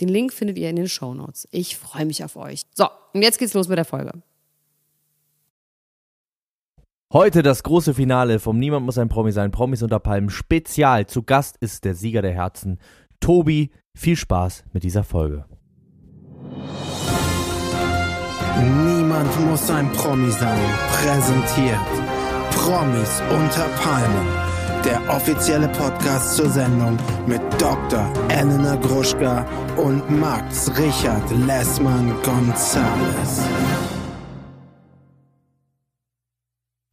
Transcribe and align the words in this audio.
Den 0.00 0.08
Link 0.08 0.32
findet 0.32 0.58
ihr 0.58 0.70
in 0.70 0.76
den 0.76 0.88
Show 0.88 1.14
Notes. 1.14 1.46
Ich 1.50 1.76
freue 1.76 2.06
mich 2.06 2.24
auf 2.24 2.36
euch. 2.36 2.62
So, 2.74 2.86
und 3.12 3.22
jetzt 3.22 3.38
geht's 3.38 3.54
los 3.54 3.68
mit 3.68 3.78
der 3.78 3.84
Folge. 3.84 4.12
Heute 7.12 7.42
das 7.42 7.64
große 7.64 7.92
Finale 7.94 8.38
vom 8.38 8.58
Niemand 8.58 8.86
muss 8.86 8.96
ein 8.96 9.08
Promi 9.08 9.32
sein, 9.32 9.50
Promis 9.50 9.82
unter 9.82 9.98
Palmen 9.98 10.30
Spezial. 10.30 11.06
Zu 11.06 11.24
Gast 11.24 11.56
ist 11.58 11.84
der 11.84 11.94
Sieger 11.94 12.22
der 12.22 12.32
Herzen, 12.32 12.78
Tobi. 13.18 13.70
Viel 13.94 14.16
Spaß 14.16 14.64
mit 14.72 14.84
dieser 14.84 15.02
Folge. 15.02 15.44
Niemand 18.86 19.40
muss 19.50 19.68
ein 19.70 19.90
Promi 19.92 20.30
sein. 20.30 20.60
Präsentiert 20.92 21.80
Promis 22.52 23.20
unter 23.30 23.64
Palmen 23.82 24.39
der 24.84 25.00
offizielle 25.08 25.68
Podcast 25.68 26.36
zur 26.36 26.48
Sendung 26.50 26.96
mit 27.26 27.40
Dr. 27.58 28.12
Elena 28.28 28.76
Gruschka 28.76 29.46
und 29.76 30.08
Max 30.10 30.70
Richard 30.78 31.30
Lessmann 31.46 32.14
Gonzales. 32.22 33.40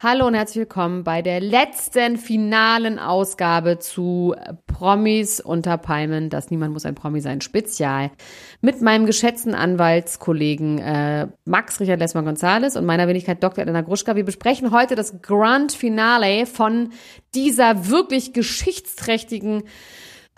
Hallo 0.00 0.28
und 0.28 0.34
herzlich 0.34 0.58
willkommen 0.58 1.02
bei 1.02 1.22
der 1.22 1.40
letzten 1.40 2.18
finalen 2.18 3.00
Ausgabe 3.00 3.80
zu 3.80 4.32
Promis 4.68 5.40
unter 5.40 5.76
Palmen. 5.76 6.30
Das 6.30 6.52
Niemand 6.52 6.72
muss 6.72 6.86
ein 6.86 6.94
Promi 6.94 7.20
sein 7.20 7.40
Spezial 7.40 8.12
mit 8.60 8.80
meinem 8.80 9.06
geschätzten 9.06 9.56
Anwaltskollegen 9.56 10.78
äh, 10.78 11.26
Max 11.46 11.80
Richard 11.80 11.98
Lessmann 11.98 12.24
Gonzales 12.24 12.76
und 12.76 12.86
meiner 12.86 13.08
Wenigkeit 13.08 13.42
Dr. 13.42 13.62
Elena 13.62 13.80
Gruschka. 13.80 14.14
Wir 14.14 14.24
besprechen 14.24 14.70
heute 14.70 14.94
das 14.94 15.20
Grand 15.20 15.72
Finale 15.72 16.46
von 16.46 16.90
dieser 17.34 17.88
wirklich 17.88 18.32
geschichtsträchtigen 18.32 19.64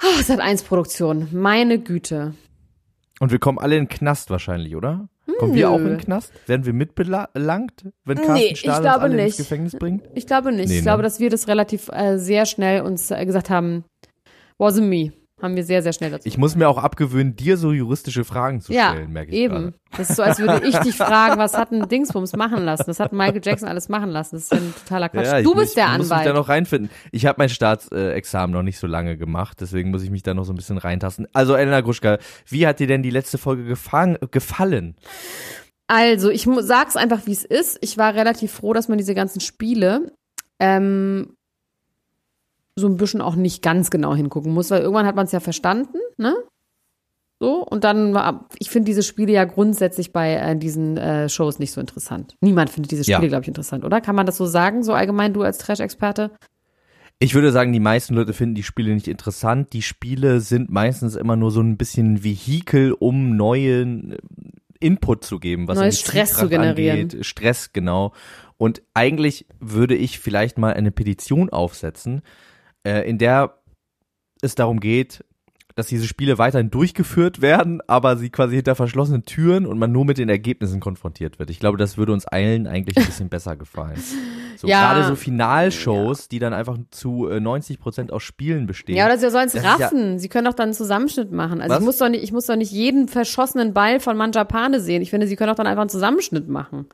oh, 0.02 0.22
Sat 0.22 0.40
1 0.40 0.62
Produktion. 0.62 1.28
Meine 1.32 1.78
Güte. 1.78 2.32
Und 3.18 3.30
wir 3.30 3.38
kommen 3.38 3.58
alle 3.58 3.76
in 3.76 3.82
den 3.82 3.88
Knast 3.90 4.30
wahrscheinlich, 4.30 4.74
oder? 4.74 5.10
Kommen 5.38 5.54
wir 5.54 5.70
auch 5.70 5.78
in 5.78 5.84
den 5.84 5.98
Knast? 5.98 6.32
Werden 6.46 6.66
wir 6.66 6.72
mitbelangt, 6.72 7.84
wenn 8.04 8.18
Carsten 8.18 8.34
nee, 8.34 8.54
Stahl 8.56 8.80
uns 8.80 8.86
alle 8.86 9.16
nicht. 9.16 9.26
ins 9.26 9.36
Gefängnis 9.36 9.76
bringt? 9.76 10.08
Ich 10.14 10.26
glaube 10.26 10.52
nicht. 10.52 10.68
Nee, 10.68 10.74
ich 10.74 10.80
ne? 10.80 10.84
glaube, 10.84 11.02
dass 11.02 11.20
wir 11.20 11.30
das 11.30 11.48
relativ 11.48 11.88
äh, 11.92 12.18
sehr 12.18 12.46
schnell 12.46 12.82
uns 12.82 13.10
äh, 13.10 13.24
gesagt 13.24 13.50
haben, 13.50 13.84
wasn't 14.58 14.82
me. 14.82 15.12
Haben 15.42 15.56
wir 15.56 15.64
sehr, 15.64 15.82
sehr 15.82 15.92
schnell 15.92 16.10
dazu. 16.10 16.26
Ich 16.28 16.36
muss 16.38 16.54
mir 16.56 16.68
auch 16.68 16.78
abgewöhnen, 16.78 17.34
dir 17.36 17.56
so 17.56 17.72
juristische 17.72 18.24
Fragen 18.24 18.60
zu 18.60 18.72
ja, 18.72 18.90
stellen, 18.90 19.12
merke 19.12 19.30
ich 19.32 19.38
eben. 19.38 19.54
gerade. 19.54 19.74
Das 19.96 20.10
ist 20.10 20.16
so, 20.16 20.22
als 20.22 20.38
würde 20.38 20.66
ich 20.66 20.76
dich 20.78 20.94
fragen, 20.96 21.38
was 21.38 21.54
hat 21.56 21.72
ein 21.72 21.88
Dingsbums 21.88 22.34
machen 22.36 22.64
lassen? 22.64 22.84
Das 22.86 23.00
hat 23.00 23.12
Michael 23.12 23.40
Jackson 23.42 23.68
alles 23.68 23.88
machen 23.88 24.10
lassen. 24.10 24.36
Das 24.36 24.44
ist 24.44 24.52
ja 24.52 24.58
ein 24.58 24.74
totaler 24.74 25.08
Quatsch. 25.08 25.26
Ja, 25.26 25.42
du 25.42 25.54
muss- 25.54 25.62
bist 25.64 25.76
der 25.76 25.84
ich 25.86 25.90
muss 25.92 26.00
mich 26.00 26.08
da 26.10 26.16
Anwalt. 26.16 26.34
noch 26.34 26.48
reinfinden. 26.48 26.90
Ich 27.12 27.26
habe 27.26 27.36
mein 27.38 27.48
Staatsexamen 27.48 28.54
noch 28.54 28.62
nicht 28.62 28.78
so 28.78 28.86
lange 28.86 29.16
gemacht, 29.16 29.58
deswegen 29.60 29.90
muss 29.90 30.02
ich 30.02 30.10
mich 30.10 30.22
da 30.22 30.34
noch 30.34 30.44
so 30.44 30.52
ein 30.52 30.56
bisschen 30.56 30.78
reintasten. 30.78 31.26
Also 31.32 31.54
Elena 31.54 31.80
Gruschka, 31.80 32.18
wie 32.48 32.66
hat 32.66 32.78
dir 32.80 32.86
denn 32.86 33.02
die 33.02 33.10
letzte 33.10 33.38
Folge 33.38 33.64
gefallen? 33.64 34.94
Also, 35.86 36.30
ich 36.30 36.46
sag's 36.60 36.96
einfach, 36.96 37.26
wie 37.26 37.32
es 37.32 37.44
ist. 37.44 37.78
Ich 37.80 37.98
war 37.98 38.14
relativ 38.14 38.52
froh, 38.52 38.72
dass 38.72 38.88
man 38.88 38.98
diese 38.98 39.14
ganzen 39.14 39.40
Spiele 39.40 40.12
ähm, 40.60 41.34
so 42.80 42.88
ein 42.88 42.96
bisschen 42.96 43.20
auch 43.20 43.36
nicht 43.36 43.62
ganz 43.62 43.90
genau 43.90 44.14
hingucken 44.14 44.52
muss, 44.52 44.70
weil 44.70 44.80
irgendwann 44.80 45.06
hat 45.06 45.16
man 45.16 45.26
es 45.26 45.32
ja 45.32 45.40
verstanden, 45.40 45.98
ne? 46.16 46.34
So, 47.42 47.64
und 47.64 47.84
dann 47.84 48.12
war, 48.12 48.48
ich 48.58 48.68
finde 48.68 48.84
diese 48.86 49.02
Spiele 49.02 49.32
ja 49.32 49.44
grundsätzlich 49.44 50.12
bei 50.12 50.34
äh, 50.34 50.56
diesen 50.56 50.98
äh, 50.98 51.28
Shows 51.30 51.58
nicht 51.58 51.72
so 51.72 51.80
interessant. 51.80 52.36
Niemand 52.42 52.68
findet 52.68 52.92
diese 52.92 53.10
Ja. 53.10 53.16
Spiele, 53.16 53.30
glaube 53.30 53.42
ich, 53.42 53.48
interessant, 53.48 53.82
oder? 53.84 54.02
Kann 54.02 54.14
man 54.14 54.26
das 54.26 54.36
so 54.36 54.44
sagen, 54.44 54.82
so 54.82 54.92
allgemein, 54.92 55.32
du 55.32 55.42
als 55.42 55.56
Trash-Experte? 55.56 56.32
Ich 57.18 57.34
würde 57.34 57.50
sagen, 57.50 57.72
die 57.72 57.80
meisten 57.80 58.14
Leute 58.14 58.34
finden 58.34 58.54
die 58.54 58.62
Spiele 58.62 58.92
nicht 58.92 59.08
interessant. 59.08 59.72
Die 59.72 59.80
Spiele 59.80 60.40
sind 60.40 60.70
meistens 60.70 61.16
immer 61.16 61.36
nur 61.36 61.50
so 61.50 61.60
ein 61.60 61.78
bisschen 61.78 62.24
Vehikel, 62.24 62.92
um 62.92 63.36
neuen 63.36 64.12
äh, 64.12 64.16
Input 64.80 65.24
zu 65.24 65.38
geben, 65.38 65.66
was 65.66 65.78
Neues 65.78 66.00
Stress 66.00 66.34
zu 66.34 66.48
generieren. 66.48 67.00
Angeht. 67.00 67.24
Stress, 67.24 67.72
genau. 67.72 68.12
Und 68.58 68.82
eigentlich 68.92 69.46
würde 69.60 69.94
ich 69.94 70.18
vielleicht 70.18 70.58
mal 70.58 70.74
eine 70.74 70.90
Petition 70.90 71.48
aufsetzen, 71.48 72.20
äh, 72.84 73.08
in 73.08 73.18
der 73.18 73.54
es 74.42 74.54
darum 74.54 74.80
geht, 74.80 75.24
dass 75.76 75.86
diese 75.86 76.06
Spiele 76.06 76.36
weiterhin 76.36 76.70
durchgeführt 76.70 77.40
werden, 77.40 77.80
aber 77.86 78.16
sie 78.16 78.28
quasi 78.28 78.56
hinter 78.56 78.74
verschlossenen 78.74 79.22
Türen 79.24 79.66
und 79.66 79.78
man 79.78 79.92
nur 79.92 80.04
mit 80.04 80.18
den 80.18 80.28
Ergebnissen 80.28 80.80
konfrontiert 80.80 81.38
wird. 81.38 81.48
Ich 81.48 81.60
glaube, 81.60 81.78
das 81.78 81.96
würde 81.96 82.12
uns 82.12 82.26
allen 82.26 82.66
eigentlich 82.66 82.96
ein 82.98 83.06
bisschen 83.06 83.28
besser 83.28 83.56
gefallen. 83.56 83.96
So 84.56 84.66
Ja. 84.66 84.92
gerade 84.92 85.06
so 85.06 85.14
Finalshows, 85.14 86.28
die 86.28 86.38
dann 86.38 86.52
einfach 86.52 86.76
zu 86.90 87.28
äh, 87.28 87.38
90 87.40 87.78
Prozent 87.78 88.12
aus 88.12 88.22
Spielen 88.24 88.66
bestehen. 88.66 88.96
Ja, 88.96 89.06
oder 89.06 89.16
sie 89.16 89.30
sollen 89.30 89.46
es 89.46 89.54
ist 89.54 89.64
ja- 89.64 89.74
raffen. 89.76 90.18
sie 90.18 90.28
können 90.28 90.46
doch 90.46 90.54
dann 90.54 90.64
einen 90.70 90.74
Zusammenschnitt 90.74 91.30
machen. 91.32 91.60
Also 91.60 91.74
Was? 91.74 91.80
ich 91.80 91.86
muss, 91.86 91.98
doch 91.98 92.08
nicht, 92.08 92.24
ich 92.24 92.32
muss 92.32 92.46
doch 92.46 92.56
nicht 92.56 92.72
jeden 92.72 93.06
verschossenen 93.08 93.72
Ball 93.72 94.00
von 94.00 94.16
Manjapane 94.16 94.80
sehen. 94.80 95.02
Ich 95.02 95.10
finde, 95.10 95.28
sie 95.28 95.36
können 95.36 95.48
doch 95.50 95.56
dann 95.56 95.66
einfach 95.68 95.82
einen 95.82 95.90
Zusammenschnitt 95.90 96.48
machen. 96.48 96.86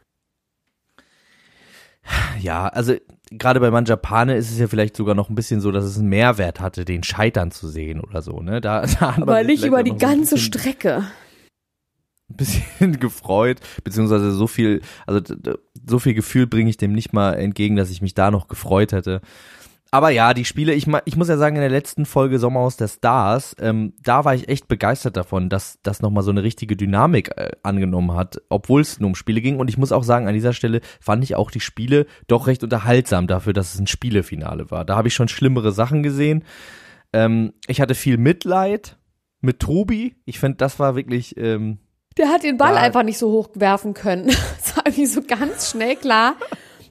Ja, 2.40 2.68
also 2.68 2.94
gerade 3.30 3.60
bei 3.60 3.70
Manjapane 3.70 4.36
ist 4.36 4.50
es 4.50 4.58
ja 4.58 4.68
vielleicht 4.68 4.96
sogar 4.96 5.14
noch 5.14 5.28
ein 5.28 5.34
bisschen 5.34 5.60
so, 5.60 5.72
dass 5.72 5.84
es 5.84 5.98
einen 5.98 6.08
Mehrwert 6.08 6.60
hatte, 6.60 6.84
den 6.84 7.02
scheitern 7.02 7.50
zu 7.50 7.68
sehen 7.68 8.00
oder 8.00 8.22
so, 8.22 8.40
ne? 8.40 8.60
Da, 8.60 8.86
da 9.00 9.16
Aber 9.16 9.42
nicht 9.42 9.64
über 9.64 9.82
die 9.82 9.96
ganze 9.96 10.38
Strecke. 10.38 11.04
ein 12.30 12.36
bisschen 12.36 12.98
gefreut, 12.98 13.60
beziehungsweise 13.84 14.32
so 14.32 14.46
viel, 14.46 14.82
also 15.06 15.20
so 15.86 15.98
viel 16.00 16.14
Gefühl 16.14 16.46
bringe 16.46 16.70
ich 16.70 16.76
dem 16.76 16.92
nicht 16.92 17.12
mal 17.12 17.34
entgegen, 17.34 17.76
dass 17.76 17.90
ich 17.90 18.02
mich 18.02 18.14
da 18.14 18.30
noch 18.30 18.48
gefreut 18.48 18.92
hätte. 18.92 19.20
Aber 19.92 20.10
ja, 20.10 20.34
die 20.34 20.44
Spiele, 20.44 20.74
ich, 20.74 20.86
ich 21.04 21.16
muss 21.16 21.28
ja 21.28 21.36
sagen, 21.36 21.56
in 21.56 21.62
der 21.62 21.70
letzten 21.70 22.06
Folge 22.06 22.38
Sommerhaus 22.38 22.76
der 22.76 22.88
Stars, 22.88 23.54
ähm, 23.60 23.94
da 24.02 24.24
war 24.24 24.34
ich 24.34 24.48
echt 24.48 24.66
begeistert 24.68 25.16
davon, 25.16 25.48
dass 25.48 25.78
das 25.82 26.02
nochmal 26.02 26.22
so 26.24 26.30
eine 26.32 26.42
richtige 26.42 26.76
Dynamik 26.76 27.30
äh, 27.36 27.50
angenommen 27.62 28.14
hat, 28.14 28.42
obwohl 28.48 28.80
es 28.80 28.98
nur 28.98 29.08
um 29.08 29.14
Spiele 29.14 29.40
ging. 29.40 29.58
Und 29.58 29.68
ich 29.68 29.78
muss 29.78 29.92
auch 29.92 30.02
sagen, 30.02 30.26
an 30.26 30.34
dieser 30.34 30.52
Stelle 30.52 30.80
fand 31.00 31.22
ich 31.24 31.36
auch 31.36 31.50
die 31.50 31.60
Spiele 31.60 32.06
doch 32.26 32.46
recht 32.48 32.62
unterhaltsam 32.64 33.26
dafür, 33.26 33.52
dass 33.52 33.74
es 33.74 33.80
ein 33.80 33.86
Spielefinale 33.86 34.70
war. 34.70 34.84
Da 34.84 34.96
habe 34.96 35.08
ich 35.08 35.14
schon 35.14 35.28
schlimmere 35.28 35.70
Sachen 35.72 36.02
gesehen. 36.02 36.44
Ähm, 37.12 37.52
ich 37.68 37.80
hatte 37.80 37.94
viel 37.94 38.18
Mitleid 38.18 38.98
mit 39.40 39.60
Tobi. 39.60 40.16
Ich 40.24 40.40
finde, 40.40 40.56
das 40.58 40.78
war 40.80 40.96
wirklich, 40.96 41.36
ähm, 41.38 41.78
Der 42.18 42.28
hat 42.28 42.42
den 42.42 42.56
Ball 42.56 42.74
Da- 42.74 42.80
einfach 42.80 43.04
nicht 43.04 43.18
so 43.18 43.30
hoch 43.30 43.50
werfen 43.54 43.94
können. 43.94 44.26
Das 44.58 44.76
war 44.76 44.86
irgendwie 44.86 45.06
so 45.06 45.22
ganz 45.22 45.70
schnell 45.70 45.94
klar. 45.96 46.34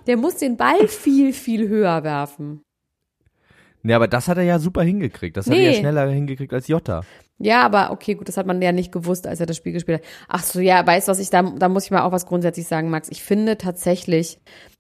Der 0.08 0.16
muss 0.18 0.38
den 0.38 0.56
Ball 0.56 0.88
viel, 0.88 1.34
viel 1.34 1.68
höher 1.68 2.04
werfen. 2.04 2.62
Ne, 3.86 3.96
aber 3.96 4.08
das 4.08 4.28
hat 4.28 4.38
er 4.38 4.44
ja 4.44 4.58
super 4.58 4.82
hingekriegt. 4.82 5.38
Das 5.38 5.46
hat 5.46 5.54
er 5.54 5.60
Nee. 5.60 5.68
ja 5.68 5.74
schneller 5.74 6.08
hingekriegt 6.08 6.52
als 6.52 6.68
Jota. 6.68 7.02
Ja, 7.38 7.62
aber 7.62 7.92
okay, 7.92 8.16
gut, 8.16 8.28
das 8.28 8.36
hat 8.36 8.48
man 8.48 8.60
ja 8.60 8.72
nicht 8.72 8.92
gewusst, 8.92 9.28
als 9.28 9.40
er 9.40 9.46
das 9.46 9.58
Spiel 9.58 9.74
gespielt 9.74 10.02
hat. 10.02 10.08
Ach 10.28 10.42
so, 10.42 10.60
ja, 10.60 10.86
weißt 10.88 11.08
du 11.08 11.12
was, 11.12 11.20
ich 11.20 11.30
da, 11.30 11.44
da 11.44 11.70
muss 11.70 11.86
ich 11.86 11.92
mal 11.92 12.02
auch 12.02 12.12
was 12.12 12.26
grundsätzlich 12.26 12.68
sagen, 12.68 12.90
Max. 12.90 13.10
Ich 13.10 13.22
finde 13.22 13.60
tatsächlich, 13.60 14.40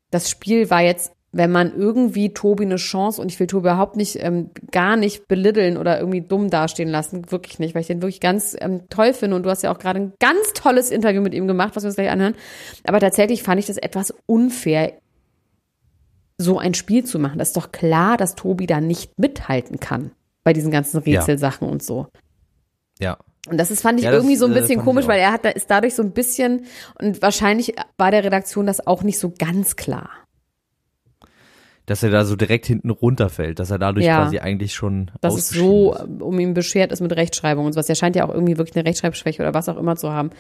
das 0.10 0.28
Spiel 0.32 0.72
war 0.72 0.82
jetzt, 0.82 1.12
wenn 1.32 1.52
man 1.52 1.72
irgendwie 1.78 2.34
Tobi 2.34 2.64
eine 2.64 2.78
Chance, 2.78 3.22
und 3.22 3.32
ich 3.32 3.40
will 3.40 3.46
Tobi 3.46 3.68
überhaupt 3.68 3.96
nicht, 3.96 4.18
ähm, 4.24 4.50
gar 4.72 4.96
nicht 4.96 5.28
belitteln 5.28 5.78
oder 5.78 6.00
irgendwie 6.00 6.22
dumm 6.22 6.50
dastehen 6.50 6.90
lassen, 6.90 7.32
wirklich 7.32 7.60
nicht, 7.60 7.76
weil 7.76 7.82
ich 7.82 7.88
den 7.88 8.02
wirklich 8.02 8.22
ganz 8.22 8.58
ähm, 8.60 8.90
toll 8.90 9.14
finde 9.14 9.36
und 9.36 9.44
du 9.44 9.52
hast 9.52 9.62
ja 9.62 9.72
auch 9.72 9.78
gerade 9.78 10.00
ein 10.00 10.14
ganz 10.20 10.54
tolles 10.54 10.90
Interview 10.90 11.22
mit 11.22 11.36
ihm 11.36 11.46
gemacht, 11.46 11.76
was 11.76 11.84
wir 11.84 11.90
uns 11.90 11.96
gleich 11.96 12.10
anhören. 12.10 12.34
Aber 12.86 13.00
tatsächlich 13.00 13.44
fand 13.44 13.60
ich 13.60 13.68
das 13.68 13.78
etwas 13.78 14.16
unfair, 14.26 14.94
so 16.38 16.60
ein 16.60 16.74
Spiel 16.74 17.04
zu 17.06 17.18
machen. 17.20 17.40
Das 17.40 17.50
ist 17.50 17.58
doch 17.58 17.72
klar, 17.72 18.18
dass 18.18 18.36
Tobi 18.36 18.66
da 18.68 18.82
nicht 18.82 19.18
mithalten 19.18 19.80
kann 19.80 20.12
bei 20.44 20.54
diesen 20.54 20.72
ganzen 20.72 21.02
Ja. 21.06 21.20
Rätselsachen 21.20 21.68
und 21.68 21.82
so. 21.84 22.08
Ja. 23.00 23.18
Und 23.50 23.58
das 23.60 23.70
ist, 23.72 23.82
fand 23.82 24.00
ich 24.00 24.06
Ja, 24.06 24.12
das, 24.12 24.20
irgendwie 24.22 24.36
so 24.38 24.46
ein 24.46 24.52
äh, 24.54 24.60
bisschen 24.60 24.82
komisch, 24.82 25.08
weil 25.08 25.20
er 25.20 25.32
hat, 25.32 25.46
da 25.46 25.50
ist 25.50 25.70
dadurch 25.70 25.94
so 25.96 26.02
ein 26.02 26.12
bisschen, 26.12 26.66
und 27.00 27.22
wahrscheinlich 27.22 27.76
war 27.98 28.10
der 28.12 28.24
Redaktion 28.24 28.66
das 28.66 28.86
auch 28.86 29.04
nicht 29.04 29.20
so 29.20 29.32
ganz 29.38 29.76
klar. 29.76 30.10
Dass 31.86 32.02
er 32.02 32.10
da 32.10 32.26
so 32.26 32.36
direkt 32.36 32.66
hinten 32.66 32.90
runterfällt, 32.90 33.60
dass 33.60 33.70
er 33.70 33.78
dadurch 33.78 34.06
Ja. 34.08 34.24
quasi 34.24 34.40
eigentlich 34.40 34.74
schon 34.74 35.12
Dass 35.22 35.36
es 35.38 35.50
so 35.50 35.94
ist. 35.94 36.02
ähm, 36.02 36.22
um 36.24 36.40
ihn 36.40 36.56
beschert 36.56 36.92
ist 36.92 37.02
mit 37.02 37.16
Rechtschreibung 37.16 37.66
und 37.68 37.74
sowas. 37.74 37.88
Er 37.88 37.94
scheint 37.96 38.16
ja 38.16 38.26
auch 38.28 38.34
irgendwie 38.34 38.58
wirklich 38.58 38.76
eine 38.76 38.86
Rechtschreibschwäche 38.86 39.44
oder 39.44 39.54
was 39.54 39.70
auch 39.70 39.78
immer 39.78 39.96
zu 39.96 40.12
haben. 40.12 40.32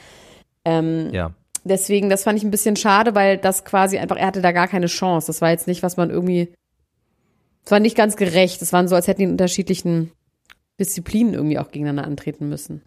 Ähm, 0.65 1.09
Ja. 1.13 1.31
Deswegen, 1.69 2.09
das 2.09 2.23
fand 2.23 2.37
ich 2.37 2.45
ein 2.45 2.51
bisschen 2.51 2.75
schade, 2.75 3.15
weil 3.15 3.37
das 3.37 3.65
quasi 3.65 3.97
einfach, 3.97 4.17
er 4.17 4.27
hatte 4.27 4.41
da 4.41 4.51
gar 4.51 4.67
keine 4.67 4.87
Chance. 4.87 5.27
Das 5.27 5.41
war 5.41 5.49
jetzt 5.51 5.67
nicht, 5.67 5.83
was 5.83 5.97
man 5.97 6.09
irgendwie, 6.09 6.53
es 7.65 7.71
war 7.71 7.79
nicht 7.79 7.97
ganz 7.97 8.15
gerecht. 8.15 8.61
Es 8.61 8.71
waren 8.73 8.87
so, 8.87 8.95
als 8.95 9.07
hätten 9.07 9.19
die 9.19 9.25
in 9.25 9.31
unterschiedlichen 9.31 10.11
Disziplinen 10.79 11.33
irgendwie 11.33 11.59
auch 11.59 11.71
gegeneinander 11.71 12.05
antreten 12.05 12.49
müssen. 12.49 12.81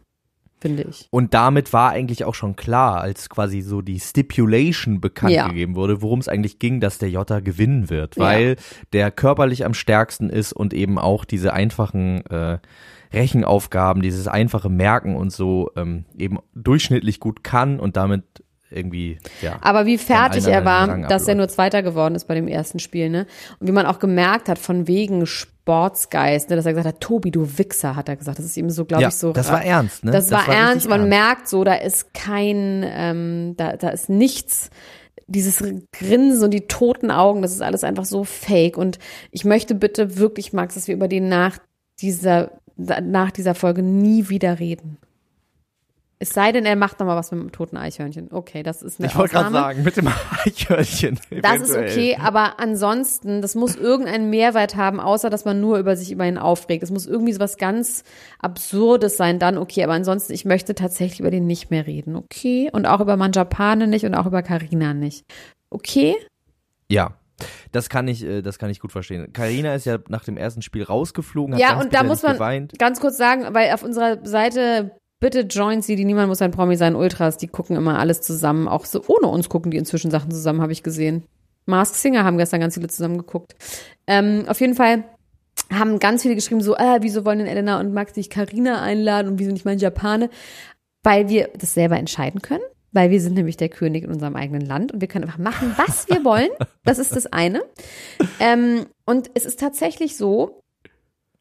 Finde 0.61 0.83
ich. 0.91 1.07
Und 1.11 1.35
damit 1.35 1.73
war 1.73 1.91
eigentlich 1.91 2.25
auch 2.25 2.35
schon 2.35 2.57
klar, 2.57 3.01
als 3.01 3.29
quasi 3.29 3.61
so 3.61 3.81
die 3.81 4.01
Stipulation 4.01 5.01
bekannt 5.01 5.33
Ja. 5.33 5.47
gegeben 5.47 5.77
wurde, 5.77 6.03
worum 6.03 6.19
es 6.19 6.27
eigentlich 6.29 6.59
ging, 6.59 6.81
dass 6.81 6.99
der 6.99 7.11
Jota 7.11 7.39
gewinnen 7.39 7.91
wird, 7.91 8.17
Ja. 8.17 8.25
weil 8.25 8.57
der 8.93 9.13
körperlich 9.13 9.65
am 9.65 9.73
stärksten 9.75 10.31
ist 10.31 10.53
und 10.53 10.75
eben 10.75 10.99
auch 10.99 11.25
diese 11.25 11.53
einfachen 11.53 12.27
äh, 12.27 12.59
Rechenaufgaben, 13.13 14.03
dieses 14.03 14.27
einfache 14.27 14.69
Merken 14.69 15.15
und 15.17 15.33
so 15.33 15.71
ähm, 15.77 16.05
eben 16.17 16.39
durchschnittlich 16.55 17.21
gut 17.21 17.45
kann 17.45 17.79
und 17.79 17.97
damit 17.97 18.25
irgendwie, 18.71 19.19
ja. 19.41 19.59
Aber 19.63 19.87
wie 19.87 19.97
fertig 19.97 20.47
er 20.47 20.65
war, 20.65 20.99
dass 21.09 21.27
er 21.27 21.35
nur 21.35 21.49
Zweiter 21.49 21.83
geworden 21.83 22.15
ist 22.15 22.27
bei 22.27 22.35
dem 22.35 22.49
ersten 22.49 22.79
Spiel, 22.79 23.09
ne? 23.09 23.27
Und 23.59 23.69
wie 23.69 23.73
man 23.73 23.87
auch 23.87 23.99
gemerkt 23.99 24.49
hat, 24.49 24.59
von 24.59 24.87
wegen 24.87 25.27
Sportsgeist, 25.27 26.51
ne? 26.51 26.57
Dass 26.57 26.67
er 26.67 26.73
gesagt 26.73 26.89
hat, 26.89 27.01
Tobi, 27.01 27.31
du 27.31 27.59
Wichser, 27.59 27.97
hat 27.97 28.09
er 28.09 28.17
gesagt. 28.17 28.39
Das 28.39 28.45
ist 28.45 28.57
ihm 28.57 28.69
so, 28.69 28.85
glaube 28.85 29.03
ja, 29.03 29.09
ich, 29.09 29.15
so. 29.15 29.33
das 29.33 29.51
war 29.51 29.65
ernst, 29.65 30.05
ne? 30.05 30.11
Das, 30.11 30.31
war, 30.31 30.47
ernst. 30.49 30.87
richtig 30.87 30.91
Man 30.91 31.09
merkt 31.09 31.49
so, 31.49 31.65
da 31.65 31.75
ist 31.75 32.13
kein, 32.13 32.85
ähm, 32.87 33.55
da, 33.57 33.77
da 33.77 33.89
ist 33.89 34.09
nichts. 34.09 34.71
Dieses 35.31 35.63
Grinsen 35.93 36.45
und 36.45 36.53
die 36.53 36.67
toten 36.67 37.11
Augen, 37.11 37.43
das 37.43 37.53
ist 37.53 37.61
alles 37.61 37.85
einfach 37.85 38.07
so 38.07 38.25
fake. 38.25 38.79
Und 38.79 38.99
ich 39.31 39.45
möchte 39.45 39.75
bitte 39.75 40.17
wirklich, 40.17 40.55
Max, 40.55 40.75
dass 40.75 40.89
wir 40.89 40.95
über 40.95 41.09
den 41.09 41.29
nach 41.29 41.59
dieser, 42.01 42.53
nach 42.77 43.31
dieser 43.31 43.55
Folge 43.55 43.83
nie 43.83 44.31
wieder 44.31 44.59
reden. 44.59 44.99
Es 46.21 46.31
sei 46.31 46.51
denn, 46.51 46.67
er 46.67 46.75
macht 46.75 46.99
noch 46.99 47.07
mal 47.07 47.15
was 47.15 47.31
mit 47.31 47.41
dem 47.41 47.53
toten 47.53 47.77
Eichhörnchen. 47.77 48.33
Okay, 48.33 48.65
das 48.65 48.83
ist 48.83 48.99
eine 48.99 49.09
Ich 49.09 49.17
wollte 49.17 49.35
gerade 49.35 49.53
sagen, 49.53 49.85
mit 49.85 49.97
dem 49.97 50.09
Eichhörnchen. 50.45 51.21
Das 51.43 51.61
ist 51.63 51.71
eventuell. 51.71 51.91
okay, 51.91 52.19
aber 52.21 52.59
ansonsten, 52.59 53.41
das 53.41 53.55
muss 53.55 53.77
irgendeinen 53.77 54.29
Mehrwert 54.29 54.75
haben, 54.75 54.99
außer 54.99 55.31
dass 55.31 55.45
man 55.45 55.61
nur 55.61 55.79
über 55.79 55.97
sich 55.97 56.11
über 56.11 56.27
ihn 56.27 56.37
aufregt. 56.37 56.83
Es 56.83 56.91
muss 56.91 57.07
irgendwie 57.07 57.33
so 57.35 57.41
was 57.41 57.57
ganz 57.57 58.03
Absurdes 58.41 59.17
sein, 59.17 59.39
dann 59.39 59.59
okay, 59.59 59.85
aber 59.85 59.93
ansonsten, 59.93 60.33
ich 60.33 60.45
möchte 60.45 60.75
tatsächlich 60.75 61.21
über 61.21 61.31
den 61.31 61.47
nicht 61.47 61.71
mehr 61.71 61.87
reden, 61.87 62.17
okay? 62.17 62.69
Und 62.73 62.87
auch 62.87 63.01
über 63.01 63.17
Manjapane 63.17 63.87
nicht 63.87 64.05
und 64.05 64.15
auch 64.15 64.27
über 64.27 64.43
Karina 64.43 64.95
nicht. 64.95 65.25
Okay? 65.71 66.17
Ja. 66.91 67.15
Das 67.71 67.89
kann 67.89 68.09
ich, 68.09 68.25
äh, 68.25 68.43
das 68.43 68.59
kann 68.59 68.69
ich 68.71 68.81
gut 68.81 68.91
verstehen. 68.91 69.33
Karina 69.33 69.73
ist 69.77 69.85
ja 69.87 69.99
nach 70.09 70.25
dem 70.25 70.37
ersten 70.37 70.61
Spiel 70.63 70.83
rausgeflogen, 70.83 71.55
hat 71.55 71.61
Ja, 71.61 71.71
ganz 71.75 71.85
und 71.85 71.95
da 71.95 72.03
muss 72.03 72.25
man 72.25 72.33
geweint. 72.33 72.73
ganz 72.81 72.99
kurz 73.01 73.17
sagen, 73.17 73.45
weil 73.53 73.73
auf 73.73 73.85
unserer 73.85 74.27
Seite 74.27 74.91
bitte 75.21 75.41
joint 75.41 75.85
sie, 75.85 75.97
die 75.97 76.05
niemand 76.05 76.29
muss 76.29 76.43
ein 76.43 76.51
Promi 76.51 76.77
sein, 76.77 76.95
Ultras, 76.95 77.37
die 77.37 77.49
gucken 77.49 77.77
immer 77.77 77.99
alles 77.99 78.21
zusammen, 78.21 78.69
auch 78.69 78.85
so 78.85 79.03
ohne 79.07 79.29
uns 79.29 79.49
gucken 79.49 79.71
die 79.71 79.77
inzwischen 79.77 80.11
Sachen 80.11 80.31
zusammen, 80.31 80.63
habe 80.63 80.73
ich 80.73 80.83
gesehen. 80.83 81.25
Mask 81.67 81.95
Singer 81.97 82.25
haben 82.25 82.39
gestern 82.39 82.61
ganz 82.61 82.75
viele 82.75 82.89
zusammen 82.89 83.19
geguckt. 83.19 83.55
Ähm, 84.07 84.45
auf 84.49 84.61
jeden 84.61 84.75
Fall 84.75 85.05
haben 85.71 85.99
ganz 85.99 86.23
viele 86.23 86.35
geschrieben 86.35 86.63
so, 86.63 86.77
ah, 86.77 86.99
wieso 87.01 87.25
wollen 87.25 87.39
denn 87.39 87.49
Elena 87.49 87.79
und 87.79 87.93
Max 87.93 88.17
nicht 88.17 88.31
Karina 88.31 88.81
einladen 88.81 89.29
und 89.29 89.39
wieso 89.39 89.53
nicht 89.53 89.65
mein 89.65 89.79
Japane? 89.79 90.31
Weil 91.03 91.29
wir 91.29 91.51
das 91.59 91.75
selber 91.75 91.99
entscheiden 91.99 92.41
können. 92.41 92.63
Weil 92.93 93.11
wir 93.11 93.21
sind 93.21 93.35
nämlich 93.35 93.59
der 93.59 93.69
König 93.69 94.05
in 94.05 94.11
unserem 94.11 94.35
eigenen 94.35 94.63
Land 94.63 94.93
und 94.93 95.03
wir 95.03 95.09
können 95.09 95.27
einfach 95.27 95.39
machen, 95.39 95.75
was 95.77 96.09
wir 96.09 96.25
wollen. 96.25 96.49
Das 96.85 96.99
ist 96.99 97.15
das 97.15 97.27
eine. 97.27 97.63
Ähm, 98.41 98.87
und 99.05 99.31
es 99.35 99.45
ist 99.45 99.61
tatsächlich 99.61 100.17
so, 100.17 100.63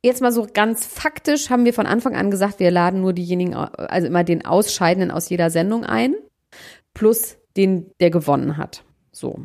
jetzt 0.07 0.21
mal 0.21 0.31
so 0.31 0.48
ganz 0.51 0.86
faktisch 0.86 1.50
haben 1.50 1.65
wir 1.65 1.74
von 1.74 1.86
Anfang 1.86 2.15
an 2.15 2.31
gesagt, 2.31 2.59
wir 2.59 2.71
laden 2.71 3.01
nur 3.01 3.13
diejenigen, 3.13 3.54
also 3.54 4.07
immer 4.07 4.24
den 4.24 4.45
Ausscheidenden 4.45 5.12
aus 5.12 5.30
jeder 5.30 5.50
Sendung 5.50 5.83
ein, 5.83 6.15
plus 6.94 7.38
den, 7.56 7.92
der 8.00 8.09
gewonnen 8.09 8.57
hat. 8.57 8.83
So. 9.12 9.39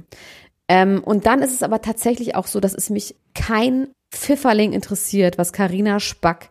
Ähm, 0.68 1.02
und 1.04 1.26
dann 1.26 1.42
ist 1.42 1.52
es 1.52 1.62
aber 1.62 1.82
tatsächlich 1.82 2.34
auch 2.34 2.46
so, 2.46 2.60
dass 2.60 2.74
es 2.74 2.90
mich 2.90 3.16
kein 3.34 3.88
Pfifferling 4.10 4.72
interessiert, 4.72 5.38
was 5.38 5.52
Karina 5.52 6.00
Spack 6.00 6.50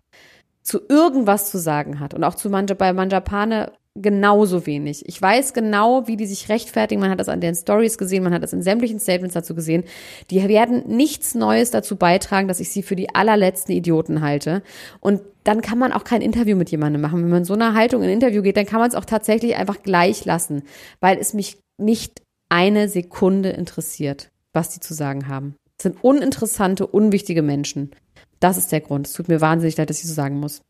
zu 0.62 0.80
irgendwas 0.88 1.50
zu 1.50 1.58
sagen 1.58 2.00
hat. 2.00 2.14
Und 2.14 2.24
auch 2.24 2.36
zu 2.36 2.50
Manja, 2.50 2.76
bei 2.76 2.94
Manjapane 2.94 3.72
genauso 3.96 4.66
wenig. 4.66 5.08
Ich 5.08 5.22
weiß 5.22 5.54
genau, 5.54 6.08
wie 6.08 6.16
die 6.16 6.26
sich 6.26 6.50
rechtfertigen. 6.50 7.02
Man 7.02 7.12
hat 7.12 7.20
das 7.20 7.30
an 7.30 7.42
den 7.42 7.56
Stories 7.56 7.98
gesehen, 7.98 8.24
man 8.24 8.34
hat 8.34 8.44
das 8.44 8.54
in 8.54 8.62
sämtlichen 8.62 9.00
Statements 9.00 9.34
dazu 9.34 9.54
gesehen. 9.54 9.84
Die 10.30 10.48
werden 10.48 10.84
nichts 10.88 11.36
Neues 11.36 11.72
dazu 11.72 11.98
beitragen, 11.98 12.48
dass 12.48 12.62
ich 12.62 12.72
sie 12.72 12.84
für 12.84 12.96
die 12.96 13.14
allerletzten 13.14 13.76
Idioten 13.76 14.22
halte. 14.22 14.64
Und 15.02 15.22
dann 15.44 15.62
kann 15.62 15.78
man 15.78 15.92
auch 15.92 16.04
kein 16.04 16.22
Interview 16.22 16.56
mit 16.56 16.72
jemandem 16.72 17.02
machen. 17.02 17.22
Wenn 17.22 17.30
man 17.30 17.40
in 17.40 17.46
so 17.46 17.54
einer 17.54 17.74
Haltung 17.74 18.02
in 18.02 18.10
ein 18.10 18.14
Interview 18.14 18.42
geht, 18.42 18.58
dann 18.58 18.66
kann 18.66 18.80
man 18.80 18.90
es 18.90 18.96
auch 18.96 19.06
tatsächlich 19.06 19.56
einfach 19.56 19.84
gleich 19.84 20.24
lassen, 20.24 20.64
weil 21.02 21.18
es 21.18 21.34
mich 21.34 21.58
nicht 21.78 22.22
eine 22.50 22.88
Sekunde 22.88 23.50
interessiert, 23.50 24.30
was 24.54 24.70
die 24.70 24.80
zu 24.80 24.94
sagen 24.94 25.28
haben. 25.28 25.56
Es 25.78 25.84
sind 25.84 26.04
uninteressante, 26.04 26.86
unwichtige 26.86 27.42
Menschen. 27.42 27.92
Das 28.40 28.58
ist 28.58 28.72
der 28.72 28.82
Grund. 28.82 29.08
Es 29.08 29.14
tut 29.14 29.28
mir 29.28 29.42
wahnsinnig 29.42 29.78
leid, 29.78 29.90
dass 29.90 30.02
ich 30.02 30.08
so 30.08 30.14
sagen 30.14 30.40
muss. 30.40 30.62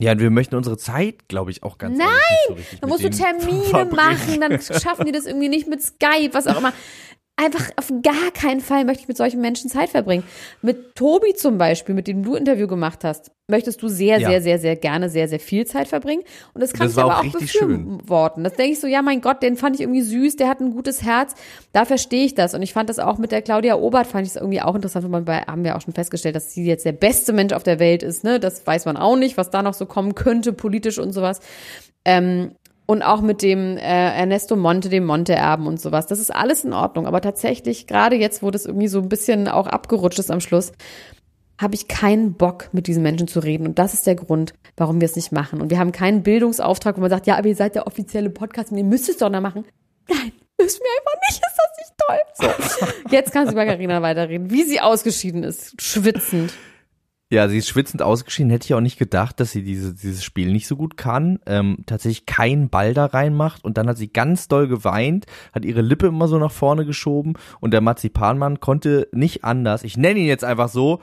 Ja, 0.00 0.12
und 0.12 0.18
wir 0.18 0.30
möchten 0.30 0.56
unsere 0.56 0.76
Zeit, 0.76 1.28
glaube 1.28 1.52
ich, 1.52 1.62
auch 1.62 1.78
ganz 1.78 1.96
Nein! 1.96 2.08
so 2.48 2.56
Dann 2.80 2.90
musst 2.90 3.04
du 3.04 3.10
Termine 3.10 3.84
machen, 3.94 4.40
dann 4.40 4.60
schaffen 4.60 5.06
die 5.06 5.12
das 5.12 5.26
irgendwie 5.26 5.48
nicht 5.48 5.68
mit 5.68 5.82
Skype, 5.82 6.30
was 6.32 6.46
auch 6.46 6.58
immer. 6.58 6.72
Einfach 7.36 7.70
auf 7.74 7.92
gar 8.04 8.30
keinen 8.32 8.60
Fall 8.60 8.84
möchte 8.84 9.02
ich 9.02 9.08
mit 9.08 9.16
solchen 9.16 9.40
Menschen 9.40 9.68
Zeit 9.68 9.88
verbringen. 9.90 10.22
Mit 10.62 10.94
Tobi 10.94 11.34
zum 11.34 11.58
Beispiel, 11.58 11.92
mit 11.92 12.06
dem 12.06 12.22
du 12.22 12.36
Interview 12.36 12.68
gemacht 12.68 13.02
hast, 13.02 13.32
möchtest 13.48 13.82
du 13.82 13.88
sehr, 13.88 14.20
Ja. 14.20 14.28
sehr, 14.30 14.40
sehr, 14.40 14.58
sehr 14.60 14.76
gerne 14.76 15.08
sehr, 15.10 15.26
sehr 15.26 15.40
viel 15.40 15.66
Zeit 15.66 15.88
verbringen. 15.88 16.22
Und 16.54 16.60
das 16.62 16.72
kann 16.72 16.86
Das 16.86 16.92
ich 16.92 16.96
war 16.96 17.04
aber 17.06 17.14
auch 17.14 17.18
auch 17.18 17.24
richtig 17.24 17.50
schön. 17.50 17.96
befürworten. 17.98 18.44
Das 18.44 18.52
denke 18.52 18.74
ich 18.74 18.80
so, 18.80 18.86
ja, 18.86 19.02
mein 19.02 19.20
Gott, 19.20 19.42
den 19.42 19.56
fand 19.56 19.74
ich 19.74 19.82
irgendwie 19.82 20.02
süß, 20.02 20.36
der 20.36 20.48
hat 20.48 20.60
ein 20.60 20.70
gutes 20.70 21.02
Herz. 21.02 21.34
Da 21.72 21.84
verstehe 21.84 22.24
ich 22.24 22.36
das. 22.36 22.54
Und 22.54 22.62
ich 22.62 22.72
fand 22.72 22.88
das 22.88 23.00
auch 23.00 23.18
mit 23.18 23.32
der 23.32 23.42
Claudia 23.42 23.74
Obert, 23.74 24.06
fand 24.06 24.24
ich 24.26 24.30
es 24.34 24.36
irgendwie 24.36 24.60
auch 24.62 24.76
interessant, 24.76 25.10
weil 25.10 25.22
bei, 25.22 25.40
haben 25.40 25.64
wir 25.64 25.74
auch 25.76 25.80
schon 25.80 25.92
festgestellt, 25.94 26.36
dass 26.36 26.54
sie 26.54 26.64
jetzt 26.64 26.84
der 26.84 26.92
beste 26.92 27.32
Mensch 27.32 27.52
auf 27.52 27.64
der 27.64 27.80
Welt 27.80 28.04
ist. 28.04 28.22
Ne? 28.22 28.38
Das 28.38 28.64
weiß 28.64 28.84
man 28.84 28.96
auch 28.96 29.16
nicht, 29.16 29.36
was 29.36 29.50
da 29.50 29.60
noch 29.62 29.74
so 29.74 29.86
kommen 29.86 30.14
könnte, 30.14 30.52
politisch 30.52 31.00
und 31.00 31.10
sowas. 31.12 31.40
Ähm, 32.04 32.52
und 32.86 33.02
auch 33.02 33.20
mit 33.22 33.42
dem 33.42 33.76
äh, 33.76 33.80
Ernesto 33.80 34.56
Monte, 34.56 34.88
dem 34.88 35.06
Monte-Erben 35.06 35.66
und 35.66 35.80
sowas. 35.80 36.06
Das 36.06 36.18
ist 36.18 36.34
alles 36.34 36.64
in 36.64 36.72
Ordnung. 36.72 37.06
Aber 37.06 37.20
tatsächlich, 37.20 37.86
gerade 37.86 38.16
jetzt, 38.16 38.42
wo 38.42 38.50
das 38.50 38.66
irgendwie 38.66 38.88
so 38.88 39.00
ein 39.00 39.08
bisschen 39.08 39.48
auch 39.48 39.66
abgerutscht 39.66 40.18
ist 40.18 40.30
am 40.30 40.40
Schluss, 40.40 40.72
habe 41.58 41.74
ich 41.74 41.88
keinen 41.88 42.34
Bock, 42.34 42.68
mit 42.72 42.86
diesen 42.86 43.02
Menschen 43.02 43.28
zu 43.28 43.40
reden. 43.40 43.66
Und 43.66 43.78
das 43.78 43.94
ist 43.94 44.06
der 44.06 44.16
Grund, 44.16 44.54
warum 44.76 45.00
wir 45.00 45.06
es 45.06 45.16
nicht 45.16 45.32
machen. 45.32 45.60
Und 45.62 45.70
wir 45.70 45.78
haben 45.78 45.92
keinen 45.92 46.22
Bildungsauftrag, 46.22 46.96
wo 46.96 47.00
man 47.00 47.10
sagt, 47.10 47.26
ja, 47.26 47.38
aber 47.38 47.48
ihr 47.48 47.56
seid 47.56 47.74
der 47.74 47.86
offizielle 47.86 48.28
Podcast 48.30 48.70
und 48.70 48.78
ihr 48.78 48.84
müsst 48.84 49.08
es 49.08 49.16
doch 49.16 49.30
noch 49.30 49.40
machen. 49.40 49.64
Nein, 50.08 50.32
müssen 50.60 50.80
wir 50.80 50.90
einfach 50.98 51.20
nicht. 51.28 51.40
Ist 51.40 51.56
das 51.56 51.78
nicht 51.78 51.94
toll? 52.06 52.88
So, 53.08 53.10
jetzt 53.10 53.32
kannst 53.32 53.50
du 53.50 53.54
über 53.54 53.64
Carina 53.64 54.02
weiterreden, 54.02 54.50
wie 54.50 54.64
sie 54.64 54.80
ausgeschieden 54.80 55.42
ist, 55.42 55.80
schwitzend. 55.80 56.52
Ja, 57.34 57.48
sie 57.48 57.58
ist 57.58 57.68
schwitzend 57.68 58.00
ausgeschieden. 58.00 58.52
Hätte 58.52 58.66
ich 58.66 58.74
auch 58.74 58.80
nicht 58.80 58.96
gedacht, 58.96 59.40
dass 59.40 59.50
sie 59.50 59.64
diese, 59.64 59.92
dieses 59.92 60.22
Spiel 60.22 60.52
nicht 60.52 60.68
so 60.68 60.76
gut 60.76 60.96
kann. 60.96 61.40
Ähm, 61.46 61.78
tatsächlich 61.84 62.26
keinen 62.26 62.68
Ball 62.68 62.94
da 62.94 63.06
reinmacht 63.06 63.64
und 63.64 63.76
dann 63.76 63.88
hat 63.88 63.96
sie 63.96 64.12
ganz 64.12 64.46
doll 64.46 64.68
geweint, 64.68 65.26
hat 65.52 65.64
ihre 65.64 65.82
Lippe 65.82 66.06
immer 66.06 66.28
so 66.28 66.38
nach 66.38 66.52
vorne 66.52 66.86
geschoben 66.86 67.32
und 67.58 67.72
der 67.72 67.80
Marzipanmann 67.80 68.60
konnte 68.60 69.08
nicht 69.10 69.42
anders. 69.42 69.82
Ich 69.82 69.96
nenne 69.96 70.20
ihn 70.20 70.26
jetzt 70.26 70.44
einfach 70.44 70.68
so. 70.68 71.00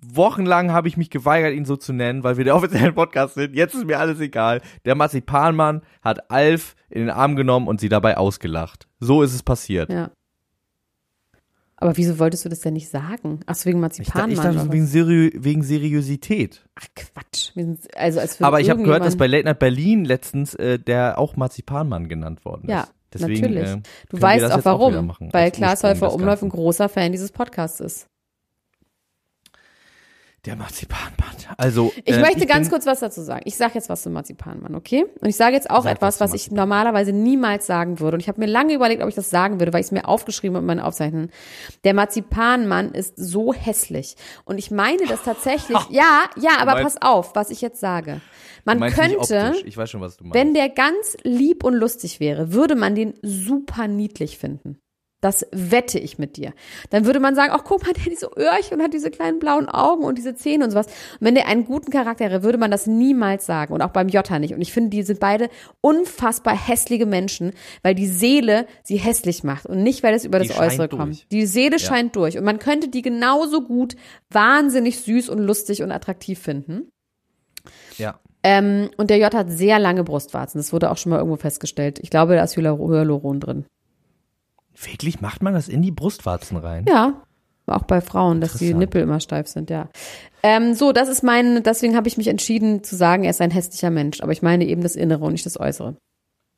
Wochenlang 0.00 0.72
habe 0.72 0.88
ich 0.88 0.96
mich 0.96 1.10
geweigert, 1.10 1.52
ihn 1.52 1.66
so 1.66 1.76
zu 1.76 1.92
nennen, 1.92 2.24
weil 2.24 2.38
wir 2.38 2.44
der 2.44 2.56
offizielle 2.56 2.94
Podcast 2.94 3.34
sind. 3.34 3.54
Jetzt 3.54 3.74
ist 3.74 3.84
mir 3.84 3.98
alles 3.98 4.18
egal. 4.18 4.62
Der 4.86 4.94
Marzipanmann 4.94 5.82
hat 6.00 6.30
Alf 6.30 6.74
in 6.88 7.02
den 7.02 7.10
Arm 7.10 7.36
genommen 7.36 7.68
und 7.68 7.80
sie 7.80 7.90
dabei 7.90 8.16
ausgelacht. 8.16 8.86
So 8.98 9.22
ist 9.22 9.34
es 9.34 9.42
passiert. 9.42 9.90
Ja. 9.90 10.10
Aber 11.78 11.96
wieso 11.96 12.18
wolltest 12.18 12.44
du 12.44 12.48
das 12.48 12.60
denn 12.60 12.72
nicht 12.72 12.88
sagen? 12.88 13.40
Ach 13.46 13.54
so, 13.54 13.66
wegen 13.66 13.76
Ich, 13.78 13.80
da- 13.80 13.80
Marzipanmann. 13.82 14.30
ich 14.30 14.40
dachte, 14.40 14.72
wegen, 14.72 14.86
Seri 14.86 15.32
wegen 15.34 15.62
Seriosität. 15.62 16.64
Ach 16.74 16.86
Quatsch. 16.94 17.52
Sind, 17.54 17.80
also 17.96 18.20
als 18.20 18.40
Aber 18.40 18.60
ich 18.60 18.70
habe 18.70 18.82
gehört, 18.82 19.04
dass 19.04 19.16
bei 19.16 19.26
Late 19.26 19.44
Night 19.44 19.58
Berlin 19.58 20.04
letztens 20.04 20.54
äh, 20.54 20.78
der 20.78 21.18
auch 21.18 21.36
Marzipanmann 21.36 22.08
genannt 22.08 22.44
worden 22.46 22.62
ist. 22.64 22.70
Ja, 22.70 22.88
Deswegen, 23.12 23.40
natürlich. 23.40 23.68
Äh, 23.68 23.82
Du 24.08 24.20
weißt 24.20 24.50
auch 24.52 24.64
warum. 24.64 25.06
machen, 25.06 25.28
weil 25.32 25.50
Klaas 25.50 25.82
Häufer 25.84 26.12
Umlauf 26.14 26.42
ein 26.42 26.48
großer 26.48 26.88
Fan 26.88 27.12
dieses 27.12 27.30
Podcasts 27.32 27.80
ist. 27.80 28.08
Der 30.46 30.56
Marzipanmann. 30.56 31.34
Also 31.56 31.92
Ich 32.04 32.14
äh, 32.14 32.20
möchte 32.20 32.46
ganz 32.46 32.68
bin, 32.68 32.70
kurz 32.70 32.86
was 32.86 33.00
dazu 33.00 33.20
sagen. 33.20 33.42
Ich 33.44 33.56
sage 33.56 33.72
jetzt 33.74 33.88
was 33.88 34.02
zum 34.02 34.12
Marzipanmann, 34.12 34.74
okay? 34.74 35.04
Und 35.20 35.28
ich 35.28 35.36
sage 35.36 35.54
jetzt 35.54 35.70
auch 35.70 35.84
Sag 35.84 35.92
etwas, 35.96 36.20
was 36.20 36.30
was 36.32 36.40
ich 36.40 36.50
normalerweise 36.50 37.12
niemals 37.12 37.66
sagen 37.66 38.00
würde. 38.00 38.14
Und 38.16 38.20
ich 38.20 38.28
habe 38.28 38.40
mir 38.40 38.46
lange 38.46 38.72
überlegt, 38.74 39.02
ob 39.02 39.08
ich 39.08 39.14
das 39.14 39.28
sagen 39.30 39.60
würde, 39.60 39.72
weil 39.72 39.80
ich 39.80 39.86
es 39.86 39.92
mir 39.92 40.06
aufgeschrieben 40.08 40.56
habe 40.56 40.62
in 40.62 40.66
meinen 40.66 40.80
Aufzeichnungen. 40.80 41.30
Der 41.84 41.94
Marzipanmann 41.94 42.92
ist 42.92 43.14
so 43.16 43.52
hässlich. 43.52 44.16
Und 44.44 44.58
ich 44.58 44.70
meine 44.70 45.04
das 45.08 45.22
tatsächlich. 45.22 45.78
ja, 45.90 46.24
ja, 46.36 46.58
aber 46.58 46.74
meinst- 46.74 47.00
pass 47.00 47.02
auf, 47.02 47.34
was 47.34 47.50
ich 47.50 47.60
jetzt 47.60 47.80
sage. 47.80 48.20
Man 48.64 48.80
könnte. 48.92 49.54
Ich 49.64 49.74
schon, 49.88 50.00
was 50.00 50.16
du 50.16 50.24
meinst. 50.24 50.34
wenn 50.34 50.54
der 50.54 50.68
ganz 50.68 51.16
lieb 51.22 51.64
und 51.64 51.74
lustig 51.74 52.20
wäre, 52.20 52.52
würde 52.52 52.74
man 52.74 52.94
den 52.94 53.14
super 53.22 53.88
niedlich 53.88 54.38
finden. 54.38 54.80
Das 55.26 55.44
wette 55.50 55.98
ich 55.98 56.18
mit 56.18 56.36
dir. 56.36 56.52
Dann 56.90 57.04
würde 57.04 57.18
man 57.18 57.34
sagen, 57.34 57.52
ach 57.52 57.64
guck 57.64 57.84
mal, 57.84 57.92
der 57.94 58.04
hat 58.04 58.12
diese 58.12 58.30
Öhrchen 58.36 58.78
und 58.78 58.82
hat 58.82 58.94
diese 58.94 59.10
kleinen 59.10 59.40
blauen 59.40 59.68
Augen 59.68 60.04
und 60.04 60.18
diese 60.18 60.36
Zähne 60.36 60.64
und 60.64 60.70
sowas. 60.70 60.86
Und 60.86 61.26
wenn 61.26 61.34
der 61.34 61.48
einen 61.48 61.64
guten 61.64 61.90
Charakter 61.90 62.30
wäre, 62.30 62.44
würde 62.44 62.58
man 62.58 62.70
das 62.70 62.86
niemals 62.86 63.44
sagen. 63.44 63.74
Und 63.74 63.82
auch 63.82 63.90
beim 63.90 64.08
Jota 64.08 64.38
nicht. 64.38 64.54
Und 64.54 64.60
ich 64.60 64.72
finde, 64.72 64.90
die 64.90 65.02
sind 65.02 65.18
beide 65.18 65.48
unfassbar 65.80 66.56
hässliche 66.56 67.06
Menschen, 67.06 67.52
weil 67.82 67.96
die 67.96 68.06
Seele 68.06 68.66
sie 68.84 68.98
hässlich 68.98 69.42
macht 69.42 69.66
und 69.66 69.82
nicht, 69.82 70.04
weil 70.04 70.14
es 70.14 70.24
über 70.24 70.38
Die 70.38 70.46
das 70.46 70.58
Äußere 70.58 70.88
durch. 70.88 71.00
kommt. 71.00 71.32
Die 71.32 71.44
Seele 71.46 71.80
scheint 71.80 72.14
durch. 72.14 72.38
Und 72.38 72.44
man 72.44 72.60
könnte 72.60 72.88
die 72.88 73.02
genauso 73.02 73.62
gut 73.62 73.96
wahnsinnig 74.30 75.00
süß 75.00 75.28
und 75.28 75.40
lustig 75.40 75.82
und 75.82 75.90
attraktiv 75.90 76.38
finden. 76.38 76.88
Ja. 77.98 78.20
Ähm, 78.44 78.90
und 78.96 79.10
der 79.10 79.18
J 79.18 79.34
hat 79.34 79.50
sehr 79.50 79.80
lange 79.80 80.04
Brustwarzen. 80.04 80.60
Das 80.60 80.72
wurde 80.72 80.92
auch 80.92 80.98
schon 80.98 81.10
mal 81.10 81.18
irgendwo 81.18 81.36
festgestellt. 81.36 81.98
Ich 82.00 82.10
glaube, 82.10 82.36
da 82.36 82.44
ist 82.44 82.56
Hyaluron 82.56 83.40
drin. 83.40 83.64
Wirklich 84.82 85.20
macht 85.20 85.42
man 85.42 85.54
das 85.54 85.68
in 85.68 85.82
die 85.82 85.90
Brustwarzen 85.90 86.56
rein? 86.56 86.84
Ja, 86.88 87.22
auch 87.66 87.84
bei 87.84 88.00
Frauen, 88.00 88.40
dass 88.40 88.54
die. 88.54 88.74
Nippel 88.74 89.02
immer 89.02 89.20
steif 89.20 89.48
sind, 89.48 89.70
ja. 89.70 89.88
Ähm, 90.42 90.74
so, 90.74 90.92
das 90.92 91.08
ist 91.08 91.22
mein, 91.22 91.62
deswegen 91.62 91.96
habe 91.96 92.08
ich 92.08 92.16
mich 92.16 92.28
entschieden 92.28 92.84
zu 92.84 92.94
sagen, 92.94 93.24
er 93.24 93.30
ist 93.30 93.40
ein 93.40 93.50
hässlicher 93.50 93.90
Mensch. 93.90 94.20
Aber 94.20 94.32
ich 94.32 94.42
meine 94.42 94.64
eben 94.66 94.82
das 94.82 94.94
Innere 94.94 95.24
und 95.24 95.32
nicht 95.32 95.46
das 95.46 95.58
Äußere. 95.58 95.96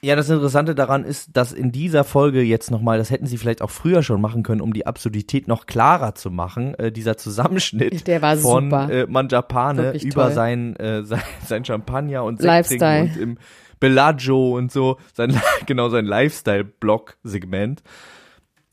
Ja, 0.00 0.14
das 0.14 0.30
Interessante 0.30 0.76
daran 0.76 1.04
ist, 1.04 1.30
dass 1.36 1.52
in 1.52 1.72
dieser 1.72 2.04
Folge 2.04 2.40
jetzt 2.42 2.70
nochmal, 2.70 2.98
das 2.98 3.10
hätten 3.10 3.26
sie 3.26 3.36
vielleicht 3.36 3.62
auch 3.62 3.70
früher 3.70 4.04
schon 4.04 4.20
machen 4.20 4.44
können, 4.44 4.60
um 4.60 4.72
die 4.72 4.86
Absurdität 4.86 5.48
noch 5.48 5.66
klarer 5.66 6.14
zu 6.14 6.30
machen, 6.30 6.74
äh, 6.74 6.92
dieser 6.92 7.16
Zusammenschnitt 7.16 8.06
Der 8.06 8.22
war 8.22 8.36
von 8.36 8.70
äh, 8.70 9.06
Manjapane 9.08 9.98
über 10.00 10.26
toll. 10.26 10.32
sein, 10.32 10.76
äh, 10.76 11.02
sein, 11.04 11.22
sein 11.44 11.64
Champagner 11.64 12.22
und 12.22 12.40
Lifestyle. 12.40 13.02
Und 13.02 13.16
im 13.16 13.38
Bellagio 13.80 14.56
und 14.56 14.72
so, 14.72 14.98
sein, 15.14 15.40
genau 15.66 15.88
sein 15.88 16.04
Lifestyle-Blog-Segment. 16.06 17.82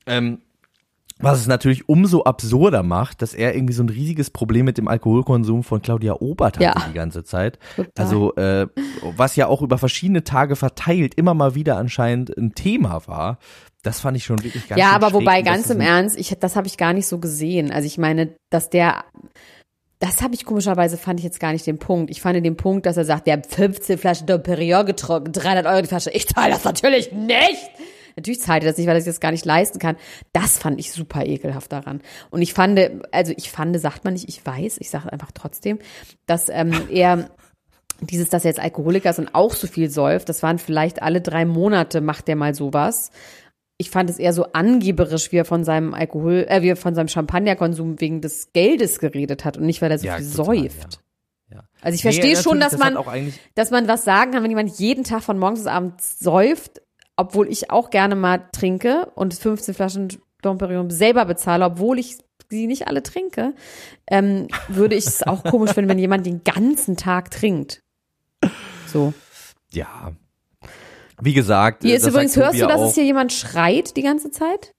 Ähm, 0.08 0.40
was 1.20 1.40
es 1.40 1.48
natürlich 1.48 1.88
umso 1.88 2.24
absurder 2.26 2.84
macht, 2.84 3.22
dass 3.22 3.34
er 3.34 3.56
irgendwie 3.56 3.74
so 3.74 3.82
ein 3.84 3.90
riesiges 3.90 4.30
Problem 4.30 4.66
mit 4.66 4.78
dem 4.78 4.90
Alkoholkonsum 4.90 5.64
von 5.64 5.82
Claudia 5.82 6.16
Obert 6.20 6.58
hatte 6.58 6.64
Ja. 6.66 6.86
die 6.90 6.94
ganze 6.94 7.24
Zeit. 7.24 7.58
Total. 7.78 7.92
Also, 7.98 8.36
äh, 8.36 8.68
was 9.16 9.38
ja 9.38 9.48
auch 9.48 9.62
über 9.62 9.78
verschiedene 9.78 10.26
Tage 10.26 10.58
verteilt 10.58 11.14
immer 11.16 11.34
mal 11.34 11.56
wieder 11.56 11.78
anscheinend 11.78 12.38
ein 12.38 12.54
Thema 12.54 13.08
war. 13.08 13.40
Das 13.82 14.02
fand 14.02 14.18
ich 14.18 14.26
schon 14.26 14.44
wirklich 14.44 14.68
ganz 14.68 14.80
ja, 14.82 14.92
aber 14.92 15.14
wobei 15.14 15.42
ganz 15.42 15.70
im 15.70 15.80
Ernst, 15.80 16.18
ich, 16.18 16.36
das 16.40 16.58
habe 16.58 16.68
ich 16.68 16.76
gar 16.76 16.92
nicht 16.92 17.08
so 17.08 17.20
gesehen. 17.20 17.72
Also 17.72 17.86
ich 17.86 17.98
meine, 17.98 18.36
dass 18.50 18.70
der, 18.70 19.06
das 20.06 20.22
habe 20.22 20.36
ich 20.36 20.46
komischerweise 20.46 20.98
fand 20.98 21.20
ich 21.20 21.24
jetzt 21.24 21.40
gar 21.40 21.52
nicht 21.52 21.66
den 21.66 21.80
Punkt. 21.80 22.12
Ich 22.12 22.22
fand 22.22 22.44
den 22.46 22.58
Punkt, 22.58 22.86
dass 22.86 22.96
er 22.96 23.06
sagt, 23.06 23.26
der 23.26 23.38
hat 23.38 23.48
15 23.48 23.98
Flaschen 23.98 24.28
Dom 24.28 24.44
Perignon 24.44 24.86
getrunken, 24.86 25.32
300 25.32 25.66
Euro 25.66 25.82
die 25.82 25.88
Flasche. 25.88 26.12
Ich 26.12 26.28
zahle 26.28 26.52
das 26.52 26.64
natürlich 26.64 27.12
nicht. 27.12 27.72
Natürlich 28.16 28.40
zahlt 28.40 28.64
er 28.64 28.70
das 28.70 28.78
nicht, 28.78 28.88
weil 28.88 28.96
er 28.96 29.02
sich 29.02 29.12
das 29.12 29.20
gar 29.20 29.32
nicht 29.32 29.46
leisten 29.46 29.80
kann. 29.80 29.98
Das 30.32 30.60
fand 30.60 30.80
ich 30.80 30.92
super 30.92 31.26
ekelhaft 31.26 31.72
daran. 31.72 32.02
Und 32.30 32.44
ich 32.44 32.54
fand, 32.54 32.80
also 33.12 33.34
ich 33.36 33.50
fand, 33.50 33.80
sagt 33.80 34.06
man 34.06 34.14
nicht, 34.14 34.30
ich 34.30 34.46
weiß, 34.46 34.78
ich 34.80 34.92
sage 34.92 35.12
einfach 35.12 35.32
trotzdem, 35.34 35.80
dass 36.28 36.50
ähm, 36.50 36.88
er 36.90 37.32
dieses, 38.02 38.30
dass 38.30 38.46
er 38.46 38.52
jetzt 38.52 38.60
Alkoholiker 38.60 39.10
ist 39.10 39.20
und 39.20 39.34
auch 39.34 39.54
so 39.54 39.66
viel 39.66 39.90
säuft, 39.90 40.30
das 40.30 40.44
waren 40.44 40.60
vielleicht 40.60 41.02
alle 41.02 41.22
drei 41.22 41.46
Monate 41.46 42.02
macht 42.02 42.28
der 42.28 42.36
mal 42.36 42.54
sowas. 42.54 43.10
Ich 43.78 43.90
fand 43.90 44.10
es 44.10 44.20
eher 44.20 44.32
so 44.34 44.46
angeberisch, 44.54 45.32
wie 45.32 45.38
er 45.38 45.46
von 45.46 45.64
seinem 45.64 45.94
Alkohol, 45.94 46.46
äh, 46.48 46.62
wie 46.62 46.70
er 46.70 46.76
von 46.78 46.96
seinem 46.96 47.10
Champagnerkonsum 47.10 48.00
wegen 48.00 48.22
des 48.22 48.54
Geldes 48.54 49.00
geredet 49.00 49.44
hat 49.46 49.58
und 49.58 49.66
nicht, 49.66 49.82
weil 49.82 49.92
er 49.92 50.00
so 50.00 50.08
Ja, 50.08 50.18
viel 50.18 50.30
total, 50.32 50.46
säuft. 50.46 50.94
ja. 51.50 51.58
Ja. 51.58 51.64
Also 51.82 51.96
ich 51.96 52.04
Nee, 52.04 52.12
verstehe 52.12 52.36
schon, 52.38 52.60
dass 52.60 52.72
das 52.72 52.80
man, 52.80 53.34
dass 53.54 53.70
man 53.72 53.88
was 53.88 54.04
sagen 54.04 54.32
kann, 54.32 54.42
wenn 54.44 54.50
jemand 54.50 54.80
jeden 54.80 55.04
Tag 55.04 55.22
von 55.22 55.38
morgens 55.38 55.60
bis 55.60 55.68
abends 55.68 56.20
säuft, 56.20 56.82
obwohl 57.18 57.48
ich 57.50 57.70
auch 57.70 57.92
gerne 57.92 58.16
mal 58.16 58.50
trinke 58.52 59.12
und 59.16 59.34
15 59.36 59.74
Flaschen 59.76 60.08
Dom 60.42 60.58
Perignon 60.58 60.90
selber 60.90 61.26
bezahle, 61.26 61.66
obwohl 61.66 62.00
ich 62.00 62.18
sie 62.50 62.68
nicht 62.68 62.88
alle 62.88 63.04
trinke, 63.04 63.54
ähm, 64.08 64.48
würde 64.68 64.96
ich 64.96 65.06
es 65.06 65.24
auch 65.24 65.44
komisch 65.44 65.72
finden, 65.74 65.90
wenn 65.90 66.00
jemand 66.00 66.26
den 66.26 66.44
ganzen 66.44 66.98
Tag 66.98 67.30
trinkt. 67.32 67.80
So. 68.88 69.14
ja. 69.72 70.14
Wie 71.22 71.34
gesagt, 71.34 71.84
Hier 71.84 71.94
äh, 71.94 71.98
ist 71.98 72.08
übrigens, 72.08 72.36
hörst 72.36 72.60
du, 72.60 72.68
dass 72.68 72.82
auch, 72.82 72.90
es 72.90 72.96
hier 72.96 73.06
jemand 73.06 73.34
schreit 73.34 73.96
die 73.96 74.04
ganze 74.04 74.32
Zeit? 74.32 74.72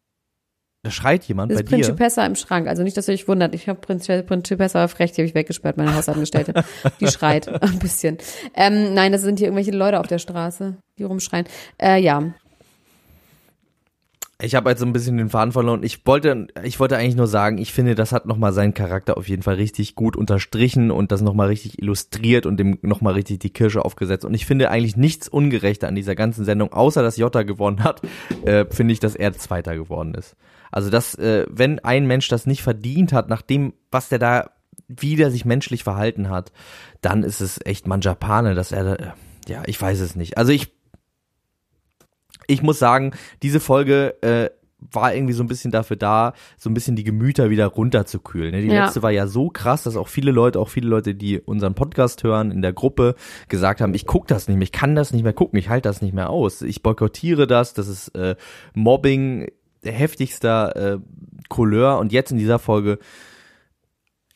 da 0.86 0.90
schreit 0.90 1.24
jemand 1.24 1.50
Das 1.50 1.58
bei 1.58 1.64
ist 1.64 1.70
Prinz 1.70 1.86
dir. 1.86 1.94
Pessa 1.94 2.24
im 2.24 2.36
Schrank. 2.36 2.68
Also 2.68 2.82
nicht, 2.82 2.96
dass 2.96 3.08
ihr 3.08 3.14
euch 3.14 3.28
wundert. 3.28 3.54
Ich 3.54 3.68
habe 3.68 3.80
Prinz 3.80 4.06
Pessa 4.06 4.84
auf 4.84 4.98
recht, 4.98 5.16
die 5.16 5.22
habe 5.22 5.28
ich 5.28 5.34
weggesperrt, 5.34 5.76
meine 5.76 5.94
Hausangestellte. 5.94 6.64
Die 7.00 7.08
schreit 7.08 7.48
ein 7.48 7.78
bisschen. 7.78 8.18
Ähm, 8.54 8.94
nein, 8.94 9.12
das 9.12 9.22
sind 9.22 9.38
hier 9.38 9.48
irgendwelche 9.48 9.72
Leute 9.72 9.98
auf 9.98 10.06
der 10.06 10.18
Straße, 10.18 10.76
die 10.98 11.02
rumschreien. 11.02 11.46
Äh, 11.82 12.00
ja. 12.00 12.22
Ich 14.42 14.54
habe 14.54 14.68
jetzt 14.68 14.80
so 14.80 14.86
ein 14.86 14.92
bisschen 14.92 15.16
den 15.16 15.30
Faden 15.30 15.52
verloren. 15.52 15.82
Ich 15.82 16.06
wollte, 16.06 16.48
ich 16.62 16.78
wollte 16.78 16.98
eigentlich 16.98 17.16
nur 17.16 17.26
sagen, 17.26 17.56
ich 17.56 17.72
finde, 17.72 17.94
das 17.94 18.12
hat 18.12 18.26
nochmal 18.26 18.52
seinen 18.52 18.74
Charakter 18.74 19.16
auf 19.16 19.28
jeden 19.28 19.42
Fall 19.42 19.54
richtig 19.54 19.94
gut 19.94 20.14
unterstrichen 20.14 20.90
und 20.90 21.10
das 21.10 21.22
nochmal 21.22 21.48
richtig 21.48 21.80
illustriert 21.80 22.44
und 22.44 22.58
dem 22.58 22.78
nochmal 22.82 23.14
richtig 23.14 23.38
die 23.38 23.48
Kirsche 23.48 23.82
aufgesetzt. 23.82 24.26
Und 24.26 24.34
ich 24.34 24.44
finde 24.44 24.70
eigentlich 24.70 24.94
nichts 24.94 25.26
Ungerechter 25.26 25.88
an 25.88 25.94
dieser 25.94 26.14
ganzen 26.14 26.44
Sendung, 26.44 26.70
außer 26.70 27.02
dass 27.02 27.16
Jota 27.16 27.44
gewonnen 27.44 27.82
hat, 27.82 28.02
äh, 28.44 28.66
finde 28.68 28.92
ich, 28.92 29.00
dass 29.00 29.16
er 29.16 29.32
Zweiter 29.32 29.74
geworden 29.74 30.14
ist. 30.14 30.36
Also, 30.70 30.90
dass, 30.90 31.14
äh, 31.14 31.46
wenn 31.48 31.78
ein 31.78 32.06
Mensch 32.06 32.28
das 32.28 32.44
nicht 32.44 32.62
verdient 32.62 33.14
hat, 33.14 33.30
nach 33.30 33.40
dem, 33.40 33.72
was 33.90 34.10
der 34.10 34.18
da, 34.18 34.50
wie 34.86 35.16
der 35.16 35.30
sich 35.30 35.46
menschlich 35.46 35.82
verhalten 35.82 36.28
hat, 36.28 36.52
dann 37.00 37.22
ist 37.22 37.40
es 37.40 37.58
echt 37.64 37.86
Manjapane, 37.86 38.54
dass 38.54 38.70
er, 38.70 38.84
da, 38.84 38.94
äh, 38.96 39.12
ja, 39.48 39.62
ich 39.64 39.80
weiß 39.80 40.00
es 40.00 40.14
nicht. 40.14 40.36
Also 40.36 40.52
ich 40.52 40.75
ich 42.46 42.62
muss 42.62 42.78
sagen, 42.78 43.12
diese 43.42 43.60
Folge 43.60 44.14
äh, 44.22 44.50
war 44.78 45.14
irgendwie 45.14 45.32
so 45.32 45.42
ein 45.42 45.48
bisschen 45.48 45.70
dafür 45.70 45.96
da, 45.96 46.34
so 46.58 46.68
ein 46.68 46.74
bisschen 46.74 46.96
die 46.96 47.02
Gemüter 47.04 47.48
wieder 47.50 47.66
runterzukühlen. 47.66 48.52
Ne? 48.52 48.60
Die 48.62 48.68
Ja. 48.68 48.84
letzte 48.84 49.02
war 49.02 49.10
ja 49.10 49.26
so 49.26 49.48
krass, 49.48 49.82
dass 49.84 49.96
auch 49.96 50.08
viele 50.08 50.30
Leute, 50.32 50.60
auch 50.60 50.68
viele 50.68 50.88
Leute, 50.88 51.14
die 51.14 51.40
unseren 51.40 51.74
Podcast 51.74 52.22
hören 52.22 52.50
in 52.50 52.60
der 52.62 52.72
Gruppe, 52.74 53.14
gesagt 53.48 53.80
haben, 53.80 53.94
ich 53.94 54.06
guck 54.06 54.26
das 54.28 54.48
nicht 54.48 54.56
mehr, 54.58 54.64
ich 54.64 54.72
kann 54.72 54.94
das 54.94 55.12
nicht 55.12 55.22
mehr 55.22 55.32
gucken, 55.32 55.58
ich 55.58 55.70
halte 55.70 55.88
das 55.88 56.02
nicht 56.02 56.12
mehr 56.14 56.28
aus, 56.30 56.60
ich 56.62 56.82
boykottiere 56.82 57.46
das, 57.46 57.72
das 57.72 57.88
ist 57.88 58.08
äh, 58.14 58.36
Mobbing 58.74 59.48
heftigster 59.82 60.76
äh, 60.76 60.98
Couleur 61.48 61.98
und 61.98 62.12
jetzt 62.12 62.30
in 62.32 62.38
dieser 62.38 62.58
Folge 62.58 62.98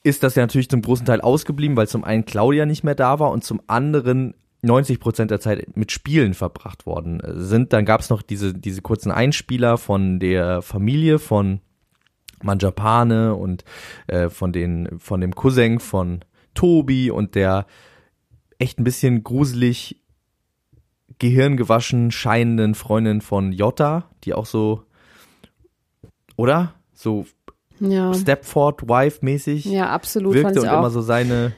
ist 0.02 0.22
das 0.22 0.34
ja 0.34 0.42
natürlich 0.42 0.70
zum 0.70 0.80
großen 0.82 1.04
Teil 1.04 1.20
ausgeblieben, 1.20 1.76
weil 1.76 1.88
zum 1.88 2.04
einen 2.04 2.24
Claudia 2.24 2.64
nicht 2.64 2.84
mehr 2.84 2.94
da 2.94 3.18
war 3.18 3.30
und 3.30 3.44
zum 3.44 3.60
anderen 3.66 4.34
90 4.62 5.00
Prozent 5.00 5.30
der 5.30 5.40
Zeit 5.40 5.76
mit 5.76 5.90
Spielen 5.92 6.34
verbracht 6.34 6.86
worden 6.86 7.20
äh, 7.20 7.40
sind. 7.40 7.72
Dann 7.72 7.84
gab 7.84 8.00
es 8.00 8.10
noch 8.10 8.22
diese, 8.22 8.54
diese 8.54 8.82
kurzen 8.82 9.10
Einspieler 9.10 9.78
von 9.78 10.18
der 10.18 10.62
Familie 10.62 11.18
von 11.18 11.60
Manjapane 12.42 13.34
und 13.34 13.64
äh, 14.06 14.28
von, 14.28 14.52
den, 14.52 14.98
von 14.98 15.20
dem 15.20 15.34
Cousin 15.34 15.80
von 15.80 16.20
Tobi 16.54 17.10
und 17.10 17.34
der 17.34 17.66
echt 18.58 18.78
ein 18.78 18.84
bisschen 18.84 19.22
gruselig 19.24 20.02
gehirngewaschen 21.18 22.10
scheinenden 22.10 22.74
Freundin 22.74 23.20
von 23.20 23.52
Jota, 23.52 24.10
die 24.24 24.34
auch 24.34 24.46
so, 24.46 24.84
oder? 26.36 26.74
So 26.94 27.26
Ja. 27.78 28.12
Stepford-Wife-mäßig 28.14 29.66
Ja, 29.66 29.90
absolut. 29.90 30.34
wirkte 30.34 30.60
und 30.60 30.68
auch. 30.68 30.78
immer 30.78 30.90
so 30.90 31.00
seine, 31.02 31.52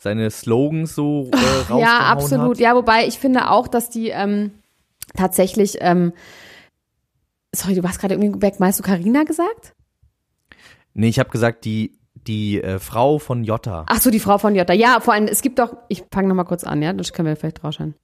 seine 0.00 0.30
Slogans 0.30 0.94
so 0.94 1.30
äh, 1.32 1.36
rausgehauen 1.70 1.80
ja, 1.82 1.98
absolut. 2.00 2.56
Hat. 2.56 2.60
Ja, 2.60 2.74
wobei 2.74 3.06
ich 3.06 3.18
finde 3.18 3.50
auch, 3.50 3.68
dass 3.68 3.90
die 3.90 4.08
ähm, 4.08 4.52
tatsächlich, 5.14 5.76
ähm, 5.80 6.12
sorry, 7.54 7.74
du 7.74 7.82
warst 7.82 8.00
gerade 8.00 8.14
irgendwie 8.14 8.42
weg. 8.42 8.58
Meinst 8.58 8.78
du 8.78 8.82
Carina 8.82 9.24
gesagt? 9.24 9.74
Nee, 10.94 11.08
ich 11.08 11.18
habe 11.18 11.30
gesagt, 11.30 11.64
die, 11.64 11.98
die 12.14 12.62
äh, 12.62 12.78
Frau 12.78 13.18
von 13.18 13.44
Jota. 13.44 13.84
Ach 13.88 14.00
so, 14.00 14.10
die 14.10 14.20
Frau 14.20 14.38
von 14.38 14.54
Jota. 14.54 14.72
Ja, 14.72 15.00
vor 15.00 15.14
allem, 15.14 15.26
es 15.26 15.42
gibt 15.42 15.58
doch, 15.58 15.76
ich 15.88 16.04
fange 16.12 16.28
nochmal 16.28 16.46
kurz 16.46 16.64
an, 16.64 16.82
ja, 16.82 16.92
das 16.92 17.12
können 17.12 17.28
wir 17.28 17.36
vielleicht 17.36 17.62
rausschauen. 17.62 17.94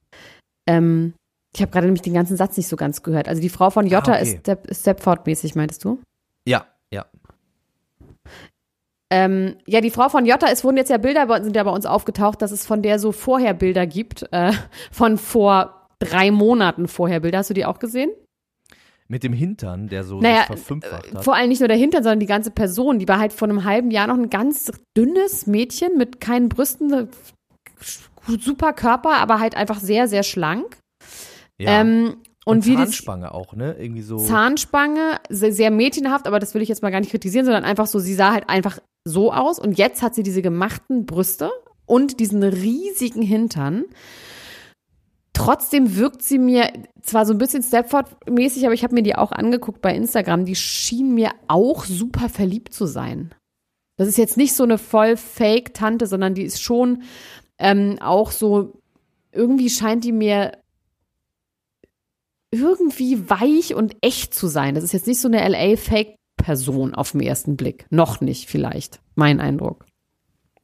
Ähm, 0.67 1.13
ich 1.55 1.61
habe 1.61 1.71
gerade 1.71 1.87
nämlich 1.87 2.03
den 2.03 2.13
ganzen 2.13 2.37
Satz 2.37 2.55
nicht 2.57 2.67
so 2.67 2.75
ganz 2.75 3.01
gehört. 3.01 3.27
Also 3.27 3.41
die 3.41 3.49
Frau 3.49 3.69
von 3.71 3.87
Jota 3.87 4.11
Ah, 4.11 4.15
okay. 4.15 4.23
ist 4.23 4.39
Step, 4.41 4.67
Stepford-mäßig, 4.71 5.55
meintest 5.55 5.83
du? 5.83 5.99
Ja, 6.45 6.67
ja. 6.93 7.05
Ähm, 9.09 9.55
ja, 9.65 9.79
die 9.79 9.91
Frau 9.91 10.09
von 10.09 10.25
Jota, 10.25 10.47
es 10.51 10.63
wurden 10.63 10.77
jetzt 10.77 10.89
ja 10.89 10.97
Bilder, 10.97 11.43
sind 11.43 11.55
ja 11.55 11.63
bei 11.63 11.71
uns 11.71 11.85
aufgetaucht, 11.85 12.41
dass 12.41 12.51
es 12.51 12.65
von 12.65 12.81
der 12.81 12.99
so 12.99 13.11
vorher 13.11 13.53
Bilder 13.53 13.87
gibt, 13.87 14.27
äh, 14.31 14.51
von 14.91 15.17
vor 15.17 15.87
drei 15.99 16.31
Monaten 16.31 16.87
vorher 16.87 17.21
Bilder. 17.21 17.39
Hast 17.39 17.49
du 17.49 17.53
die 17.53 17.65
auch 17.65 17.79
gesehen? 17.79 18.11
Mit 19.07 19.23
dem 19.23 19.31
Hintern, 19.31 19.87
der 19.87 20.03
so 20.03 20.19
Naja, 20.19 20.43
verfünffacht 20.43 21.13
hat. 21.13 21.23
Vor 21.23 21.35
allem 21.35 21.47
nicht 21.47 21.59
nur 21.59 21.69
der 21.69 21.77
Hintern, 21.77 22.03
sondern 22.03 22.19
die 22.19 22.25
ganze 22.25 22.51
Person. 22.51 22.99
Die 22.99 23.07
war 23.07 23.19
halt 23.19 23.31
vor 23.31 23.47
einem 23.47 23.63
halben 23.63 23.89
Jahr 23.89 24.07
noch 24.07 24.17
ein 24.17 24.29
ganz 24.29 24.69
dünnes 24.97 25.47
Mädchen 25.47 25.97
mit 25.97 26.19
keinen 26.19 26.49
Brüsten, 26.49 27.07
super 28.25 28.73
Körper, 28.73 29.13
aber 29.13 29.39
halt 29.39 29.55
einfach 29.55 29.79
sehr, 29.79 30.09
sehr 30.09 30.23
schlank. 30.23 30.77
ja. 31.57 31.81
Ähm, 31.81 32.17
und, 32.45 32.59
und 32.59 32.65
wie 32.65 32.75
Zahnspange 32.75 33.33
auch, 33.33 33.53
ne? 33.55 33.75
Irgendwie 33.77 34.01
so. 34.01 34.19
Zahnspange, 34.19 35.19
sehr, 35.27 35.51
sehr 35.51 35.69
mädchenhaft, 35.69 36.27
aber 36.27 36.39
das 36.39 36.53
will 36.53 36.61
ich 36.61 36.69
jetzt 36.69 36.81
mal 36.81 36.91
gar 36.91 37.01
nicht 37.01 37.11
kritisieren, 37.11 37.45
sondern 37.45 37.65
einfach 37.65 37.87
so, 37.87 37.99
sie 37.99 38.13
sah 38.13 38.31
halt 38.31 38.47
einfach 38.47 38.79
so 39.07 39.31
aus 39.31 39.59
und 39.59 39.77
jetzt 39.77 40.01
hat 40.01 40.15
sie 40.15 40.23
diese 40.23 40.41
gemachten 40.41 41.05
Brüste 41.05 41.51
und 41.85 42.19
diesen 42.19 42.43
riesigen 42.43 43.21
Hintern. 43.21 43.85
trotzdem 45.33 45.95
wirkt 45.95 46.23
sie 46.23 46.39
mir 46.39 46.73
zwar 47.01 47.25
so 47.25 47.33
ein 47.33 47.37
bisschen 47.37 47.61
Stepford-mäßig, 47.61 48.65
aber 48.65 48.73
ich 48.73 48.83
habe 48.83 48.95
mir 48.95 49.03
die 49.03 49.15
auch 49.15 49.31
angeguckt 49.31 49.81
bei 49.81 49.95
Instagram. 49.95 50.45
Die 50.45 50.55
schien 50.55 51.13
mir 51.13 51.31
auch 51.47 51.85
super 51.85 52.27
verliebt 52.27 52.73
zu 52.73 52.87
sein. 52.87 53.33
Das 53.97 54.07
ist 54.07 54.17
jetzt 54.17 54.37
nicht 54.37 54.53
so 54.53 54.63
eine 54.63 54.77
voll 54.77 55.15
Fake-Tante, 55.15 56.07
sondern 56.07 56.33
die 56.33 56.43
ist 56.43 56.61
schon 56.61 57.03
ähm, 57.59 57.97
auch 58.01 58.31
so, 58.31 58.81
irgendwie 59.31 59.69
scheint 59.69 60.03
die 60.03 60.11
mir 60.11 60.57
irgendwie 62.51 63.29
weich 63.29 63.75
und 63.75 63.95
echt 64.01 64.33
zu 64.33 64.47
sein. 64.47 64.75
Das 64.75 64.83
ist 64.83 64.93
jetzt 64.93 65.07
nicht 65.07 65.21
so 65.21 65.27
eine 65.27 65.41
LA-Fake-Person 66.37 66.95
auf 66.95 67.11
den 67.11 67.21
ersten 67.21 67.57
Blick. 67.57 67.85
Noch 67.89 68.21
nicht, 68.21 68.49
vielleicht. 68.49 68.99
Mein 69.15 69.39
Eindruck. 69.39 69.85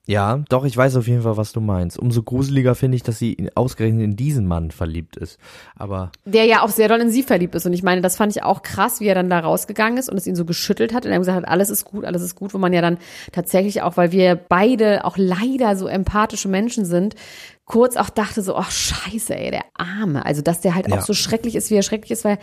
Ja, 0.05 0.43
doch, 0.49 0.65
ich 0.65 0.75
weiß 0.75 0.97
auf 0.97 1.07
jeden 1.07 1.21
Fall, 1.21 1.37
was 1.37 1.53
du 1.53 1.61
meinst. 1.61 1.97
Umso 1.97 2.23
gruseliger 2.23 2.75
finde 2.75 2.97
ich, 2.97 3.03
dass 3.03 3.19
sie 3.19 3.49
ausgerechnet 3.55 4.03
in 4.03 4.17
diesen 4.17 4.45
Mann 4.45 4.69
verliebt 4.71 5.15
ist. 5.15 5.39
Aber. 5.77 6.11
Der 6.25 6.43
ja 6.43 6.61
auch 6.61 6.67
sehr 6.67 6.89
doll 6.89 6.99
in 6.99 7.09
sie 7.09 7.23
verliebt 7.23 7.55
ist. 7.55 7.65
Und 7.65 7.71
ich 7.71 7.83
meine, 7.83 8.01
das 8.01 8.17
fand 8.17 8.35
ich 8.35 8.43
auch 8.43 8.63
krass, 8.63 8.99
wie 8.99 9.05
er 9.07 9.15
dann 9.15 9.29
da 9.29 9.39
rausgegangen 9.39 9.97
ist 9.97 10.09
und 10.09 10.17
es 10.17 10.27
ihn 10.27 10.35
so 10.35 10.43
geschüttelt 10.43 10.93
hat 10.93 11.05
und 11.05 11.13
er 11.13 11.19
gesagt 11.19 11.37
hat, 11.37 11.47
alles 11.47 11.69
ist 11.69 11.85
gut, 11.85 12.03
alles 12.03 12.21
ist 12.21 12.35
gut, 12.35 12.53
wo 12.53 12.57
man 12.57 12.73
ja 12.73 12.81
dann 12.81 12.97
tatsächlich 13.31 13.81
auch, 13.81 13.95
weil 13.95 14.11
wir 14.11 14.35
beide 14.35 15.05
auch 15.05 15.15
leider 15.15 15.77
so 15.77 15.87
empathische 15.87 16.49
Menschen 16.49 16.83
sind, 16.83 17.15
kurz 17.63 17.95
auch 17.95 18.09
dachte 18.09 18.41
so, 18.41 18.57
ach 18.57 18.71
scheiße, 18.71 19.33
ey, 19.37 19.51
der 19.51 19.63
Arme. 19.75 20.25
Also, 20.25 20.41
dass 20.41 20.59
der 20.59 20.75
halt 20.75 20.89
Ja. 20.89 20.97
auch 20.97 21.01
so 21.05 21.13
schrecklich 21.13 21.55
ist, 21.55 21.71
wie 21.71 21.75
er 21.75 21.81
schrecklich 21.81 22.11
ist, 22.11 22.25
weil 22.25 22.39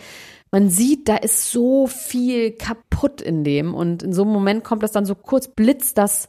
man 0.51 0.69
sieht, 0.69 1.07
da 1.07 1.15
ist 1.15 1.51
so 1.51 1.87
viel 1.87 2.51
kaputt 2.51 3.21
in 3.21 3.43
dem. 3.43 3.73
Und 3.73 4.03
in 4.03 4.13
so 4.13 4.23
einem 4.23 4.33
Moment 4.33 4.63
kommt 4.63 4.83
das 4.83 4.91
dann 4.91 5.05
so 5.05 5.15
kurz, 5.15 5.47
blitzt 5.47 5.97
das 5.97 6.27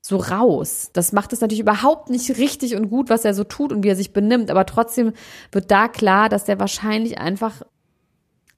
so 0.00 0.16
raus. 0.16 0.90
Das 0.92 1.12
macht 1.12 1.32
es 1.32 1.40
natürlich 1.40 1.60
überhaupt 1.60 2.10
nicht 2.10 2.38
richtig 2.38 2.76
und 2.76 2.88
gut, 2.88 3.10
was 3.10 3.24
er 3.24 3.34
so 3.34 3.42
tut 3.42 3.72
und 3.72 3.82
wie 3.82 3.88
er 3.88 3.96
sich 3.96 4.12
benimmt. 4.12 4.50
Aber 4.50 4.64
trotzdem 4.66 5.12
wird 5.50 5.70
da 5.70 5.88
klar, 5.88 6.28
dass 6.28 6.44
der 6.44 6.60
wahrscheinlich 6.60 7.18
einfach, 7.18 7.62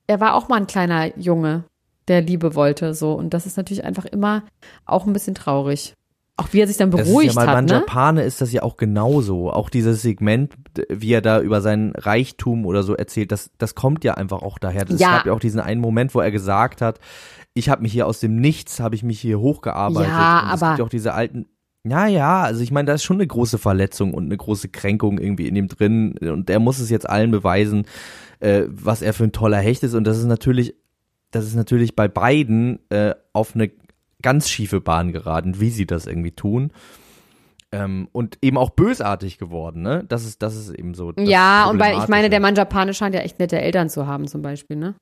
er 0.05 0.19
war 0.19 0.35
auch 0.35 0.49
mal 0.49 0.57
ein 0.57 0.67
kleiner 0.67 1.17
Junge, 1.17 1.63
der 2.07 2.21
Liebe 2.21 2.53
wollte, 2.53 2.93
so. 2.93 3.13
Und 3.13 3.33
das 3.33 3.45
ist 3.45 3.57
natürlich 3.57 3.85
einfach 3.85 4.05
immer 4.05 4.43
auch 4.85 5.07
ein 5.07 5.13
bisschen 5.13 5.35
traurig. 5.35 5.93
Auch 6.39 6.53
wie 6.53 6.61
er 6.61 6.67
sich 6.67 6.77
dann 6.77 6.91
Das 6.91 7.07
beruhigt 7.07 7.31
ist 7.31 7.35
ja, 7.35 7.45
bei 7.45 7.47
hat, 7.51 7.65
ne? 7.65 7.73
Manjapane 7.73 8.23
ist 8.23 8.41
das 8.41 8.51
ja 8.53 8.61
auch 8.61 8.77
genauso. 8.77 9.51
Auch 9.51 9.69
dieses 9.71 10.03
Segment, 10.03 10.53
wie 10.89 11.11
er 11.11 11.21
da 11.21 11.41
über 11.41 11.61
seinen 11.61 11.93
Reichtum 11.95 12.65
oder 12.67 12.83
so 12.83 12.93
erzählt, 12.95 13.31
das, 13.31 13.49
das 13.57 13.73
kommt 13.73 14.03
ja 14.03 14.13
einfach 14.13 14.43
auch 14.43 14.59
daher. 14.59 14.85
Es 14.87 14.99
Ja. 14.99 15.17
gab 15.17 15.25
ja 15.25 15.33
auch 15.33 15.39
diesen 15.39 15.59
einen 15.59 15.81
Moment, 15.81 16.13
wo 16.13 16.19
er 16.19 16.29
gesagt 16.29 16.81
hat, 16.81 16.99
ich 17.55 17.69
habe 17.69 17.81
mich 17.81 17.91
hier 17.91 18.05
aus 18.05 18.19
dem 18.19 18.35
Nichts, 18.35 18.79
habe 18.79 18.93
ich 18.93 19.01
mich 19.01 19.19
hier 19.19 19.39
hochgearbeitet. 19.39 20.11
Ja, 20.11 20.41
und 20.41 20.53
es 20.55 20.61
aber- 20.61 20.71
gibt 20.71 20.79
ja 20.79 20.85
auch 20.85 20.89
diese 20.89 21.13
alten 21.13 21.47
ja, 21.83 22.05
ja, 22.05 22.41
also 22.41 22.61
ich 22.61 22.71
meine, 22.71 22.87
da 22.87 22.93
ist 22.95 23.03
schon 23.03 23.15
eine 23.15 23.27
große 23.27 23.57
Verletzung 23.57 24.13
und 24.13 24.25
eine 24.25 24.35
große 24.35 24.67
Kränkung 24.67 25.19
irgendwie 25.19 25.47
in 25.47 25.55
ihm 25.55 25.69
drin 25.69 26.17
und 26.17 26.49
der 26.49 26.59
muss 26.59 26.79
es 26.79 26.89
jetzt 26.89 27.09
allen 27.09 27.31
beweisen, 27.31 27.85
äh, 28.41 28.63
was 28.67 29.01
er 29.01 29.13
für 29.13 29.23
ein 29.23 29.31
toller 29.31 29.59
Hecht 29.59 29.83
ist 29.83 29.93
und 29.93 30.03
das 30.03 30.17
ist 30.17 30.25
natürlich, 30.25 30.75
das 31.31 31.45
ist 31.45 31.55
natürlich 31.55 31.95
bei 31.95 32.09
beiden 32.09 32.79
äh, 32.89 33.13
auf 33.31 33.55
eine 33.55 33.71
ganz 34.21 34.49
schiefe 34.49 34.81
Bahn 34.81 35.11
geraten, 35.11 35.59
wie 35.59 35.69
sie 35.69 35.85
das 35.85 36.05
irgendwie 36.05 36.31
tun. 36.31 36.71
Ähm, 37.71 38.07
und 38.13 38.37
eben 38.41 38.57
auch 38.57 38.69
bösartig 38.69 39.37
geworden, 39.37 39.81
ne? 39.81 40.05
Das 40.07 40.23
ist, 40.23 40.41
das 40.41 40.55
ist 40.55 40.69
eben 40.69 40.93
so. 40.93 41.11
Ja, 41.17 41.69
und 41.69 41.79
weil 41.79 41.97
ich 41.97 42.07
meine, 42.07 42.29
der 42.29 42.39
Mann 42.39 42.55
Japaner 42.55 42.93
scheint 42.93 43.13
ja 43.13 43.21
echt 43.21 43.39
nette 43.39 43.59
Eltern 43.59 43.89
zu 43.89 44.07
haben, 44.07 44.27
zum 44.27 44.41
Beispiel, 44.41 44.77
ne? 44.77 44.95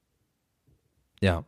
Ja. 1.21 1.43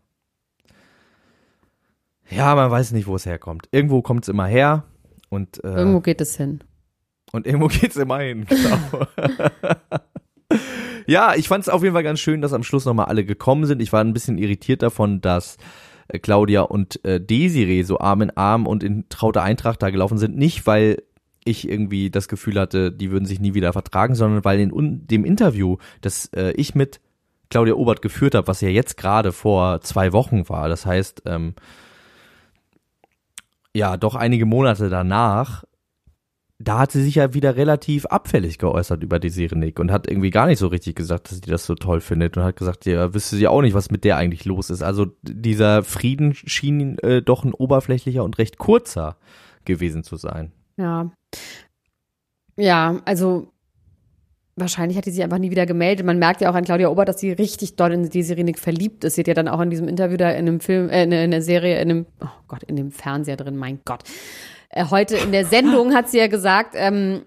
Ja, 2.30 2.54
man 2.56 2.70
weiß 2.70 2.92
nicht, 2.92 3.08
wo 3.08 3.16
es 3.16 3.26
herkommt. 3.26 3.68
Irgendwo 3.72 4.02
kommt 4.02 4.26
es 4.26 4.30
immer 4.30 4.46
her 4.46 4.84
und, 5.30 5.64
äh, 5.64 5.70
Irgendwo 5.70 6.02
geht 6.02 6.22
es 6.22 6.36
hin. 6.38 6.64
und 7.32 7.48
irgendwo 7.48 7.68
geht's 7.80 7.96
immer 7.96 8.20
hin. 8.20 8.46
Genau. 8.48 9.08
ja, 11.08 11.34
ich 11.36 11.48
fand 11.48 11.64
es 11.64 11.70
auf 11.70 11.82
jeden 11.82 11.94
Fall 11.94 12.04
ganz 12.04 12.20
schön, 12.20 12.42
dass 12.42 12.54
am 12.54 12.64
Schluss 12.64 12.86
nochmal 12.86 13.08
alle 13.08 13.26
gekommen 13.26 13.66
sind. 13.66 13.82
Ich 13.82 13.92
war 13.92 14.04
ein 14.04 14.14
bisschen 14.14 14.38
irritiert 14.38 14.84
davon, 14.84 15.22
dass 15.22 15.58
äh, 16.08 16.20
Claudia 16.20 16.62
und 16.62 17.04
äh, 17.06 17.20
Desiree 17.20 17.84
so 17.84 18.00
Arm 18.00 18.22
in 18.22 18.36
Arm 18.36 18.68
und 18.68 18.84
in 18.84 19.10
trauter 19.10 19.44
Eintracht 19.44 19.82
da 19.82 19.90
gelaufen 19.90 20.18
sind. 20.18 20.38
Nicht, 20.38 20.68
weil 20.68 21.04
ich 21.46 21.68
irgendwie 21.68 22.10
das 22.10 22.28
Gefühl 22.28 22.60
hatte, 22.60 22.92
die 22.92 23.12
würden 23.12 23.26
sich 23.26 23.40
nie 23.40 23.54
wieder 23.54 23.74
vertragen, 23.74 24.16
sondern 24.16 24.44
weil 24.44 24.60
in 24.60 25.08
dem 25.08 25.26
Interview, 25.26 25.78
das 26.02 26.26
äh, 26.36 26.52
ich 26.52 26.76
mit 26.76 27.00
Claudia 27.50 27.76
Obert 27.76 28.02
geführt 28.02 28.36
habe, 28.36 28.48
was 28.48 28.62
ja 28.62 28.70
jetzt 28.70 28.98
gerade 28.98 29.32
vor 29.32 29.82
zwei 29.82 30.12
Wochen 30.12 30.50
war, 30.50 30.68
das 30.68 30.86
heißt, 30.86 31.24
ähm, 31.26 31.56
ja, 33.74 33.96
doch 33.96 34.16
einige 34.16 34.46
Monate 34.46 34.90
danach, 34.90 35.64
da 36.60 36.80
hat 36.80 36.92
sie 36.92 37.04
sich 37.04 37.16
ja 37.16 37.34
wieder 37.34 37.56
relativ 37.56 38.06
abfällig 38.08 38.58
geäußert 38.58 39.04
über 39.04 39.20
die 39.20 39.30
Sirenik 39.30 39.80
und 39.80 39.92
hat 39.92 40.08
irgendwie 40.08 40.32
gar 40.32 40.48
nicht 40.48 40.58
so 40.58 40.68
richtig 40.68 40.96
gesagt, 40.96 41.30
dass 41.30 41.38
sie 41.38 41.52
das 41.52 41.66
so 41.66 41.76
toll 41.76 42.02
findet 42.02 42.36
und 42.36 42.44
hat 42.44 42.56
gesagt, 42.56 42.86
ja, 42.86 43.14
wüsste 43.14 43.36
sie 43.36 43.48
auch 43.48 43.62
nicht, 43.62 43.76
was 43.76 43.92
mit 43.92 44.04
der 44.04 44.18
eigentlich 44.18 44.46
los 44.46 44.72
ist. 44.72 44.82
Also 44.82 45.08
dieser 45.22 45.84
Frieden 45.84 46.34
schien 46.34 46.98
äh, 47.00 47.22
doch 47.22 47.44
ein 47.44 47.54
oberflächlicher 47.54 48.24
und 48.24 48.40
recht 48.40 48.58
kurzer 48.58 49.18
gewesen 49.66 50.04
zu 50.04 50.16
sein. 50.16 50.52
Ja. 50.78 51.12
Ja, 52.56 53.02
also 53.06 53.52
wahrscheinlich 54.56 54.98
hat 54.98 55.06
die 55.06 55.12
sich 55.12 55.24
einfach 55.24 55.38
nie 55.38 55.52
wieder 55.52 55.68
gemeldet. 55.68 56.08
Man 56.08 56.18
merkt 56.18 56.42
ja 56.42 56.50
auch 56.50 56.56
an 56.56 56.64
Claudia 56.64 56.90
Obert, 56.90 57.08
dass 57.08 57.20
sie 57.20 57.34
richtig 57.34 57.76
doll 57.76 57.92
in 57.94 58.10
die 58.10 58.24
Sirenik 58.24 58.58
verliebt 58.58 59.04
ist. 59.04 59.14
Sie 59.14 59.22
hat 59.22 59.28
ja 59.28 59.36
dann 59.36 59.48
auch 59.48 59.62
in 59.62 59.70
diesem 59.70 59.88
Interview 59.88 60.18
da 60.18 60.32
in 60.32 60.48
einem 60.48 60.60
Film, 60.60 60.90
äh, 60.90 61.04
in, 61.04 61.12
in 61.12 61.30
der 61.30 61.44
Serie, 61.44 61.80
in 61.80 61.92
einem, 61.92 62.06
oh 62.20 62.28
Gott, 62.48 62.64
in 62.64 62.76
dem 62.76 62.90
Fernseher 62.90 63.38
drin, 63.38 63.58
mein 63.58 63.80
Gott. 63.86 64.04
Äh, 64.70 64.86
heute 64.90 65.18
in 65.18 65.32
der 65.32 65.46
Sendung 65.46 65.94
hat 65.94 66.10
sie 66.10 66.18
ja 66.20 66.28
gesagt, 66.28 66.74
ähm, 66.76 67.26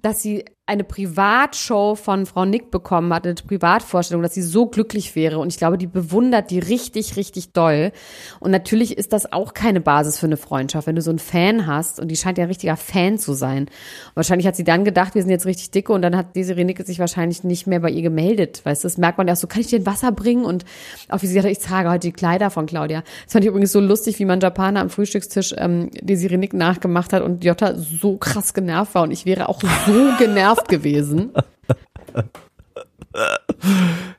dass 0.00 0.22
sie 0.22 0.44
eine 0.64 0.84
Privatshow 0.84 1.96
von 1.96 2.24
Frau 2.24 2.44
Nick 2.44 2.70
bekommen 2.70 3.12
hat, 3.12 3.26
eine 3.26 3.34
Privatvorstellung, 3.34 4.22
dass 4.22 4.34
sie 4.34 4.42
so 4.42 4.66
glücklich 4.66 5.16
wäre. 5.16 5.40
Und 5.40 5.48
ich 5.52 5.58
glaube, 5.58 5.76
die 5.76 5.88
bewundert 5.88 6.52
die 6.52 6.60
richtig, 6.60 7.16
richtig 7.16 7.52
doll. 7.52 7.90
Und 8.38 8.52
natürlich 8.52 8.96
ist 8.96 9.12
das 9.12 9.32
auch 9.32 9.54
keine 9.54 9.80
Basis 9.80 10.20
für 10.20 10.26
eine 10.26 10.36
Freundschaft, 10.36 10.86
wenn 10.86 10.94
du 10.94 11.02
so 11.02 11.10
einen 11.10 11.18
Fan 11.18 11.66
hast 11.66 11.98
und 11.98 12.06
die 12.08 12.16
scheint 12.16 12.38
ja 12.38 12.44
ein 12.44 12.48
richtiger 12.48 12.76
Fan 12.76 13.18
zu 13.18 13.32
sein. 13.32 13.62
Und 13.64 13.70
wahrscheinlich 14.14 14.46
hat 14.46 14.54
sie 14.54 14.62
dann 14.62 14.84
gedacht, 14.84 15.16
wir 15.16 15.22
sind 15.22 15.32
jetzt 15.32 15.46
richtig 15.46 15.72
dicke 15.72 15.92
und 15.92 16.00
dann 16.00 16.16
hat 16.16 16.36
Desiree 16.36 16.62
Nick 16.62 16.80
sich 16.86 17.00
wahrscheinlich 17.00 17.42
nicht 17.42 17.66
mehr 17.66 17.80
bei 17.80 17.90
ihr 17.90 18.02
gemeldet. 18.02 18.64
Weißt 18.64 18.84
du, 18.84 18.86
das 18.86 18.98
merkt 18.98 19.18
man 19.18 19.26
ja 19.26 19.34
auch 19.34 19.38
so, 19.38 19.48
kann 19.48 19.62
ich 19.62 19.66
dir 19.66 19.80
ein 19.80 19.86
Wasser 19.86 20.12
bringen? 20.12 20.44
Und 20.44 20.64
auch 21.08 21.22
wie 21.22 21.26
sie 21.26 21.36
hat, 21.40 21.46
ich 21.46 21.58
trage 21.58 21.90
heute 21.90 22.06
die 22.06 22.12
Kleider 22.12 22.50
von 22.50 22.66
Claudia. 22.66 23.02
Das 23.24 23.32
fand 23.32 23.44
ich 23.44 23.48
übrigens 23.48 23.72
so 23.72 23.80
lustig, 23.80 24.20
wie 24.20 24.24
man 24.24 24.38
Japaner 24.38 24.80
am 24.80 24.90
Frühstückstisch 24.90 25.56
ähm, 25.58 25.90
Desiree 26.00 26.36
Nick 26.36 26.54
nachgemacht 26.54 27.12
hat 27.12 27.22
und 27.22 27.42
Jota 27.42 27.74
so 27.74 28.16
krass 28.16 28.54
genervt 28.54 28.94
war 28.94 29.02
und 29.02 29.10
ich 29.10 29.26
wäre 29.26 29.48
auch 29.48 29.60
so 29.60 30.10
genervt 30.18 30.51
gewesen. 30.64 31.32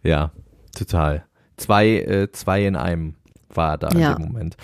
Ja, 0.03 0.31
total. 0.75 1.25
Zwei, 1.57 1.87
äh, 1.99 2.31
zwei 2.31 2.65
in 2.65 2.75
einem 2.75 3.15
war 3.53 3.77
da 3.77 3.89
Ja. 3.97 4.13
dem 4.15 4.25
Moment. 4.25 4.55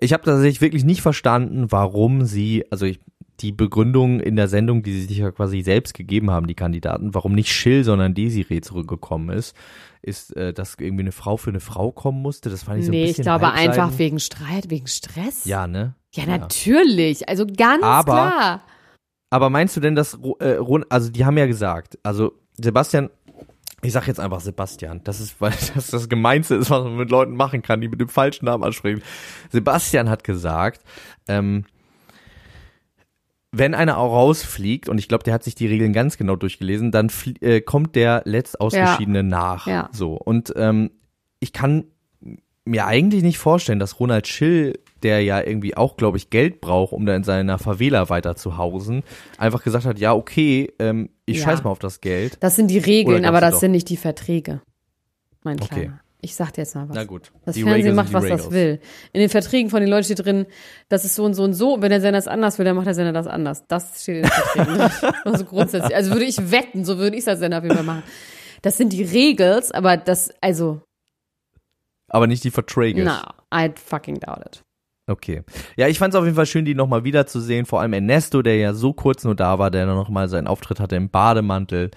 Ich 0.00 0.12
habe 0.12 0.22
tatsächlich 0.24 0.60
wirklich 0.60 0.84
nicht 0.84 1.02
verstanden, 1.02 1.70
warum 1.70 2.24
sie, 2.24 2.64
also 2.70 2.84
ich, 2.86 3.00
die 3.40 3.52
Begründung 3.52 4.20
in 4.20 4.36
der 4.36 4.48
Sendung, 4.48 4.82
die 4.82 4.92
sie 4.92 5.06
sich 5.06 5.18
ja 5.18 5.30
quasi 5.30 5.62
selbst 5.62 5.94
gegeben 5.94 6.30
haben, 6.30 6.46
die 6.46 6.54
Kandidaten, 6.54 7.14
warum 7.14 7.34
nicht 7.34 7.52
Schill, 7.52 7.84
sondern 7.84 8.14
Desiree 8.14 8.60
zurückgekommen 8.60 9.30
ist, 9.30 9.54
ist, 10.02 10.36
äh, 10.36 10.52
dass 10.52 10.76
irgendwie 10.78 11.04
eine 11.04 11.12
Frau 11.12 11.36
für 11.36 11.50
eine 11.50 11.60
Frau 11.60 11.90
kommen 11.90 12.20
musste. 12.22 12.50
Das 12.50 12.62
fand 12.64 12.80
ich 12.80 12.86
so 12.86 12.90
ein 12.92 12.96
nee, 12.98 13.06
bisschen 13.06 13.22
ich 13.22 13.24
glaube 13.24 13.50
einfach 13.52 13.98
wegen 13.98 14.20
Streit, 14.20 14.70
wegen 14.70 14.86
Stress. 14.86 15.44
Ja, 15.46 15.66
ne? 15.66 15.94
Ja, 16.12 16.26
natürlich. 16.26 17.28
Also 17.28 17.46
ganz 17.46 17.82
Aber- 17.82 18.12
klar. 18.12 18.62
Aber 19.30 19.50
meinst 19.50 19.76
du 19.76 19.80
denn, 19.80 19.94
dass, 19.94 20.18
äh, 20.38 20.52
Ron- 20.54 20.86
also 20.88 21.10
die 21.10 21.24
haben 21.24 21.36
ja 21.38 21.46
gesagt, 21.46 21.98
also 22.02 22.32
Sebastian, 22.56 23.10
ich 23.82 23.92
sag 23.92 24.06
jetzt 24.06 24.20
einfach 24.20 24.40
Sebastian, 24.40 25.00
das 25.04 25.20
ist, 25.20 25.36
weil 25.40 25.52
das 25.74 25.88
das 25.88 26.08
Gemeinste 26.08 26.54
ist, 26.56 26.70
was 26.70 26.84
man 26.84 26.96
mit 26.96 27.10
Leuten 27.10 27.34
machen 27.36 27.62
kann, 27.62 27.80
die 27.80 27.88
mit 27.88 28.00
dem 28.00 28.08
falschen 28.08 28.44
Namen 28.46 28.64
ansprechen. 28.64 29.02
Sebastian 29.50 30.08
hat 30.08 30.24
gesagt, 30.24 30.82
ähm, 31.28 31.64
wenn 33.56 33.74
einer 33.74 33.98
auch 33.98 34.12
rausfliegt, 34.12 34.88
und 34.88 34.98
ich 34.98 35.06
glaube, 35.08 35.22
der 35.22 35.32
hat 35.34 35.44
sich 35.44 35.54
die 35.54 35.66
Regeln 35.68 35.92
ganz 35.92 36.16
genau 36.16 36.34
durchgelesen, 36.34 36.90
dann 36.90 37.08
äh, 37.40 37.60
kommt 37.60 37.94
der 37.94 38.22
Letztausgeschiedene 38.24 39.22
nach. 39.22 39.66
Ja. 39.68 39.88
So. 39.92 40.14
Und 40.14 40.52
ähm, 40.56 40.90
ich 41.38 41.52
kann 41.52 41.84
mir 42.64 42.86
eigentlich 42.86 43.22
nicht 43.22 43.38
vorstellen, 43.38 43.78
dass 43.78 44.00
Ronald 44.00 44.26
Schill, 44.26 44.78
der 45.02 45.22
ja 45.22 45.40
irgendwie 45.40 45.76
auch, 45.76 45.96
glaube 45.96 46.16
ich, 46.16 46.30
Geld 46.30 46.60
braucht, 46.60 46.92
um 46.92 47.04
da 47.04 47.14
in 47.14 47.24
seiner 47.24 47.58
Favela 47.58 48.08
weiter 48.08 48.36
zu 48.36 48.56
hausen, 48.56 49.02
einfach 49.36 49.62
gesagt 49.62 49.84
hat, 49.84 49.98
ja, 49.98 50.14
okay, 50.14 50.72
ähm, 50.78 51.10
ich 51.26 51.38
Ja. 51.38 51.44
scheiß 51.44 51.64
mal 51.64 51.70
auf 51.70 51.78
das 51.78 52.00
Geld. 52.00 52.38
Das 52.40 52.56
sind 52.56 52.68
die 52.68 52.78
Regeln, 52.78 53.24
aber 53.26 53.40
das 53.40 53.54
doch? 53.54 53.60
sind 53.60 53.72
nicht 53.72 53.88
die 53.90 53.96
Verträge. 53.98 54.62
Mein 55.42 55.60
Okay. 55.60 55.68
Kleiner. 55.74 56.00
Ich 56.22 56.36
sag 56.36 56.52
dir 56.54 56.62
jetzt 56.62 56.74
mal 56.74 56.88
was. 56.88 56.94
Na 56.96 57.04
gut. 57.04 57.32
Das 57.44 57.54
die 57.54 57.62
Fernsehen 57.64 57.82
Regels 57.90 57.96
macht, 57.96 58.14
was 58.14 58.26
das 58.26 58.50
will. 58.50 58.80
In 59.12 59.20
den 59.20 59.28
Verträgen 59.28 59.68
von 59.68 59.80
den 59.82 59.90
Leuten 59.90 60.04
steht 60.04 60.24
drin, 60.24 60.46
das 60.88 61.04
ist 61.04 61.16
so 61.16 61.24
und 61.24 61.34
so 61.34 61.42
und 61.42 61.52
so. 61.52 61.74
Und 61.74 61.82
wenn 61.82 61.90
der 61.90 62.00
Sender 62.00 62.16
das 62.16 62.28
anders 62.28 62.56
will, 62.58 62.64
dann 62.64 62.76
macht 62.76 62.86
der 62.86 62.94
Sender 62.94 63.12
das 63.12 63.26
anders. 63.26 63.64
Das 63.68 64.02
steht 64.02 64.16
in 64.16 64.22
den 64.22 64.30
Verträgen. 64.30 65.12
also 65.26 65.44
grundsätzlich. 65.44 65.94
Also 65.94 66.12
würde 66.12 66.24
ich 66.24 66.50
wetten, 66.50 66.86
so 66.86 66.96
würde 66.96 67.14
ich 67.16 67.24
es 67.24 67.28
als 67.28 67.40
Sender 67.40 67.58
auf 67.58 67.64
jeden 67.64 67.76
Fall 67.76 67.84
machen. 67.84 68.04
Das 68.62 68.78
sind 68.78 68.94
die 68.94 69.02
Regels, 69.02 69.70
aber 69.70 69.98
das, 69.98 70.30
also, 70.40 70.80
Aber 72.14 72.28
nicht 72.28 72.44
die 72.44 72.52
Verträge. 72.52 73.02
no, 73.02 73.18
I 73.52 73.72
fucking 73.74 74.20
doubt 74.20 74.46
it. 74.46 74.62
Okay. 75.08 75.42
Ja, 75.76 75.88
ich 75.88 75.98
fand 75.98 76.14
es 76.14 76.18
auf 76.18 76.24
jeden 76.24 76.36
Fall 76.36 76.46
schön, 76.46 76.64
die 76.64 76.76
nochmal 76.76 77.02
wiederzusehen. 77.02 77.66
Vor 77.66 77.80
allem 77.80 77.92
Ernesto, 77.92 78.40
der 78.40 78.56
ja 78.56 78.72
so 78.72 78.92
kurz 78.92 79.24
nur 79.24 79.34
da 79.34 79.58
war, 79.58 79.72
der 79.72 79.84
dann 79.84 79.96
nochmal 79.96 80.28
seinen 80.28 80.46
Auftritt 80.46 80.78
hatte 80.78 80.94
im 80.94 81.10
Bademantel. 81.10 81.90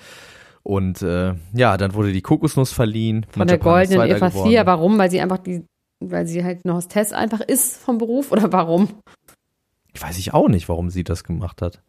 Und 0.63 1.03
äh, 1.03 1.35
ja, 1.53 1.77
dann 1.77 1.93
wurde 1.93 2.11
die 2.11 2.23
Kokosnuss 2.23 2.73
verliehen. 2.73 3.27
Von 3.29 3.45
der 3.45 3.59
goldenen 3.59 4.09
Eva. 4.09 4.31
Thea. 4.31 4.65
Warum? 4.65 4.97
Weil 4.97 5.11
sie 5.11 5.21
einfach 5.21 5.37
die, 5.37 5.63
weil 5.99 6.25
sie 6.25 6.43
halt 6.43 6.65
eine 6.65 6.73
Hostess 6.73 7.13
einfach 7.13 7.41
ist 7.41 7.77
vom 7.77 7.99
Beruf 7.99 8.31
oder 8.31 8.51
warum? 8.51 8.89
Ich 9.93 10.01
weiß 10.01 10.17
ich 10.17 10.33
auch 10.33 10.49
nicht, 10.49 10.67
warum 10.67 10.89
sie 10.89 11.03
das 11.03 11.23
gemacht 11.23 11.61
hat. 11.61 11.83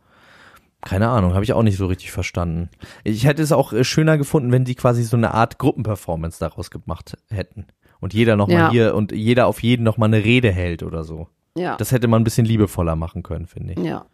Keine 0.83 1.09
Ahnung, 1.09 1.33
habe 1.33 1.45
ich 1.45 1.55
auch 1.55 1.62
nicht 1.62 1.77
so 1.77 1.87
richtig 1.87 2.12
verstanden. 2.12 2.69
Ich 3.03 3.25
hätte 3.25 3.43
es 3.43 3.53
auch 3.53 3.73
äh, 3.73 3.83
schöner 3.83 4.17
gefunden, 4.17 4.53
wenn 4.53 4.64
die 4.64 4.77
quasi 4.77 5.03
so 5.03 5.17
eine 5.17 5.33
Art 5.35 5.59
Gruppenperformance 5.59 6.38
daraus 6.38 6.71
gemacht 6.71 7.17
hätten. 7.31 7.67
Und 8.01 8.15
jeder 8.15 8.37
nochmal 8.37 8.57
Ja. 8.57 8.71
hier 8.71 8.95
und 8.95 9.13
jeder 9.13 9.47
auf 9.47 9.63
jeden 9.63 9.83
nochmal 9.83 10.09
eine 10.09 10.25
Rede 10.25 10.51
hält 10.53 10.83
oder 10.83 11.05
so. 11.05 11.27
Ja. 11.57 11.77
Das 11.77 11.91
hätte 11.93 12.07
man 12.09 12.21
ein 12.21 12.25
bisschen 12.25 12.47
liebevoller 12.47 12.95
machen 12.97 13.23
können, 13.23 13.47
finde 13.47 13.73
ich. 13.75 13.79
Ja, 13.81 14.07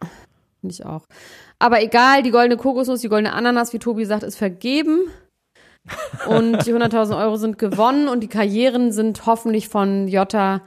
finde 0.60 0.72
ich 0.72 0.84
auch. 0.86 1.02
Aber 1.58 1.82
egal, 1.82 2.22
die 2.22 2.30
goldene 2.30 2.56
Kokosnuss, 2.56 3.00
die 3.02 3.08
goldene 3.08 3.34
Ananas, 3.34 3.72
wie 3.72 3.78
Tobi 3.78 4.04
sagt, 4.06 4.22
ist 4.22 4.36
vergeben. 4.36 5.00
Und 6.26 6.66
die 6.66 6.72
100.000 6.72 7.18
Euro 7.18 7.36
sind 7.36 7.58
gewonnen 7.58 8.08
und 8.08 8.20
die 8.22 8.28
Karrieren 8.28 8.90
sind 8.90 9.26
hoffentlich 9.26 9.68
von 9.68 10.08
Jota, 10.08 10.62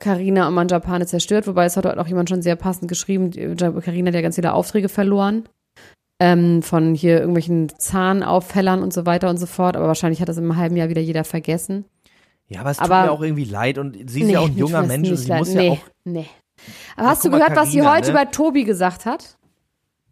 Karina 0.00 0.48
und 0.48 0.54
Manjapane 0.54 1.06
zerstört. 1.06 1.46
Wobei 1.46 1.66
es 1.66 1.76
hat 1.76 1.86
heute 1.86 2.00
auch 2.00 2.08
jemand 2.08 2.28
schon 2.28 2.42
sehr 2.42 2.56
passend 2.56 2.88
geschrieben. 2.88 3.30
Karina 3.30 4.08
hat 4.08 4.14
ja 4.14 4.22
ganz 4.22 4.34
viele 4.34 4.52
Aufträge 4.54 4.88
verloren. 4.88 5.44
Ähm, 6.22 6.62
von 6.62 6.94
hier 6.94 7.18
irgendwelchen 7.20 7.68
Zahnauffällern 7.78 8.82
und 8.82 8.92
so 8.92 9.06
weiter 9.06 9.30
und 9.30 9.38
so 9.38 9.46
fort. 9.46 9.76
Aber 9.76 9.86
wahrscheinlich 9.86 10.20
hat 10.20 10.28
das 10.28 10.36
im 10.36 10.56
halben 10.56 10.76
Jahr 10.76 10.88
wieder 10.88 11.00
jeder 11.00 11.22
vergessen. 11.24 11.84
Ja, 12.50 12.60
aber 12.60 12.70
es 12.70 12.76
tut 12.78 12.86
Aber- 12.90 13.02
mir 13.04 13.12
auch 13.12 13.22
irgendwie 13.22 13.44
leid 13.44 13.78
und 13.78 13.96
sie 14.10 14.22
ist 14.22 14.30
ja 14.30 14.40
auch 14.40 14.46
ein 14.46 14.56
junger 14.56 14.80
tut 14.80 14.88
Mensch 14.88 15.08
und 15.08 15.16
sie 15.16 15.28
leid. 15.28 15.38
muss 15.38 15.48
nee, 15.54 15.66
ja 15.68 15.72
auch. 15.72 15.78
Nee. 16.04 16.26
Aber 16.96 17.06
hast 17.08 17.24
du 17.24 17.30
gehört, 17.30 17.56
was 17.56 17.70
sie 17.70 17.78
Carina, 17.78 17.94
heute 17.96 18.12
ne? 18.12 18.20
über 18.20 18.30
Tobi 18.30 18.64
gesagt 18.64 19.06
hat? 19.06 19.38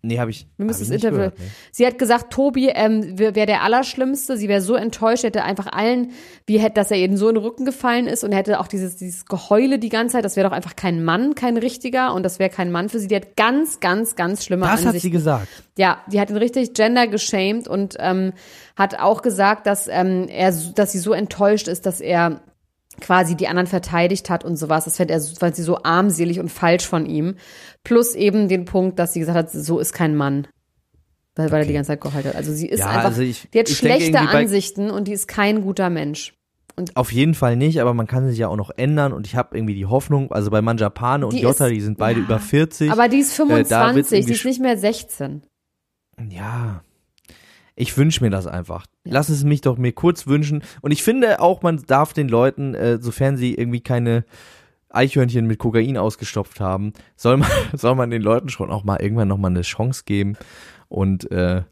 Nee, 0.01 0.21
habe 0.21 0.31
ich. 0.31 0.47
Wir 0.57 0.67
müssen 0.67 0.81
das 0.81 0.91
Interview. 0.91 1.17
gehört, 1.17 1.39
nee. 1.39 1.47
Sie 1.73 1.85
hat 1.85 1.99
gesagt, 1.99 2.33
Tobi 2.33 2.69
ähm, 2.69 3.19
wäre 3.19 3.47
der 3.47 3.63
Allerschlimmste. 3.63 4.37
Sie 4.37 4.49
wäre 4.49 4.61
so 4.61 4.77
enttäuscht, 4.77 5.25
hätte 5.25 5.43
einfach 5.43 5.67
allen, 5.73 6.13
wie 6.47 6.59
hätte, 6.59 6.75
dass 6.75 6.93
er 6.93 6.99
ihnen 6.99 7.17
so 7.17 7.29
in 7.29 7.35
den 7.35 7.43
Rücken 7.45 7.65
gefallen 7.65 8.07
ist 8.07 8.23
und 8.23 8.31
er 8.31 8.39
hätte 8.39 8.61
auch 8.61 8.69
dieses, 8.69 8.97
dieses 8.97 9.27
Geheule 9.27 9.81
die 9.81 9.89
ganze 9.89 10.13
Zeit. 10.13 10.25
Das 10.25 10.37
wäre 10.37 10.49
doch 10.49 10.55
einfach 10.57 10.77
kein 10.77 11.03
Mann, 11.05 11.35
kein 11.35 11.57
richtiger 11.57 12.15
und 12.15 12.23
das 12.23 12.39
wäre 12.39 12.49
kein 12.51 12.71
Mann 12.71 12.89
für 12.89 13.01
sie. 13.01 13.09
Die 13.09 13.17
hat 13.17 13.37
ganz, 13.37 13.81
ganz, 13.81 14.15
ganz 14.15 14.45
schlimme 14.45 14.67
Das 14.67 14.81
hat 14.81 14.87
Ansichten. 14.87 15.01
sie 15.09 15.11
gesagt. 15.11 15.49
Ja, 15.77 15.99
die 16.07 16.21
hat 16.21 16.31
ihn 16.31 16.37
richtig 16.37 16.75
gender 16.75 17.09
geshamed 17.09 17.67
und 17.67 17.97
ähm, 17.99 18.33
hat 18.77 19.01
auch 19.01 19.23
gesagt, 19.23 19.67
dass 19.67 19.89
ähm, 19.89 20.27
er, 20.29 20.53
dass 20.53 20.93
sie 20.93 20.99
so 20.99 21.13
enttäuscht 21.13 21.67
ist, 21.67 21.87
dass 21.87 22.01
er 22.01 22.41
quasi 23.01 23.37
die 23.37 23.49
anderen 23.49 23.67
verteidigt 23.67 24.31
hat 24.31 24.45
und 24.45 24.57
sowas. 24.57 24.85
Das 24.85 24.97
fand 24.97 25.11
er, 25.11 25.21
fand 25.21 25.57
sie 25.57 25.63
so 25.63 25.83
armselig 25.83 26.41
und 26.41 26.49
falsch 26.51 26.87
von 26.87 27.07
ihm. 27.07 27.37
Plus 27.85 28.15
eben 28.15 28.49
den 28.49 28.65
Punkt, 28.65 28.99
dass 28.99 29.13
sie 29.13 29.21
gesagt 29.21 29.37
hat, 29.39 29.51
so 29.51 29.79
ist 29.79 29.93
kein 29.93 30.17
Mann. 30.17 30.47
Weil, 31.37 31.53
weil 31.53 31.61
er 31.63 31.67
die 31.67 31.73
ganze 31.73 31.89
Zeit 31.89 32.01
geheult 32.01 32.25
hat. 32.27 32.35
Also 32.35 32.53
sie 32.53 32.67
ist 32.69 32.81
Ja, 32.81 32.89
einfach, 32.89 33.05
also 33.05 33.23
ich- 33.23 33.49
die 33.55 33.61
hat 33.61 33.69
schlechte 33.69 34.19
Ansichten 34.19 34.91
und 34.91 35.07
die 35.07 35.13
ist 35.13 35.29
kein 35.29 35.63
guter 35.63 35.89
Mensch. 35.89 36.35
Auf 36.95 37.11
jeden 37.13 37.35
Fall 37.35 37.57
nicht, 37.57 37.81
aber 37.81 37.93
man 37.95 38.07
kann 38.07 38.29
sich 38.29 38.39
ja 38.39 38.47
auch 38.49 38.57
noch 38.57 38.71
ändern 38.77 39.13
und 39.13 39.27
ich 39.27 39.35
habe 39.37 39.57
irgendwie 39.57 39.75
die 39.75 39.87
Hoffnung, 39.87 40.31
also 40.33 40.51
bei 40.51 40.63
Manjapane 40.63 41.27
und 41.27 41.33
Die 41.35 41.41
Jota, 41.41 41.67
ist- 41.67 41.73
die 41.75 41.81
sind 41.81 41.99
beide 41.99 42.21
ja. 42.21 42.27
über 42.27 42.39
40. 42.39 42.91
Aber 42.93 43.09
die 43.09 43.19
ist 43.19 43.37
da 43.39 43.49
wird's 43.49 43.69
25, 43.69 44.13
irgendwie 44.13 44.27
sie 44.29 44.33
ist 44.39 44.45
nicht 44.45 44.61
mehr 44.61 44.77
16. 44.79 45.43
Ja. 46.31 46.83
Ich 47.81 47.97
wünsche 47.97 48.25
mir 48.25 48.31
das 48.31 48.49
einfach. 48.49 48.87
Lass 49.05 49.29
es 49.29 49.45
mich 49.45 49.61
doch 49.61 49.79
mir 49.79 49.93
kurz 49.93 50.27
wünschen. 50.27 50.65
Und 50.81 50.91
ich 50.91 51.05
finde 51.05 51.41
auch, 51.41 51.63
man 51.63 51.81
darf 51.87 52.13
den 52.13 52.29
Leuten, 52.29 52.75
äh, 52.75 52.99
sofern 53.01 53.37
sie 53.37 53.55
irgendwie 53.55 53.81
keine 53.81 54.25
Eichhörnchen 54.89 55.47
mit 55.47 55.61
Kokain 55.61 55.97
ausgestopft 55.97 56.59
haben, 56.59 56.93
soll 57.15 57.37
man, 57.37 57.49
soll 57.75 57.95
man 57.95 58.11
den 58.11 58.21
Leuten 58.21 58.49
schon 58.49 58.73
auch 58.73 58.83
mal 58.83 59.01
irgendwann 59.01 59.29
noch 59.29 59.39
mal 59.39 59.47
eine 59.47 59.63
Chance 59.63 60.03
geben. 60.07 60.37
Und 60.89 61.31
äh, 61.31 61.63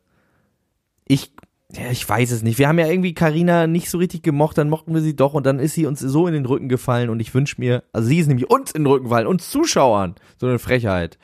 ich, 1.08 1.32
ja, 1.72 1.90
ich 1.90 2.08
weiß 2.08 2.30
es 2.30 2.44
nicht. 2.44 2.58
Wir 2.58 2.68
haben 2.68 2.78
ja 2.78 2.86
irgendwie 2.86 3.14
Karina 3.14 3.66
nicht 3.66 3.90
so 3.90 3.98
richtig 3.98 4.22
gemocht, 4.22 4.58
dann 4.58 4.70
mochten 4.70 4.94
wir 4.94 5.00
sie 5.00 5.16
doch 5.16 5.34
und 5.34 5.44
dann 5.44 5.58
ist 5.58 5.74
sie 5.74 5.86
uns 5.86 5.98
so 5.98 6.28
in 6.28 6.34
den 6.34 6.46
Rücken 6.46 6.68
gefallen 6.68 7.10
und 7.10 7.18
ich 7.18 7.34
wünsche 7.34 7.56
mir, 7.58 7.82
also 7.92 8.06
sie 8.06 8.20
ist 8.20 8.28
nämlich 8.28 8.48
uns 8.48 8.70
in 8.70 8.84
den 8.84 8.92
Rücken 8.92 9.06
gefallen, 9.06 9.26
uns 9.26 9.50
Zuschauern. 9.50 10.14
So 10.38 10.46
eine 10.46 10.60
Frechheit 10.60 11.18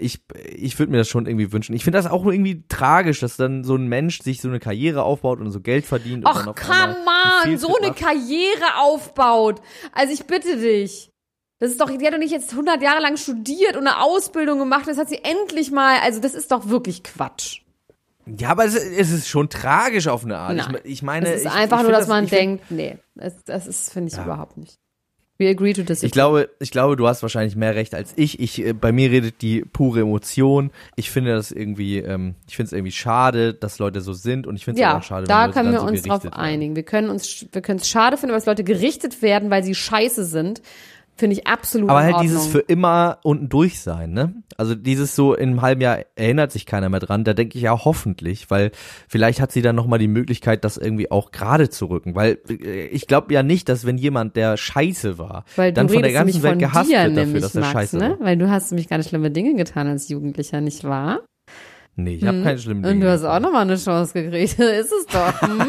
ich, 0.00 0.20
ich 0.54 0.78
würde 0.78 0.92
mir 0.92 0.98
das 0.98 1.08
schon 1.08 1.26
irgendwie 1.26 1.50
wünschen. 1.52 1.74
Ich 1.74 1.82
finde 1.82 1.98
das 1.98 2.06
auch 2.06 2.24
irgendwie 2.24 2.62
tragisch, 2.68 3.18
dass 3.18 3.36
dann 3.36 3.64
so 3.64 3.74
ein 3.74 3.88
Mensch 3.88 4.20
sich 4.22 4.40
so 4.40 4.46
eine 4.48 4.60
Karriere 4.60 5.02
aufbaut 5.02 5.40
und 5.40 5.50
so 5.50 5.60
Geld 5.60 5.84
verdient. 5.84 6.24
und 6.24 6.30
Och, 6.30 6.46
auf 6.46 6.70
einmal 6.70 7.32
come 7.42 7.52
on, 7.54 7.58
so 7.58 7.76
eine 7.76 7.88
macht. 7.88 7.98
Karriere 7.98 8.76
aufbaut. 8.80 9.60
Also 9.92 10.12
ich 10.14 10.24
bitte 10.26 10.56
dich. 10.56 11.10
Das 11.58 11.72
ist 11.72 11.80
doch, 11.80 11.90
die 11.90 12.06
hat 12.06 12.14
doch 12.14 12.18
nicht 12.18 12.30
jetzt 12.30 12.52
100 12.52 12.80
Jahre 12.80 13.02
lang 13.02 13.16
studiert 13.16 13.76
und 13.76 13.88
eine 13.88 14.00
Ausbildung 14.00 14.60
gemacht. 14.60 14.84
Das 14.86 14.96
hat 14.98 15.08
sie 15.08 15.18
endlich 15.24 15.72
mal, 15.72 15.98
also 16.04 16.20
das 16.20 16.34
ist 16.34 16.52
doch 16.52 16.68
wirklich 16.68 17.02
Quatsch. 17.02 17.62
Ja, 18.38 18.50
aber 18.50 18.66
es, 18.66 18.76
es 18.76 19.10
ist 19.10 19.26
schon 19.28 19.48
tragisch 19.50 20.06
auf 20.06 20.22
eine 20.24 20.38
Art. 20.38 20.54
Nein. 20.54 20.78
Ich, 20.84 20.92
ich 20.92 21.02
meine, 21.02 21.26
Es 21.26 21.40
ist 21.40 21.46
ich, 21.46 21.50
einfach 21.52 21.78
ich 21.78 21.82
nur, 21.84 21.92
dass 21.92 22.06
man 22.06 22.24
ich 22.24 22.30
find- 22.30 22.40
denkt, 22.40 22.70
nee, 22.70 22.98
das, 23.16 23.42
das 23.44 23.66
ist, 23.66 23.92
finde 23.92 24.12
ich 24.12 24.18
überhaupt 24.22 24.56
nicht. 24.58 24.78
We 25.38 25.48
agree 25.48 25.72
to 25.72 25.82
disagree. 25.82 26.06
Ich 26.06 26.12
glaube, 26.12 26.50
ich 26.58 26.72
glaube, 26.72 26.96
du 26.96 27.06
hast 27.06 27.22
wahrscheinlich 27.22 27.54
mehr 27.54 27.76
Recht 27.76 27.94
als 27.94 28.12
ich. 28.16 28.40
Ich 28.40 28.64
äh, 28.64 28.72
bei 28.72 28.90
mir 28.90 29.08
redet 29.10 29.40
die 29.40 29.60
pure 29.60 30.00
Emotion. 30.00 30.72
Ich 30.96 31.12
finde 31.12 31.32
das 31.32 31.52
irgendwie, 31.52 31.98
ähm, 31.98 32.34
ich 32.48 32.56
finde 32.56 32.66
es 32.66 32.72
irgendwie 32.72 32.90
schade, 32.90 33.54
dass 33.54 33.78
Leute 33.78 34.00
so 34.00 34.12
sind 34.12 34.48
und 34.48 34.56
ich 34.56 34.64
finde 34.64 34.80
es 34.80 34.82
ja, 34.82 34.98
auch 34.98 35.02
schade, 35.04 35.28
da 35.28 35.42
wenn 35.42 35.46
Leute 35.46 35.52
können 35.54 35.72
wir 35.72 35.80
so 35.80 35.86
uns 35.86 36.02
drauf 36.02 36.22
gerichtet 36.22 36.32
werden. 36.32 36.44
einigen. 36.44 36.76
Wir 36.76 36.82
können 36.82 37.08
uns, 37.08 37.46
wir 37.52 37.62
können 37.62 37.78
es 37.78 37.88
schade 37.88 38.16
finden, 38.16 38.34
dass 38.34 38.46
Leute 38.46 38.64
gerichtet 38.64 39.22
werden, 39.22 39.48
weil 39.48 39.62
sie 39.62 39.76
scheiße 39.76 40.24
sind. 40.24 40.60
Finde 41.18 41.34
ich 41.34 41.46
absolut 41.48 41.90
Aber 41.90 41.98
halt 41.98 42.14
Ordnung. 42.14 42.30
dieses 42.30 42.46
für 42.46 42.60
immer 42.60 43.18
unten 43.24 43.48
durch 43.48 43.80
sein, 43.80 44.12
ne? 44.12 44.34
Also 44.56 44.76
dieses 44.76 45.16
so 45.16 45.34
in 45.34 45.50
einem 45.50 45.62
halben 45.62 45.80
Jahr 45.80 45.98
erinnert 46.14 46.52
sich 46.52 46.64
keiner 46.64 46.88
mehr 46.88 47.00
dran. 47.00 47.24
Da 47.24 47.34
denke 47.34 47.58
ich 47.58 47.64
ja 47.64 47.84
hoffentlich, 47.84 48.50
weil 48.50 48.70
vielleicht 49.08 49.40
hat 49.40 49.50
sie 49.50 49.60
dann 49.60 49.74
nochmal 49.74 49.98
die 49.98 50.06
Möglichkeit, 50.08 50.64
das 50.64 50.76
irgendwie 50.76 51.10
auch 51.10 51.32
gerade 51.32 51.70
zu 51.70 51.86
rücken. 51.86 52.14
Weil 52.14 52.38
äh, 52.48 52.86
ich 52.86 53.08
glaube 53.08 53.34
ja 53.34 53.42
nicht, 53.42 53.68
dass 53.68 53.84
wenn 53.84 53.98
jemand, 53.98 54.36
der 54.36 54.56
scheiße 54.56 55.18
war, 55.18 55.44
Weil 55.56 55.72
dann 55.72 55.88
von 55.88 56.02
der 56.02 56.12
ganzen 56.12 56.42
Welt 56.44 56.60
gehasst 56.60 56.88
dir 56.88 56.98
wird 56.98 57.16
dafür, 57.16 57.24
nämlich, 57.24 57.42
dass 57.42 57.54
er 57.56 57.60
Max, 57.62 57.72
scheiße 57.72 57.98
ne? 57.98 58.10
war. 58.10 58.20
Weil 58.20 58.36
du 58.36 58.48
hast 58.48 58.70
nämlich 58.70 58.88
ganz 58.88 59.08
schlimme 59.08 59.32
Dinge 59.32 59.56
getan 59.56 59.88
als 59.88 60.08
Jugendlicher, 60.08 60.60
nicht 60.60 60.84
wahr? 60.84 61.22
Nee, 62.00 62.14
ich 62.14 62.24
habe 62.24 62.42
keine 62.44 62.58
schlimmen 62.60 62.84
Und 62.84 62.90
Dinge. 62.92 63.06
du 63.06 63.10
hast 63.10 63.24
auch 63.24 63.40
nochmal 63.40 63.62
eine 63.62 63.74
Chance 63.76 64.12
gekriegt. 64.12 64.52
ist 64.60 64.92
es 64.92 65.06
doch. 65.06 65.42
Hm? 65.42 65.64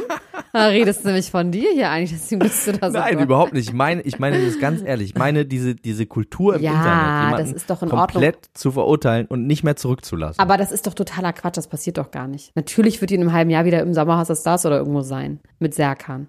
Da 0.54 0.68
redest 0.68 1.04
du 1.04 1.08
nämlich 1.08 1.32
von 1.32 1.52
dir 1.52 1.72
hier 1.74 1.90
eigentlich, 1.90 2.12
deswegen 2.12 2.38
bist 2.40 2.68
du 2.68 2.74
da 2.74 2.92
so. 2.92 3.00
Nein, 3.00 3.18
überhaupt 3.20 3.54
nicht. 3.54 3.68
Ich 3.70 3.74
meine, 3.74 4.04
ich 4.04 4.20
meine 4.20 4.44
das 4.46 4.60
ganz 4.60 4.84
ehrlich. 4.84 5.10
Ich 5.10 5.16
meine 5.16 5.46
diese, 5.46 5.74
diese 5.74 6.06
Kultur 6.06 6.56
im 6.56 6.62
Ja, 6.62 6.72
Internet, 6.72 7.24
jemanden 7.24 7.38
das 7.54 7.62
ist 7.62 7.70
doch 7.72 7.82
in 7.82 7.92
Ordnung. 7.92 8.08
komplett 8.12 8.38
zu 8.54 8.72
verurteilen 8.72 9.26
und 9.26 9.48
nicht 9.48 9.64
mehr 9.64 9.76
zurückzulassen. 9.76 10.40
Aber 10.40 10.58
das 10.58 10.72
ist 10.72 10.86
doch 10.86 10.94
totaler 10.94 11.34
Quatsch, 11.34 11.58
das 11.58 11.68
passiert 11.68 11.98
doch 11.98 12.12
gar 12.12 12.28
nicht. 12.28 12.56
Natürlich 12.56 13.02
wird 13.02 13.10
die 13.10 13.16
in 13.16 13.22
einem 13.22 13.34
halben 13.34 13.50
Jahr 13.50 13.66
wieder 13.66 13.82
im 13.82 13.96
Sommerhaus 13.96 14.28
der 14.28 14.36
Stars 14.36 14.68
oder 14.68 14.78
irgendwo 14.78 15.02
sein. 15.02 15.40
Mit 15.58 15.74
Serkan. 15.74 16.28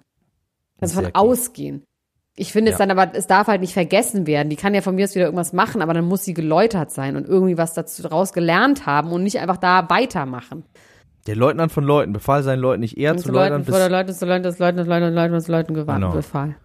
Also 0.79 0.99
von 0.99 1.13
ausgehen. 1.13 1.83
Ich 2.41 2.51
finde 2.53 2.71
es 2.71 2.79
Ja. 2.79 2.85
dann 2.87 2.97
aber, 2.97 3.15
es 3.15 3.27
darf 3.27 3.45
halt 3.45 3.61
nicht 3.61 3.73
vergessen 3.73 4.25
werden. 4.25 4.49
Die 4.49 4.55
kann 4.55 4.73
ja 4.73 4.81
von 4.81 4.95
mir 4.95 5.03
aus 5.03 5.13
wieder 5.13 5.25
irgendwas 5.25 5.53
machen, 5.53 5.83
aber 5.83 5.93
dann 5.93 6.05
muss 6.05 6.23
sie 6.25 6.33
geläutert 6.33 6.89
sein 6.89 7.15
und 7.15 7.27
irgendwie 7.27 7.55
was 7.55 7.75
daraus 7.75 8.33
gelernt 8.33 8.87
haben 8.87 9.11
und 9.11 9.21
nicht 9.21 9.39
einfach 9.39 9.57
da 9.57 9.87
weitermachen. 9.91 10.63
Der 11.27 11.35
Leutnant 11.35 11.71
von 11.71 11.83
Leuten 11.83 12.13
befahl 12.13 12.41
seinen 12.41 12.59
Leuten 12.59 12.79
nicht 12.79 12.97
eher 12.97 13.15
zu 13.15 13.25
zu 13.25 13.31
Leuten, 13.31 13.53
läutern, 13.53 13.65
vor 13.65 13.77
der 13.77 13.85
bis, 13.85 13.91
Leute, 13.91 14.13
zu 14.15 14.25
Leuten, 14.25 14.41
das 14.43 14.57
Leuten, 14.57 14.77
das 14.77 14.87
Leuten, 14.87 15.03
das 15.03 15.13
Leuten, 15.13 15.33
das 15.33 15.47
Leuten 15.47 15.73
gewarnt, 15.75 16.01
Genau. 16.03 16.13
befahl. 16.15 16.55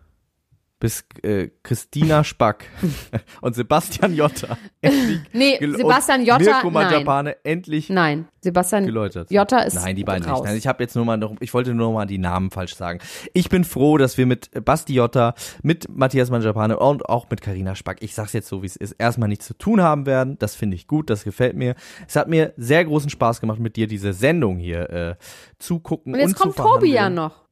Bis 0.79 1.05
äh, 1.23 1.49
Christina 1.63 2.23
Spack 2.23 2.67
und 3.41 3.55
Sebastian 3.55 4.15
Jotta 4.15 4.59
endlich 4.83 5.21
Nee, 5.33 5.59
Sebastian 5.59 6.25
Jotta, 6.27 6.39
Mirko 6.39 6.71
nein. 6.71 6.73
Mangiapane 6.73 7.37
endlich 7.45 7.89
Nein, 7.89 8.29
Sebastian 8.43 8.85
geläutert. 8.85 9.31
Jotta 9.31 9.61
ist 9.61 9.75
Nein, 9.75 9.97
die 9.97 10.05
beiden 10.05 10.29
raus. 10.29 10.41
nicht. 10.41 10.49
Nein, 10.49 10.59
ich 10.59 10.67
habe 10.67 10.83
jetzt 10.83 10.95
nur 10.95 11.07
mal 11.07 11.17
noch, 11.17 11.35
ich 11.41 11.55
wollte 11.55 11.73
nur 11.73 11.93
mal 11.93 12.05
die 12.05 12.19
Namen 12.19 12.51
falsch 12.51 12.75
sagen. 12.75 13.01
Ich 13.33 13.49
bin 13.49 13.65
froh, 13.65 13.97
dass 13.97 14.19
wir 14.19 14.27
mit 14.27 14.51
Basti 14.65 14.95
Jotta, 14.95 15.35
mit 15.63 15.89
Matthias 15.89 16.31
Mangiapane 16.31 16.79
und 16.79 17.09
auch 17.09 17.31
mit 17.31 17.41
Karina 17.41 17.75
Spack, 17.75 18.03
ich 18.03 18.15
sag's 18.15 18.35
jetzt 18.35 18.49
so, 18.49 18.63
wie 18.63 18.67
es 18.67 18.77
ist, 18.77 18.93
erstmal 18.93 19.31
nichts 19.31 19.47
zu 19.47 19.55
tun 19.55 19.81
haben 19.81 20.05
werden. 20.05 20.39
Das 20.39 20.55
finde 20.55 20.77
ich 20.77 20.87
gut, 20.87 21.09
das 21.09 21.25
gefällt 21.25 21.57
mir. 21.57 21.75
Es 22.07 22.17
hat 22.17 22.29
mir 22.29 22.53
sehr 22.59 22.85
großen 22.85 23.09
Spaß 23.09 23.41
gemacht, 23.41 23.61
mit 23.61 23.77
dir 23.77 23.87
diese 23.87 24.13
Sendung 24.13 24.59
hier 24.59 24.91
äh, 24.91 25.15
zugucken 25.59 26.13
Und 26.13 26.21
jetzt 26.21 26.35
und 26.35 26.37
kommt 26.37 26.57
zu 26.57 26.63
Tobi 26.63 26.93
ja 26.93 27.09
noch. 27.09 27.47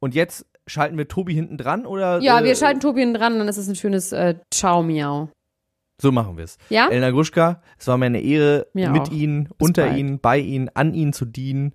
Und 0.00 0.14
jetzt 0.16 0.46
schalten 0.66 0.96
wir 0.96 1.08
Tobi 1.08 1.34
hinten 1.34 1.56
dran 1.56 1.86
oder? 1.86 2.20
Ja, 2.20 2.40
äh, 2.40 2.44
wir 2.44 2.56
schalten 2.56 2.80
Tobi 2.80 3.00
hinten 3.00 3.14
dran, 3.14 3.38
dann 3.38 3.48
ist 3.48 3.56
es 3.56 3.68
ein 3.68 3.76
schönes 3.76 4.12
äh, 4.12 4.36
Ciao 4.52 4.82
Miau. 4.82 5.28
So 6.00 6.10
machen 6.10 6.36
wir 6.36 6.44
es. 6.44 6.58
Ja? 6.68 6.88
Elena 6.88 7.10
Gruschka, 7.10 7.62
es 7.78 7.86
war 7.86 7.96
mir 7.96 8.06
eine 8.06 8.20
Ehre, 8.20 8.66
Mir 8.72 8.90
mit 8.90 9.02
auch. 9.02 9.12
Ihnen, 9.12 9.44
Bis 9.44 9.68
unter 9.68 9.86
bald. 9.86 9.98
Ihnen, 9.98 10.18
bei 10.18 10.38
Ihnen, 10.38 10.68
an 10.74 10.94
Ihnen 10.94 11.12
zu 11.12 11.24
dienen. 11.24 11.74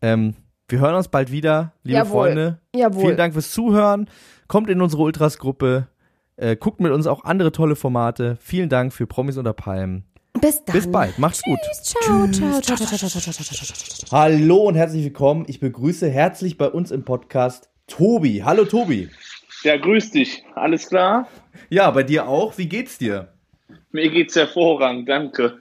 Ähm, 0.00 0.34
wir 0.68 0.80
hören 0.80 0.96
uns 0.96 1.08
bald 1.08 1.30
wieder, 1.30 1.72
liebe 1.84 1.98
Jawohl. 1.98 2.10
Freunde. 2.10 2.58
Jawohl. 2.74 3.02
Vielen 3.02 3.16
Dank 3.16 3.34
fürs 3.34 3.50
Zuhören. 3.50 4.08
Kommt 4.48 4.68
in 4.68 4.80
unsere 4.80 5.02
Ultras-Gruppe. 5.02 5.88
Äh, 6.36 6.56
guckt 6.56 6.80
mit 6.80 6.90
uns 6.92 7.06
auch 7.06 7.24
andere 7.24 7.52
tolle 7.52 7.76
Formate. 7.76 8.36
Vielen 8.40 8.68
Dank 8.68 8.92
für 8.92 9.06
Promis 9.06 9.36
unter 9.36 9.52
Palmen. 9.52 10.04
Bis 10.40 10.64
dann. 10.64 10.74
Bis 10.74 10.90
bald. 10.90 11.18
Macht's 11.18 11.42
gut. 11.42 11.58
Ciao, 11.82 12.26
ciao, 12.26 12.60
ciao, 12.60 12.76
ciao, 12.76 12.86
ciao, 12.86 12.98
ciao, 12.98 13.20
ciao, 13.20 13.32
ciao, 13.32 13.44
ciao, 13.44 13.64
ciao. 13.64 14.18
Hallo 14.18 14.56
und 14.62 14.74
herzlich 14.74 15.04
willkommen. 15.04 15.44
Ich 15.46 15.60
begrüße 15.60 16.08
herzlich 16.08 16.56
bei 16.56 16.68
uns 16.68 16.90
im 16.90 17.04
Podcast 17.04 17.71
Tobi. 17.92 18.42
Hallo 18.42 18.64
Tobi. 18.64 19.10
Ja, 19.64 19.76
grüß 19.76 20.12
dich. 20.12 20.42
Alles 20.54 20.88
klar? 20.88 21.28
Ja, 21.68 21.90
bei 21.90 22.02
dir 22.02 22.26
auch. 22.26 22.56
Wie 22.56 22.66
geht's 22.66 22.96
dir? 22.96 23.28
Mir 23.90 24.08
geht's 24.08 24.34
hervorragend, 24.34 25.06
danke. 25.10 25.58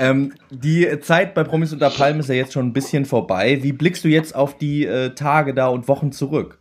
ähm, 0.00 0.34
die 0.50 0.98
Zeit 0.98 1.32
bei 1.32 1.44
Promis 1.44 1.72
unter 1.72 1.90
Palmen 1.90 2.18
ist 2.18 2.28
ja 2.28 2.34
jetzt 2.34 2.54
schon 2.54 2.66
ein 2.66 2.72
bisschen 2.72 3.04
vorbei. 3.04 3.60
Wie 3.62 3.72
blickst 3.72 4.02
du 4.02 4.08
jetzt 4.08 4.34
auf 4.34 4.58
die 4.58 4.84
äh, 4.84 5.10
Tage 5.10 5.54
da 5.54 5.68
und 5.68 5.86
Wochen 5.86 6.10
zurück? 6.10 6.58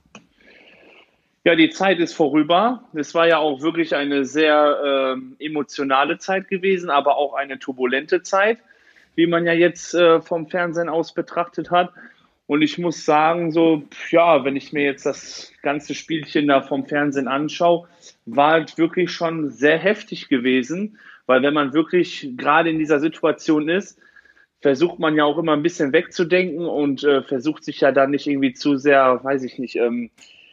Ja, 1.44 1.56
die 1.56 1.72
Zeit 1.72 1.98
ist 1.98 2.14
vorüber. 2.14 2.84
Es 2.94 3.16
war 3.16 3.28
ja 3.28 3.40
auch 3.40 3.62
wirklich 3.62 3.96
eine 3.96 4.26
sehr 4.26 5.18
äh, 5.40 5.44
emotionale 5.44 6.20
Zeit 6.20 6.50
gewesen, 6.50 6.92
aber 6.92 7.18
auch 7.18 7.34
eine 7.34 7.58
turbulente 7.58 8.22
Zeit, 8.22 8.60
wie 9.16 9.26
man 9.26 9.48
ja 9.48 9.54
jetzt 9.54 9.96
äh, 9.96 10.22
vom 10.22 10.48
Fernsehen 10.48 10.88
aus 10.88 11.16
betrachtet 11.16 11.72
hat. 11.72 11.92
Und 12.46 12.62
ich 12.62 12.78
muss 12.78 13.06
sagen, 13.06 13.52
so, 13.52 13.84
ja, 14.10 14.44
wenn 14.44 14.56
ich 14.56 14.74
mir 14.74 14.84
jetzt 14.84 15.06
das 15.06 15.54
ganze 15.62 15.96
Spielchen 15.96 16.48
da 16.48 16.62
vom 16.62 16.86
Fernsehen 16.86 17.28
anschaue, 17.28 17.88
war 18.26 18.52
halt 18.52 18.78
wirklich 18.78 19.12
schon 19.12 19.50
sehr 19.50 19.78
heftig 19.78 20.28
gewesen, 20.28 20.98
weil 21.26 21.42
wenn 21.42 21.54
man 21.54 21.74
wirklich 21.74 22.30
gerade 22.36 22.70
in 22.70 22.80
dieser 22.80 23.00
Situation 23.00 23.70
ist, 23.70 23.98
versucht 24.60 25.00
man 25.00 25.16
ja 25.16 25.26
auch 25.26 25.38
immer 25.38 25.54
ein 25.54 25.64
bisschen 25.64 25.94
wegzudenken 25.94 26.66
und 26.66 27.04
äh, 27.04 27.22
versucht 27.22 27.64
sich 27.64 27.82
ja 27.82 27.92
dann 27.92 28.12
nicht 28.12 28.28
irgendwie 28.28 28.54
zu 28.54 28.78
sehr, 28.78 29.24
weiß 29.24 29.44
ich 29.44 29.60
nicht, 29.60 29.76
ähm, 29.76 30.10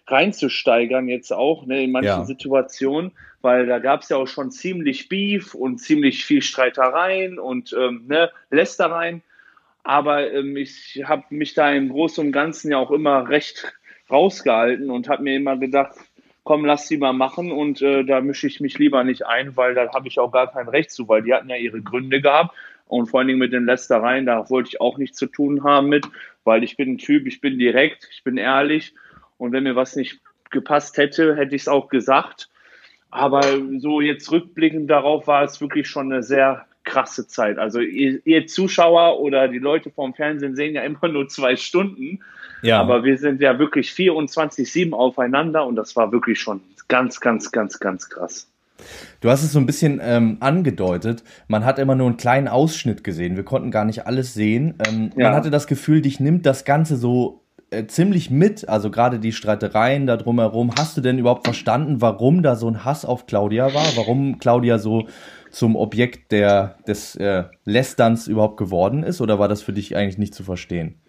reinzusteigern 0.06 1.08
jetzt 1.08 1.32
auch 1.32 1.66
ne, 1.66 1.84
in 1.84 1.92
manchen 1.92 2.08
ja. 2.08 2.24
Situationen, 2.24 3.12
weil 3.40 3.66
da 3.66 3.78
gab 3.78 4.02
es 4.02 4.08
ja 4.08 4.16
auch 4.16 4.26
schon 4.26 4.50
ziemlich 4.50 5.08
Beef 5.08 5.54
und 5.54 5.78
ziemlich 5.78 6.24
viel 6.24 6.42
Streitereien 6.42 7.38
und 7.38 7.74
ähm, 7.78 8.04
ne, 8.08 8.30
Lästereien. 8.50 9.22
Aber 9.82 10.32
ähm, 10.32 10.56
ich 10.56 11.02
habe 11.04 11.24
mich 11.30 11.54
da 11.54 11.70
im 11.72 11.88
Großen 11.88 12.26
und 12.26 12.32
Ganzen 12.32 12.70
ja 12.70 12.78
auch 12.78 12.90
immer 12.90 13.28
recht 13.28 13.72
rausgehalten 14.10 14.90
und 14.90 15.08
habe 15.08 15.22
mir 15.22 15.36
immer 15.36 15.56
gedacht, 15.56 15.94
komm, 16.42 16.64
lass 16.64 16.88
sie 16.88 16.96
mal 16.96 17.12
machen 17.12 17.52
und 17.52 17.80
äh, 17.82 18.04
da 18.04 18.20
mische 18.20 18.46
ich 18.46 18.60
mich 18.60 18.78
lieber 18.78 19.04
nicht 19.04 19.26
ein, 19.26 19.56
weil 19.56 19.74
da 19.74 19.92
habe 19.92 20.08
ich 20.08 20.18
auch 20.18 20.32
gar 20.32 20.50
kein 20.50 20.68
Recht 20.68 20.90
zu, 20.90 21.08
weil 21.08 21.22
die 21.22 21.32
hatten 21.32 21.48
ja 21.48 21.56
ihre 21.56 21.80
Gründe 21.80 22.20
gehabt 22.20 22.54
und 22.86 23.06
vor 23.06 23.20
allen 23.20 23.28
Dingen 23.28 23.38
mit 23.38 23.52
den 23.52 23.66
Lästereien, 23.66 24.26
da 24.26 24.50
wollte 24.50 24.70
ich 24.70 24.80
auch 24.80 24.98
nichts 24.98 25.16
zu 25.16 25.26
tun 25.26 25.62
haben 25.62 25.88
mit, 25.88 26.06
weil 26.44 26.64
ich 26.64 26.76
bin 26.76 26.94
ein 26.94 26.98
Typ, 26.98 27.26
ich 27.26 27.40
bin 27.40 27.58
direkt, 27.58 28.08
ich 28.12 28.24
bin 28.24 28.36
ehrlich 28.36 28.94
und 29.38 29.52
wenn 29.52 29.62
mir 29.62 29.76
was 29.76 29.96
nicht 29.96 30.20
gepasst 30.50 30.96
hätte, 30.96 31.36
hätte 31.36 31.54
ich 31.54 31.62
es 31.62 31.68
auch 31.68 31.88
gesagt. 31.88 32.48
Aber 33.10 33.42
so 33.78 34.00
jetzt 34.00 34.30
rückblickend 34.30 34.90
darauf 34.90 35.26
war 35.26 35.44
es 35.44 35.60
wirklich 35.60 35.88
schon 35.88 36.12
eine 36.12 36.22
sehr 36.22 36.66
krasse 36.90 37.26
Zeit. 37.26 37.58
Also 37.58 37.80
ihr, 37.80 38.20
ihr, 38.24 38.46
Zuschauer 38.46 39.20
oder 39.20 39.48
die 39.48 39.58
Leute 39.58 39.90
vom 39.90 40.12
Fernsehen 40.12 40.56
sehen 40.56 40.74
ja 40.74 40.82
immer 40.82 41.08
nur 41.08 41.28
zwei 41.28 41.56
Stunden. 41.56 42.20
Ja. 42.62 42.80
Aber 42.80 43.04
wir 43.04 43.16
sind 43.16 43.40
ja 43.40 43.58
wirklich 43.58 43.90
24-7 43.90 44.92
aufeinander 44.92 45.66
und 45.66 45.76
das 45.76 45.96
war 45.96 46.12
wirklich 46.12 46.40
schon 46.40 46.60
ganz, 46.88 47.20
ganz, 47.20 47.52
ganz, 47.52 47.78
ganz 47.78 48.10
krass. 48.10 48.48
Du 49.20 49.30
hast 49.30 49.44
es 49.44 49.52
so 49.52 49.58
ein 49.58 49.66
bisschen 49.66 50.00
ähm, 50.02 50.38
angedeutet. 50.40 51.22
Man 51.48 51.64
hat 51.64 51.78
immer 51.78 51.94
nur 51.94 52.08
einen 52.08 52.16
kleinen 52.16 52.48
Ausschnitt 52.48 53.04
gesehen. 53.04 53.36
Wir 53.36 53.44
konnten 53.44 53.70
gar 53.70 53.84
nicht 53.84 54.06
alles 54.06 54.34
sehen. 54.34 54.74
Ähm, 54.86 55.10
ja. 55.16 55.28
Man 55.28 55.34
hatte 55.34 55.50
das 55.50 55.66
Gefühl, 55.66 56.00
dich 56.00 56.18
nimmt 56.18 56.44
das 56.46 56.64
Ganze 56.64 56.96
so 56.96 57.42
äh, 57.70 57.86
ziemlich 57.86 58.30
mit, 58.30 58.68
also 58.68 58.90
gerade 58.90 59.18
die 59.20 59.32
Streitereien 59.32 60.06
da 60.06 60.16
drumherum. 60.16 60.72
Hast 60.76 60.96
du 60.96 61.00
denn 61.00 61.18
überhaupt 61.18 61.44
verstanden, 61.44 62.00
warum 62.00 62.42
da 62.42 62.56
so 62.56 62.68
ein 62.68 62.84
Hass 62.84 63.04
auf 63.04 63.26
Claudia 63.26 63.72
war? 63.74 63.86
Warum 63.96 64.38
Claudia 64.38 64.78
so 64.78 65.06
zum 65.50 65.76
Objekt 65.76 66.32
der, 66.32 66.76
des 66.86 67.16
äh, 67.16 67.44
Lästerns 67.64 68.28
überhaupt 68.28 68.56
geworden 68.56 69.02
ist? 69.02 69.20
Oder 69.20 69.38
war 69.38 69.48
das 69.48 69.62
für 69.62 69.72
dich 69.72 69.96
eigentlich 69.96 70.18
nicht 70.18 70.34
zu 70.34 70.44
verstehen? 70.44 71.00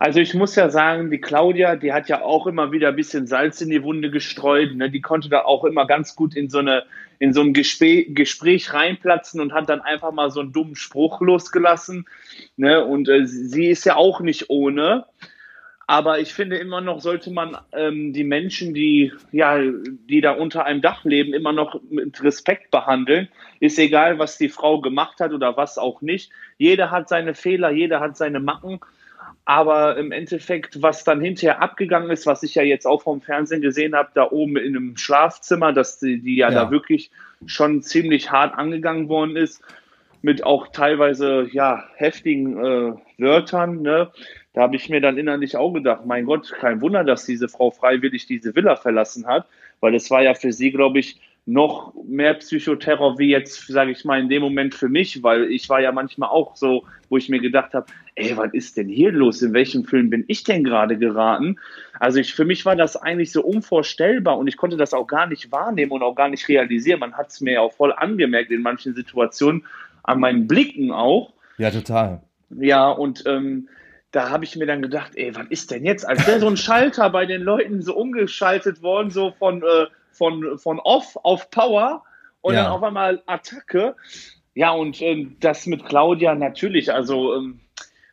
Also 0.00 0.18
ich 0.18 0.32
muss 0.32 0.56
ja 0.56 0.70
sagen, 0.70 1.10
die 1.10 1.20
Claudia, 1.20 1.76
die 1.76 1.92
hat 1.92 2.08
ja 2.08 2.22
auch 2.22 2.46
immer 2.46 2.72
wieder 2.72 2.88
ein 2.88 2.96
bisschen 2.96 3.26
Salz 3.26 3.60
in 3.60 3.68
die 3.68 3.82
Wunde 3.82 4.10
gestreut. 4.10 4.74
Ne? 4.74 4.90
Die 4.90 5.02
konnte 5.02 5.28
da 5.28 5.42
auch 5.42 5.62
immer 5.66 5.86
ganz 5.86 6.16
gut 6.16 6.34
in 6.34 6.48
so, 6.48 6.60
eine, 6.60 6.84
in 7.18 7.34
so 7.34 7.42
ein 7.42 7.52
Gespräch, 7.52 8.06
Gespräch 8.14 8.72
reinplatzen 8.72 9.42
und 9.42 9.52
hat 9.52 9.68
dann 9.68 9.82
einfach 9.82 10.10
mal 10.10 10.30
so 10.30 10.40
einen 10.40 10.54
dummen 10.54 10.74
Spruch 10.74 11.20
losgelassen. 11.20 12.06
Ne? 12.56 12.82
Und 12.82 13.10
äh, 13.10 13.26
sie 13.26 13.66
ist 13.66 13.84
ja 13.84 13.96
auch 13.96 14.20
nicht 14.20 14.48
ohne. 14.48 15.04
Aber 15.90 16.20
ich 16.20 16.32
finde 16.32 16.56
immer 16.56 16.80
noch, 16.80 17.00
sollte 17.00 17.32
man 17.32 17.56
ähm, 17.72 18.12
die 18.12 18.22
Menschen, 18.22 18.74
die, 18.74 19.12
ja, 19.32 19.58
die 19.58 20.20
da 20.20 20.30
unter 20.30 20.64
einem 20.64 20.82
Dach 20.82 21.04
leben, 21.04 21.34
immer 21.34 21.52
noch 21.52 21.80
mit 21.90 22.22
Respekt 22.22 22.70
behandeln. 22.70 23.26
Ist 23.58 23.76
egal, 23.76 24.20
was 24.20 24.38
die 24.38 24.50
Frau 24.50 24.80
gemacht 24.80 25.18
hat 25.18 25.32
oder 25.32 25.56
was 25.56 25.78
auch 25.78 26.00
nicht. 26.00 26.30
Jeder 26.58 26.92
hat 26.92 27.08
seine 27.08 27.34
Fehler, 27.34 27.72
jeder 27.72 27.98
hat 27.98 28.16
seine 28.16 28.38
Macken. 28.38 28.78
Aber 29.44 29.96
im 29.96 30.12
Endeffekt, 30.12 30.80
was 30.80 31.02
dann 31.02 31.20
hinterher 31.20 31.60
abgegangen 31.60 32.12
ist, 32.12 32.24
was 32.24 32.44
ich 32.44 32.54
ja 32.54 32.62
jetzt 32.62 32.86
auch 32.86 33.02
vom 33.02 33.20
Fernsehen 33.20 33.60
gesehen 33.60 33.96
habe, 33.96 34.10
da 34.14 34.30
oben 34.30 34.58
in 34.58 34.76
einem 34.76 34.96
Schlafzimmer, 34.96 35.72
dass 35.72 35.98
die, 35.98 36.20
die 36.20 36.36
ja, 36.36 36.50
ja, 36.50 36.66
da 36.66 36.70
wirklich 36.70 37.10
schon 37.46 37.82
ziemlich 37.82 38.30
hart 38.30 38.56
angegangen 38.56 39.08
worden 39.08 39.34
ist, 39.34 39.60
mit 40.22 40.44
auch 40.44 40.68
teilweise 40.68 41.48
ja 41.50 41.82
heftigen 41.96 42.64
äh, 42.64 42.92
Wörtern. 43.18 43.82
Ne? 43.82 44.12
Da 44.52 44.62
habe 44.62 44.76
ich 44.76 44.88
mir 44.88 45.00
dann 45.00 45.16
innerlich 45.16 45.56
auch 45.56 45.72
gedacht, 45.72 46.06
mein 46.06 46.24
Gott, 46.24 46.52
kein 46.58 46.80
Wunder, 46.80 47.04
dass 47.04 47.24
diese 47.24 47.48
Frau 47.48 47.70
freiwillig 47.70 48.26
diese 48.26 48.54
Villa 48.54 48.76
verlassen 48.76 49.26
hat, 49.26 49.46
weil 49.80 49.94
es 49.94 50.10
war 50.10 50.22
ja 50.22 50.34
für 50.34 50.52
sie, 50.52 50.72
glaube 50.72 50.98
ich, 50.98 51.20
noch 51.46 51.94
mehr 52.06 52.34
Psychoterror 52.34 53.18
wie 53.18 53.30
jetzt, 53.30 53.66
sage 53.66 53.90
ich 53.92 54.04
mal, 54.04 54.20
in 54.20 54.28
dem 54.28 54.42
Moment 54.42 54.74
für 54.74 54.88
mich, 54.88 55.22
weil 55.22 55.50
ich 55.50 55.68
war 55.68 55.80
ja 55.80 55.90
manchmal 55.90 56.28
auch 56.28 56.54
so, 56.56 56.84
wo 57.08 57.16
ich 57.16 57.28
mir 57.28 57.40
gedacht 57.40 57.74
habe, 57.74 57.86
ey, 58.14 58.36
was 58.36 58.52
ist 58.52 58.76
denn 58.76 58.88
hier 58.88 59.10
los? 59.10 59.42
In 59.42 59.52
welchem 59.52 59.84
Film 59.84 60.10
bin 60.10 60.24
ich 60.28 60.44
denn 60.44 60.64
gerade 60.64 60.98
geraten? 60.98 61.58
Also 61.98 62.18
ich, 62.18 62.34
für 62.34 62.44
mich 62.44 62.64
war 62.66 62.76
das 62.76 62.96
eigentlich 62.96 63.32
so 63.32 63.42
unvorstellbar 63.42 64.38
und 64.38 64.48
ich 64.48 64.56
konnte 64.56 64.76
das 64.76 64.92
auch 64.92 65.06
gar 65.06 65.26
nicht 65.26 65.50
wahrnehmen 65.50 65.92
und 65.92 66.02
auch 66.02 66.14
gar 66.14 66.28
nicht 66.28 66.46
realisieren. 66.48 67.00
Man 67.00 67.14
hat 67.14 67.30
es 67.30 67.40
mir 67.40 67.54
ja 67.54 67.60
auch 67.60 67.72
voll 67.72 67.92
angemerkt 67.92 68.50
in 68.50 68.62
manchen 68.62 68.94
Situationen, 68.94 69.64
an 70.02 70.20
meinen 70.20 70.46
Blicken 70.46 70.92
auch. 70.92 71.32
Ja, 71.58 71.70
total. 71.70 72.20
Ja, 72.50 72.90
und 72.90 73.24
ähm, 73.26 73.68
da 74.12 74.30
habe 74.30 74.44
ich 74.44 74.56
mir 74.56 74.66
dann 74.66 74.82
gedacht, 74.82 75.12
ey, 75.14 75.34
was 75.34 75.46
ist 75.48 75.70
denn 75.70 75.84
jetzt? 75.84 76.06
Als 76.06 76.26
wäre 76.26 76.40
so 76.40 76.48
ein 76.48 76.56
Schalter 76.56 77.10
bei 77.10 77.26
den 77.26 77.42
Leuten 77.42 77.80
so 77.82 77.94
umgeschaltet 77.94 78.82
worden, 78.82 79.10
so 79.10 79.32
von, 79.38 79.62
äh, 79.62 79.86
von, 80.10 80.58
von 80.58 80.80
Off 80.80 81.16
auf 81.22 81.50
Power 81.50 82.02
und 82.40 82.54
ja. 82.54 82.64
dann 82.64 82.72
auf 82.72 82.82
einmal 82.82 83.22
Attacke. 83.26 83.94
Ja, 84.54 84.72
und 84.72 85.00
äh, 85.00 85.28
das 85.38 85.66
mit 85.66 85.84
Claudia 85.84 86.34
natürlich, 86.34 86.92
also 86.92 87.36
ähm, 87.36 87.60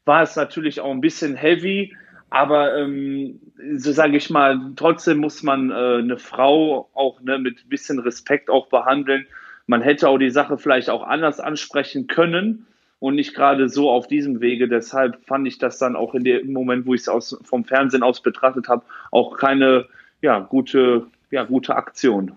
war 0.06 0.22
es 0.22 0.36
natürlich 0.36 0.80
auch 0.82 0.92
ein 0.92 1.02
bisschen 1.02 1.36
heavy, 1.36 1.96
aber 2.30 2.78
ähm, 2.78 3.40
so 3.76 3.92
sage 3.92 4.18
ich 4.18 4.30
mal, 4.30 4.74
trotzdem 4.76 5.18
muss 5.18 5.42
man 5.42 5.72
äh, 5.72 5.74
eine 5.74 6.18
Frau 6.18 6.90
auch 6.94 7.22
ne, 7.22 7.40
mit 7.40 7.66
ein 7.66 7.70
bisschen 7.70 8.00
Respekt 8.00 8.50
auch 8.50 8.68
behandeln. 8.68 9.26
Man 9.66 9.82
hätte 9.82 10.08
auch 10.08 10.18
die 10.18 10.30
Sache 10.30 10.58
vielleicht 10.58 10.90
auch 10.90 11.04
anders 11.04 11.40
ansprechen 11.40 12.08
können 12.08 12.68
und 13.00 13.16
nicht 13.16 13.36
gerade 13.36 13.70
so 13.70 13.90
auf 13.90 14.08
diesem 14.08 14.42
Wege. 14.42 14.68
Deshalb 14.68 15.24
fand 15.26 15.48
ich 15.48 15.58
das 15.58 15.78
dann 15.78 15.96
auch 15.96 16.16
in 16.16 16.24
dem 16.24 16.52
Moment, 16.54 16.86
wo 16.86 16.94
ich 16.94 17.08
es 17.08 17.38
vom 17.44 17.66
Fernsehen 17.66 18.04
aus 18.04 18.22
betrachtet 18.22 18.68
habe, 18.68 18.84
auch 19.12 19.38
keine 19.38 19.86
ja, 20.22 20.40
gute, 20.40 21.08
ja, 21.32 21.44
gute 21.44 21.76
Aktion. 21.76 22.34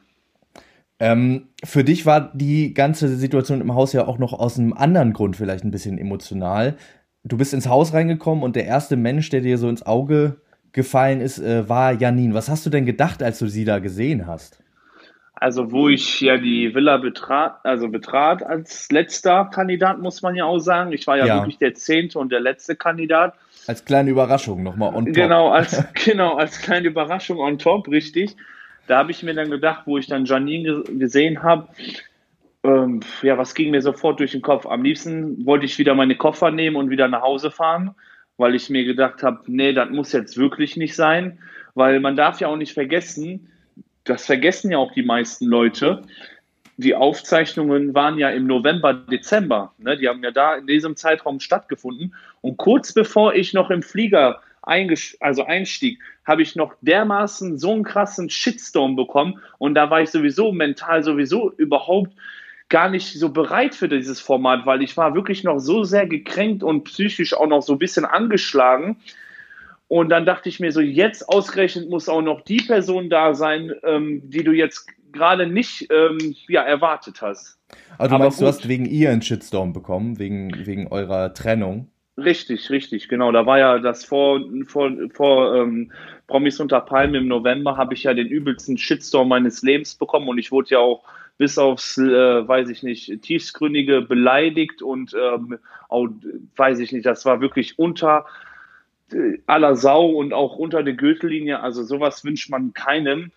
Ähm, 0.99 1.49
für 1.65 1.83
dich 1.83 2.05
war 2.05 2.31
die 2.35 2.75
ganze 2.75 3.09
Situation 3.09 3.63
im 3.63 3.75
Haus 3.75 3.95
ja 3.95 4.07
auch 4.07 4.19
noch 4.19 4.35
aus 4.35 4.59
einem 4.59 4.75
anderen 4.75 5.15
Grund 5.15 5.37
vielleicht 5.37 5.65
ein 5.65 5.71
bisschen 5.71 5.97
emotional. 5.97 6.77
Du 7.25 7.39
bist 7.39 7.55
ins 7.55 7.69
Haus 7.69 7.95
reingekommen 7.95 8.45
und 8.45 8.55
der 8.55 8.67
erste 8.67 8.97
Mensch, 8.97 9.31
der 9.31 9.41
dir 9.41 9.57
so 9.57 9.69
ins 9.69 9.85
Auge 9.85 10.41
gefallen 10.73 11.23
ist, 11.23 11.39
äh, 11.39 11.69
war 11.69 11.93
Janine. 11.93 12.35
Was 12.35 12.51
hast 12.51 12.67
du 12.67 12.71
denn 12.71 12.85
gedacht, 12.85 13.23
als 13.23 13.39
du 13.39 13.47
sie 13.47 13.65
da 13.65 13.79
gesehen 13.79 14.27
hast? 14.27 14.60
Also 15.41 15.73
wo 15.73 15.89
ich 15.89 16.21
ja 16.21 16.37
die 16.37 16.75
Villa 16.75 16.99
betrat, 16.99 17.61
also 17.65 17.89
betrat 17.89 18.43
als 18.43 18.93
letzter 18.93 19.47
Kandidat, 19.47 19.99
muss 19.99 20.21
man 20.21 20.35
ja 20.35 20.45
auch 20.45 20.59
sagen. 20.59 20.93
Ich 20.93 21.07
war 21.07 21.17
ja, 21.17 21.25
ja. 21.25 21.37
wirklich 21.37 21.57
der 21.57 21.73
zehnte 21.73 22.19
und 22.19 22.31
der 22.31 22.41
letzte 22.41 22.77
Kandidat. 22.77 23.35
Als 23.67 23.87
kleine 23.87 24.11
Überraschung 24.11 24.63
nochmal 24.63 24.95
on 24.95 25.07
top. 25.07 25.15
Genau, 25.15 25.49
als, 25.49 25.83
genau, 26.05 26.37
als 26.37 26.61
kleine 26.61 26.89
Überraschung 26.89 27.39
on 27.39 27.59
top, 27.59 27.89
richtig. 27.89 28.37
Da 28.87 28.99
habe 28.99 29.13
ich 29.13 29.23
mir 29.23 29.33
dann 29.33 29.51
gedacht, 29.51 29.85
wo 29.87 29.97
ich 29.97 30.07
dann 30.07 30.27
Janine 30.27 30.83
gesehen 30.83 31.43
habe, 31.43 31.69
ähm, 32.63 33.01
ja, 33.23 33.39
was 33.39 33.55
ging 33.55 33.71
mir 33.71 33.81
sofort 33.81 34.21
durch 34.21 34.33
den 34.33 34.43
Kopf? 34.43 34.67
Am 34.67 34.83
liebsten 34.83 35.47
wollte 35.47 35.65
ich 35.65 35.79
wieder 35.79 35.95
meine 35.95 36.17
Koffer 36.17 36.51
nehmen 36.51 36.77
und 36.77 36.91
wieder 36.91 37.09
nach 37.09 37.23
Hause 37.23 37.51
fahren, 37.51 37.95
weil 38.37 38.55
ich 38.55 38.69
mir 38.69 38.85
gedacht 38.85 39.23
habe, 39.23 39.41
nee, 39.47 39.73
das 39.73 39.89
muss 39.89 40.13
jetzt 40.13 40.37
wirklich 40.37 40.77
nicht 40.77 40.95
sein, 40.95 41.39
weil 41.75 41.99
man 42.01 42.15
darf 42.15 42.41
ja 42.41 42.49
auch 42.49 42.57
nicht 42.57 42.75
vergessen, 42.75 43.49
das 44.05 44.27
vergessen 44.27 44.71
ja 44.71 44.79
auch 44.79 44.93
die 44.93 45.03
meisten 45.03 45.47
Leute. 45.47 46.03
Die 46.77 46.95
Aufzeichnungen 46.95 47.95
waren 47.95 48.19
ja 48.19 48.31
im 48.31 48.47
November, 48.47 48.95
Dezember. 48.95 49.75
Ne? 49.79 49.97
Die 49.99 50.09
haben 50.09 50.23
ja 50.25 50.31
da 50.31 50.55
in 50.55 50.67
diesem 50.67 50.97
Zeitraum 50.97 51.41
stattgefunden. 51.41 52.15
Und 52.41 52.57
kurz 52.57 52.93
bevor 52.93 53.35
ich 53.35 53.53
noch 53.53 53.71
im 53.71 53.83
Flieger 53.83 54.41
also 54.63 55.45
einstieg, 55.45 55.99
habe 56.25 56.43
ich 56.43 56.55
noch 56.55 56.75
dermaßen 56.81 57.59
so 57.59 57.73
einen 57.73 57.83
krassen 57.83 58.31
Shitstorm 58.31 58.97
bekommen. 58.97 59.41
Und 59.59 59.75
da 59.75 59.91
war 59.91 60.01
ich 60.01 60.11
sowieso 60.11 60.53
mental 60.53 61.03
sowieso 61.03 61.53
überhaupt 61.53 62.13
gar 62.69 62.89
nicht 62.89 63.19
so 63.19 63.31
bereit 63.31 63.75
für 63.75 63.89
dieses 63.89 64.21
Format, 64.21 64.65
weil 64.65 64.83
ich 64.83 64.97
war 64.97 65.15
wirklich 65.15 65.45
noch 65.45 65.59
so 65.59 65.83
sehr 65.83 66.07
gekränkt 66.07 66.63
und 66.63 66.85
psychisch 66.85 67.35
auch 67.35 67.49
noch 67.49 67.63
so 67.63 67.73
ein 67.75 67.79
bisschen 67.79 68.05
angeschlagen, 68.05 68.97
und 69.91 70.09
dann 70.09 70.25
dachte 70.25 70.49
ich 70.49 70.61
mir 70.61 70.71
so, 70.71 70.81
jetzt 70.81 71.29
ausgerechnet 71.29 71.91
muss 71.91 72.09
auch 72.09 72.23
noch 72.23 72.43
die 72.43 72.63
Person 72.65 73.11
da 73.11 73.35
sein, 73.35 73.73
ähm, 73.83 74.23
die 74.23 74.45
du 74.45 74.53
jetzt 74.53 74.87
gerade 75.11 75.49
nicht 75.49 75.89
ähm, 75.91 76.37
ja, 76.47 76.63
erwartet 76.63 77.21
hast. 77.21 77.59
Also 77.99 78.15
du 78.15 78.23
meinst, 78.23 78.41
du 78.41 78.47
hast 78.47 78.69
wegen 78.69 78.87
ihr 78.87 79.11
einen 79.11 79.21
Shitstorm 79.21 79.73
bekommen, 79.73 80.21
wegen, 80.21 80.65
wegen 80.65 80.87
eurer 80.87 81.35
Trennung? 81.35 81.89
Richtig, 82.17 82.71
richtig, 82.71 83.09
genau. 83.09 83.33
Da 83.33 83.47
war 83.47 83.59
ja 83.59 83.81
das 83.81 84.05
vor, 84.05 84.41
vor, 84.65 84.93
vor 85.13 85.57
ähm, 85.57 85.91
Promis 86.29 86.61
unter 86.61 86.83
Palmen 86.83 87.23
im 87.23 87.27
November, 87.27 87.77
habe 87.77 87.95
ich 87.95 88.05
ja 88.05 88.15
den 88.15 88.29
übelsten 88.29 88.79
Shitstorm 88.79 89.27
meines 89.27 89.61
Lebens 89.63 89.97
bekommen 89.97 90.29
und 90.29 90.39
ich 90.39 90.53
wurde 90.53 90.71
ja 90.71 90.79
auch 90.79 91.03
bis 91.37 91.59
aufs, 91.59 91.99
äh, 91.99 92.47
weiß 92.47 92.69
ich 92.69 92.85
nicht, 92.85 93.23
tiefsgründige 93.23 94.03
beleidigt 94.03 94.83
und 94.83 95.17
ähm, 95.21 95.59
auch, 95.89 96.07
weiß 96.55 96.79
ich 96.79 96.93
nicht, 96.93 97.07
das 97.07 97.25
war 97.25 97.41
wirklich 97.41 97.77
unter 97.77 98.25
aller 99.47 99.77
Sau 99.77 100.07
und 100.11 100.33
auch 100.33 100.57
unter 100.57 100.83
der 100.83 100.95
Gürtellinie. 100.95 101.61
Also 101.61 101.83
sowas 101.83 102.25
wünscht 102.25 102.51
man 102.51 102.73
keinem. 102.73 103.33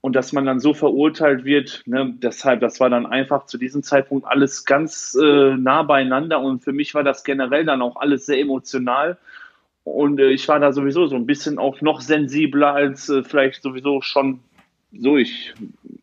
Und 0.00 0.14
dass 0.14 0.32
man 0.32 0.46
dann 0.46 0.60
so 0.60 0.74
verurteilt 0.74 1.44
wird, 1.44 1.82
ne, 1.86 2.14
deshalb, 2.22 2.60
das 2.60 2.78
war 2.78 2.88
dann 2.88 3.04
einfach 3.04 3.46
zu 3.46 3.58
diesem 3.58 3.82
Zeitpunkt 3.82 4.26
alles 4.28 4.64
ganz 4.64 5.18
äh, 5.20 5.56
nah 5.56 5.82
beieinander. 5.82 6.40
Und 6.40 6.62
für 6.62 6.72
mich 6.72 6.94
war 6.94 7.02
das 7.02 7.24
generell 7.24 7.64
dann 7.64 7.82
auch 7.82 7.96
alles 7.96 8.24
sehr 8.24 8.38
emotional. 8.38 9.18
Und 9.82 10.20
äh, 10.20 10.30
ich 10.30 10.46
war 10.48 10.60
da 10.60 10.72
sowieso 10.72 11.08
so 11.08 11.16
ein 11.16 11.26
bisschen 11.26 11.58
auch 11.58 11.80
noch 11.80 12.00
sensibler 12.00 12.74
als 12.74 13.08
äh, 13.08 13.24
vielleicht 13.24 13.62
sowieso 13.62 14.00
schon 14.00 14.38
so. 14.92 15.16
Ich, 15.16 15.52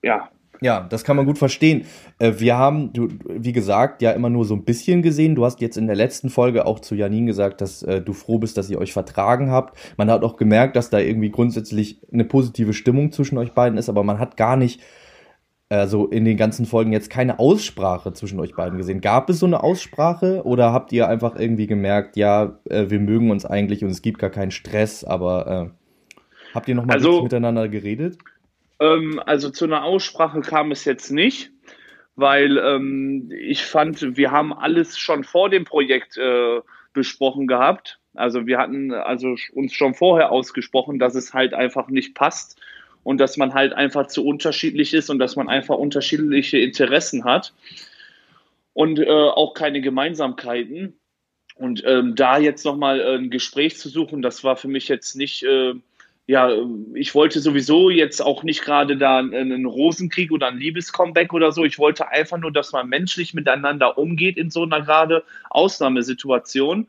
ja, 0.01 0.29
ja, 0.61 0.85
das 0.89 1.03
kann 1.03 1.15
man 1.15 1.25
gut 1.25 1.37
verstehen. 1.37 1.85
Äh, 2.19 2.33
wir 2.37 2.57
haben, 2.57 2.93
du, 2.93 3.09
wie 3.27 3.51
gesagt, 3.51 4.01
ja 4.01 4.11
immer 4.11 4.29
nur 4.29 4.45
so 4.45 4.55
ein 4.55 4.63
bisschen 4.63 5.01
gesehen. 5.01 5.35
Du 5.35 5.45
hast 5.45 5.61
jetzt 5.61 5.77
in 5.77 5.87
der 5.87 5.95
letzten 5.95 6.29
Folge 6.29 6.65
auch 6.65 6.79
zu 6.79 6.95
Janine 6.95 7.27
gesagt, 7.27 7.61
dass 7.61 7.83
äh, 7.83 8.01
du 8.01 8.13
froh 8.13 8.39
bist, 8.39 8.57
dass 8.57 8.69
ihr 8.69 8.79
euch 8.79 8.93
vertragen 8.93 9.51
habt. 9.51 9.77
Man 9.97 10.09
hat 10.09 10.23
auch 10.23 10.37
gemerkt, 10.37 10.75
dass 10.75 10.89
da 10.89 10.99
irgendwie 10.99 11.31
grundsätzlich 11.31 12.01
eine 12.11 12.25
positive 12.25 12.73
Stimmung 12.73 13.11
zwischen 13.11 13.37
euch 13.37 13.53
beiden 13.53 13.77
ist, 13.77 13.89
aber 13.89 14.03
man 14.03 14.19
hat 14.19 14.37
gar 14.37 14.55
nicht, 14.55 14.81
also 15.69 16.07
in 16.07 16.25
den 16.25 16.37
ganzen 16.37 16.65
Folgen 16.65 16.93
jetzt 16.93 17.09
keine 17.09 17.39
Aussprache 17.39 18.13
zwischen 18.13 18.39
euch 18.39 18.55
beiden 18.55 18.77
gesehen. 18.77 19.01
Gab 19.01 19.29
es 19.29 19.39
so 19.39 19.45
eine 19.45 19.63
Aussprache 19.63 20.43
oder 20.45 20.71
habt 20.71 20.91
ihr 20.93 21.07
einfach 21.09 21.35
irgendwie 21.37 21.67
gemerkt, 21.67 22.17
ja, 22.17 22.59
wir 22.69 22.99
mögen 22.99 23.31
uns 23.31 23.45
eigentlich 23.45 23.83
und 23.83 23.89
es 23.89 24.01
gibt 24.01 24.19
gar 24.19 24.29
keinen 24.29 24.51
Stress, 24.51 25.03
aber 25.03 25.71
äh, 25.73 26.15
habt 26.53 26.67
ihr 26.67 26.75
nochmal 26.75 26.97
also, 26.97 27.23
miteinander 27.23 27.67
geredet? 27.67 28.19
Ähm, 28.79 29.21
also 29.25 29.49
zu 29.49 29.65
einer 29.65 29.83
Aussprache 29.83 30.41
kam 30.41 30.71
es 30.71 30.85
jetzt 30.85 31.11
nicht, 31.11 31.51
weil 32.15 32.57
ähm, 32.57 33.31
ich 33.37 33.65
fand, 33.65 34.17
wir 34.17 34.31
haben 34.31 34.53
alles 34.53 34.97
schon 34.97 35.23
vor 35.23 35.49
dem 35.49 35.63
Projekt 35.65 36.17
äh, 36.17 36.61
besprochen 36.93 37.47
gehabt. 37.47 37.99
Also 38.13 38.47
wir 38.47 38.57
hatten 38.57 38.93
also 38.93 39.35
uns 39.53 39.73
schon 39.73 39.93
vorher 39.93 40.31
ausgesprochen, 40.31 40.99
dass 40.99 41.15
es 41.15 41.33
halt 41.33 41.53
einfach 41.53 41.89
nicht 41.89 42.15
passt 42.15 42.59
und 43.03 43.19
dass 43.19 43.37
man 43.37 43.53
halt 43.53 43.73
einfach 43.73 44.07
zu 44.07 44.25
unterschiedlich 44.25 44.93
ist 44.93 45.09
und 45.09 45.19
dass 45.19 45.35
man 45.35 45.49
einfach 45.49 45.75
unterschiedliche 45.75 46.57
Interessen 46.57 47.25
hat 47.25 47.53
und 48.73 48.99
äh, 48.99 49.09
auch 49.09 49.53
keine 49.53 49.81
Gemeinsamkeiten. 49.81 50.99
Und 51.55 51.83
ähm, 51.85 52.15
da 52.15 52.37
jetzt 52.37 52.65
nochmal 52.65 52.99
äh, 52.99 53.15
ein 53.15 53.29
Gespräch 53.29 53.77
zu 53.77 53.87
suchen, 53.87 54.21
das 54.21 54.43
war 54.43 54.57
für 54.57 54.67
mich 54.67 54.89
jetzt 54.89 55.15
nicht 55.15 55.43
äh, 55.43 55.73
ja, 56.27 56.49
ich 56.95 57.13
wollte 57.13 57.39
sowieso 57.39 57.91
jetzt 57.91 58.19
auch 58.19 58.43
nicht 58.43 58.63
gerade 58.63 58.97
da 58.97 59.19
einen 59.19 59.65
Rosenkrieg 59.65 60.31
oder 60.31 60.47
ein 60.47 60.57
Liebescomeback 60.57 61.33
oder 61.33 61.51
so. 61.51 61.65
Ich 61.65 61.77
wollte 61.77 62.07
einfach 62.09 62.39
nur, 62.39 62.51
dass 62.51 62.71
man 62.71 62.89
menschlich 62.89 63.35
miteinander 63.35 63.97
umgeht 63.97 64.37
in 64.37 64.49
so 64.49 64.63
einer 64.63 64.81
gerade 64.81 65.23
Ausnahmesituation. 65.51 66.87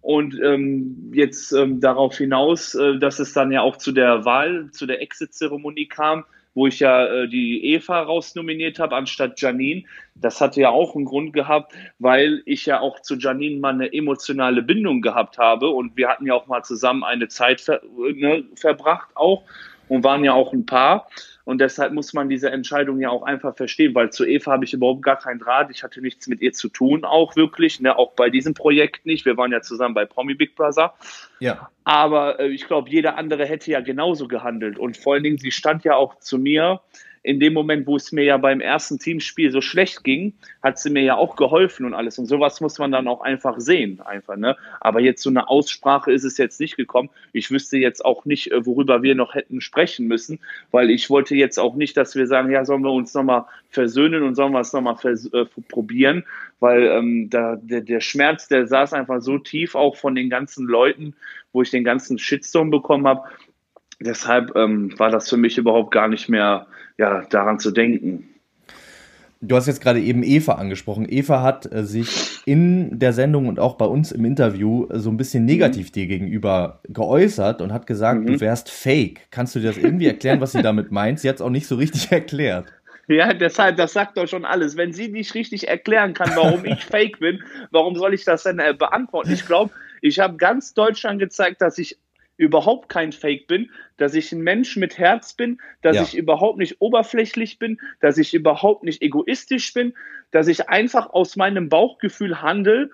Und 0.00 0.40
ähm, 0.40 1.10
jetzt 1.12 1.52
ähm, 1.52 1.80
darauf 1.80 2.16
hinaus, 2.16 2.76
äh, 2.76 2.98
dass 2.98 3.18
es 3.18 3.32
dann 3.32 3.50
ja 3.50 3.62
auch 3.62 3.76
zu 3.76 3.90
der 3.90 4.24
Wahl, 4.24 4.70
zu 4.70 4.86
der 4.86 5.02
Exit-Zeremonie 5.02 5.86
kam, 5.86 6.24
wo 6.58 6.66
ich 6.66 6.80
ja 6.80 7.06
äh, 7.06 7.28
die 7.28 7.64
Eva 7.72 8.00
rausnominiert 8.00 8.80
habe 8.80 8.96
anstatt 8.96 9.40
Janine. 9.40 9.84
Das 10.16 10.40
hatte 10.40 10.60
ja 10.60 10.70
auch 10.70 10.96
einen 10.96 11.04
Grund 11.04 11.32
gehabt, 11.32 11.72
weil 12.00 12.42
ich 12.46 12.66
ja 12.66 12.80
auch 12.80 13.00
zu 13.00 13.14
Janine 13.14 13.60
mal 13.60 13.74
eine 13.74 13.92
emotionale 13.92 14.62
Bindung 14.62 15.00
gehabt 15.00 15.38
habe 15.38 15.68
und 15.68 15.96
wir 15.96 16.08
hatten 16.08 16.26
ja 16.26 16.34
auch 16.34 16.48
mal 16.48 16.64
zusammen 16.64 17.04
eine 17.04 17.28
Zeit 17.28 17.60
ver 17.60 17.80
ne, 18.12 18.42
verbracht 18.56 19.10
auch 19.14 19.44
und 19.88 20.04
waren 20.04 20.24
ja 20.24 20.32
auch 20.32 20.52
ein 20.52 20.66
Paar. 20.66 21.08
Und 21.44 21.62
deshalb 21.62 21.94
muss 21.94 22.12
man 22.12 22.28
diese 22.28 22.50
Entscheidung 22.50 23.00
ja 23.00 23.08
auch 23.08 23.22
einfach 23.22 23.56
verstehen, 23.56 23.94
weil 23.94 24.10
zu 24.10 24.26
Eva 24.26 24.52
habe 24.52 24.66
ich 24.66 24.74
überhaupt 24.74 25.00
gar 25.00 25.16
keinen 25.16 25.38
Draht. 25.38 25.70
Ich 25.70 25.82
hatte 25.82 26.02
nichts 26.02 26.26
mit 26.26 26.42
ihr 26.42 26.52
zu 26.52 26.68
tun, 26.68 27.06
auch 27.06 27.36
wirklich, 27.36 27.80
ne? 27.80 27.96
auch 27.96 28.12
bei 28.12 28.28
diesem 28.28 28.52
Projekt 28.52 29.06
nicht. 29.06 29.24
Wir 29.24 29.38
waren 29.38 29.50
ja 29.50 29.62
zusammen 29.62 29.94
bei 29.94 30.04
Promi 30.04 30.34
Big 30.34 30.54
Brother. 30.56 30.92
Ja. 31.40 31.70
Aber 31.84 32.38
äh, 32.38 32.48
ich 32.48 32.66
glaube, 32.66 32.90
jeder 32.90 33.16
andere 33.16 33.46
hätte 33.46 33.70
ja 33.70 33.80
genauso 33.80 34.28
gehandelt. 34.28 34.78
Und 34.78 34.98
vor 34.98 35.14
allen 35.14 35.22
Dingen, 35.22 35.38
sie 35.38 35.50
stand 35.50 35.84
ja 35.84 35.94
auch 35.94 36.18
zu 36.18 36.36
mir 36.36 36.80
in 37.28 37.40
dem 37.40 37.52
Moment, 37.52 37.86
wo 37.86 37.96
es 37.96 38.10
mir 38.10 38.24
ja 38.24 38.38
beim 38.38 38.62
ersten 38.62 38.98
Teamspiel 38.98 39.50
so 39.50 39.60
schlecht 39.60 40.02
ging, 40.02 40.32
hat 40.62 40.78
sie 40.78 40.88
mir 40.88 41.02
ja 41.02 41.16
auch 41.16 41.36
geholfen 41.36 41.84
und 41.84 41.92
alles. 41.92 42.18
Und 42.18 42.24
sowas 42.24 42.62
muss 42.62 42.78
man 42.78 42.90
dann 42.90 43.06
auch 43.06 43.20
einfach 43.20 43.60
sehen, 43.60 44.00
einfach, 44.00 44.36
ne? 44.36 44.56
Aber 44.80 45.00
jetzt 45.00 45.22
so 45.22 45.28
eine 45.28 45.46
Aussprache 45.46 46.10
ist 46.10 46.24
es 46.24 46.38
jetzt 46.38 46.58
nicht 46.58 46.76
gekommen. 46.76 47.10
Ich 47.34 47.50
wüsste 47.50 47.76
jetzt 47.76 48.02
auch 48.02 48.24
nicht, 48.24 48.50
äh, 48.50 48.64
worüber 48.64 49.02
wir 49.02 49.14
noch 49.14 49.34
hätten 49.34 49.60
sprechen 49.60 50.06
müssen, 50.06 50.40
weil 50.70 50.88
ich 50.88 51.10
wollte 51.10 51.36
jetzt 51.36 51.58
auch 51.58 51.74
nicht, 51.74 51.98
dass 51.98 52.16
wir 52.16 52.26
sagen, 52.26 52.50
ja, 52.50 52.64
sollen 52.64 52.82
wir 52.82 52.92
uns 52.92 53.12
nochmal 53.12 53.44
versöhnen 53.68 54.22
und 54.22 54.34
sollen 54.34 54.52
wir 54.52 54.60
es 54.60 54.72
nochmal 54.72 54.96
äh, 55.04 55.44
probieren, 55.68 56.24
weil 56.60 56.84
ähm, 56.84 57.28
da, 57.28 57.56
der, 57.56 57.82
der 57.82 58.00
Schmerz, 58.00 58.48
der 58.48 58.66
saß 58.66 58.94
einfach 58.94 59.20
so 59.20 59.36
tief, 59.36 59.74
auch 59.74 59.96
von 59.96 60.14
den 60.14 60.30
ganzen 60.30 60.66
Leuten, 60.66 61.14
wo 61.52 61.60
ich 61.60 61.70
den 61.70 61.84
ganzen 61.84 62.18
Shitstorm 62.18 62.70
bekommen 62.70 63.06
habe. 63.06 63.28
Deshalb 64.00 64.54
ähm, 64.56 64.96
war 64.98 65.10
das 65.10 65.28
für 65.28 65.36
mich 65.36 65.58
überhaupt 65.58 65.90
gar 65.90 66.08
nicht 66.08 66.28
mehr 66.28 66.66
ja, 66.98 67.22
daran 67.30 67.58
zu 67.58 67.70
denken. 67.70 68.28
Du 69.40 69.54
hast 69.54 69.68
jetzt 69.68 69.80
gerade 69.80 70.00
eben 70.00 70.24
Eva 70.24 70.54
angesprochen. 70.54 71.06
Eva 71.08 71.42
hat 71.42 71.72
äh, 71.72 71.84
sich 71.84 72.40
in 72.44 72.98
der 72.98 73.12
Sendung 73.12 73.46
und 73.46 73.60
auch 73.60 73.76
bei 73.76 73.84
uns 73.84 74.10
im 74.10 74.24
Interview 74.24 74.86
äh, 74.88 74.98
so 74.98 75.10
ein 75.10 75.16
bisschen 75.16 75.44
negativ 75.44 75.88
mhm. 75.88 75.92
dir 75.92 76.06
gegenüber 76.06 76.80
geäußert 76.88 77.60
und 77.60 77.72
hat 77.72 77.86
gesagt, 77.86 78.20
mhm. 78.20 78.26
du 78.26 78.40
wärst 78.40 78.68
fake. 78.68 79.30
Kannst 79.30 79.54
du 79.54 79.60
dir 79.60 79.68
das 79.68 79.76
irgendwie 79.76 80.06
erklären, 80.06 80.40
was 80.40 80.52
sie 80.52 80.62
damit 80.62 80.90
meint? 80.90 81.20
Sie 81.20 81.28
hat 81.28 81.36
es 81.36 81.42
auch 81.42 81.50
nicht 81.50 81.68
so 81.68 81.76
richtig 81.76 82.10
erklärt. 82.10 82.66
Ja, 83.06 83.32
deshalb, 83.32 83.76
das 83.76 83.92
sagt 83.92 84.16
doch 84.16 84.26
schon 84.26 84.44
alles. 84.44 84.76
Wenn 84.76 84.92
sie 84.92 85.08
nicht 85.08 85.34
richtig 85.34 85.68
erklären 85.68 86.14
kann, 86.14 86.32
warum 86.34 86.64
ich 86.64 86.84
fake 86.84 87.20
bin, 87.20 87.42
warum 87.70 87.94
soll 87.94 88.14
ich 88.14 88.24
das 88.24 88.42
denn 88.42 88.58
äh, 88.58 88.74
beantworten? 88.74 89.32
Ich 89.32 89.46
glaube, 89.46 89.72
ich 90.02 90.18
habe 90.18 90.36
ganz 90.36 90.74
Deutschland 90.74 91.20
gezeigt, 91.20 91.62
dass 91.62 91.78
ich 91.78 91.96
überhaupt 92.38 92.88
kein 92.88 93.12
Fake 93.12 93.46
bin, 93.46 93.70
dass 93.98 94.14
ich 94.14 94.32
ein 94.32 94.40
Mensch 94.40 94.76
mit 94.76 94.96
Herz 94.96 95.34
bin, 95.34 95.60
dass 95.82 95.96
ja. 95.96 96.02
ich 96.02 96.16
überhaupt 96.16 96.58
nicht 96.58 96.80
oberflächlich 96.80 97.58
bin, 97.58 97.78
dass 98.00 98.16
ich 98.16 98.32
überhaupt 98.32 98.84
nicht 98.84 99.02
egoistisch 99.02 99.74
bin, 99.74 99.92
dass 100.30 100.48
ich 100.48 100.68
einfach 100.68 101.10
aus 101.10 101.36
meinem 101.36 101.68
Bauchgefühl 101.68 102.40
handle 102.40 102.90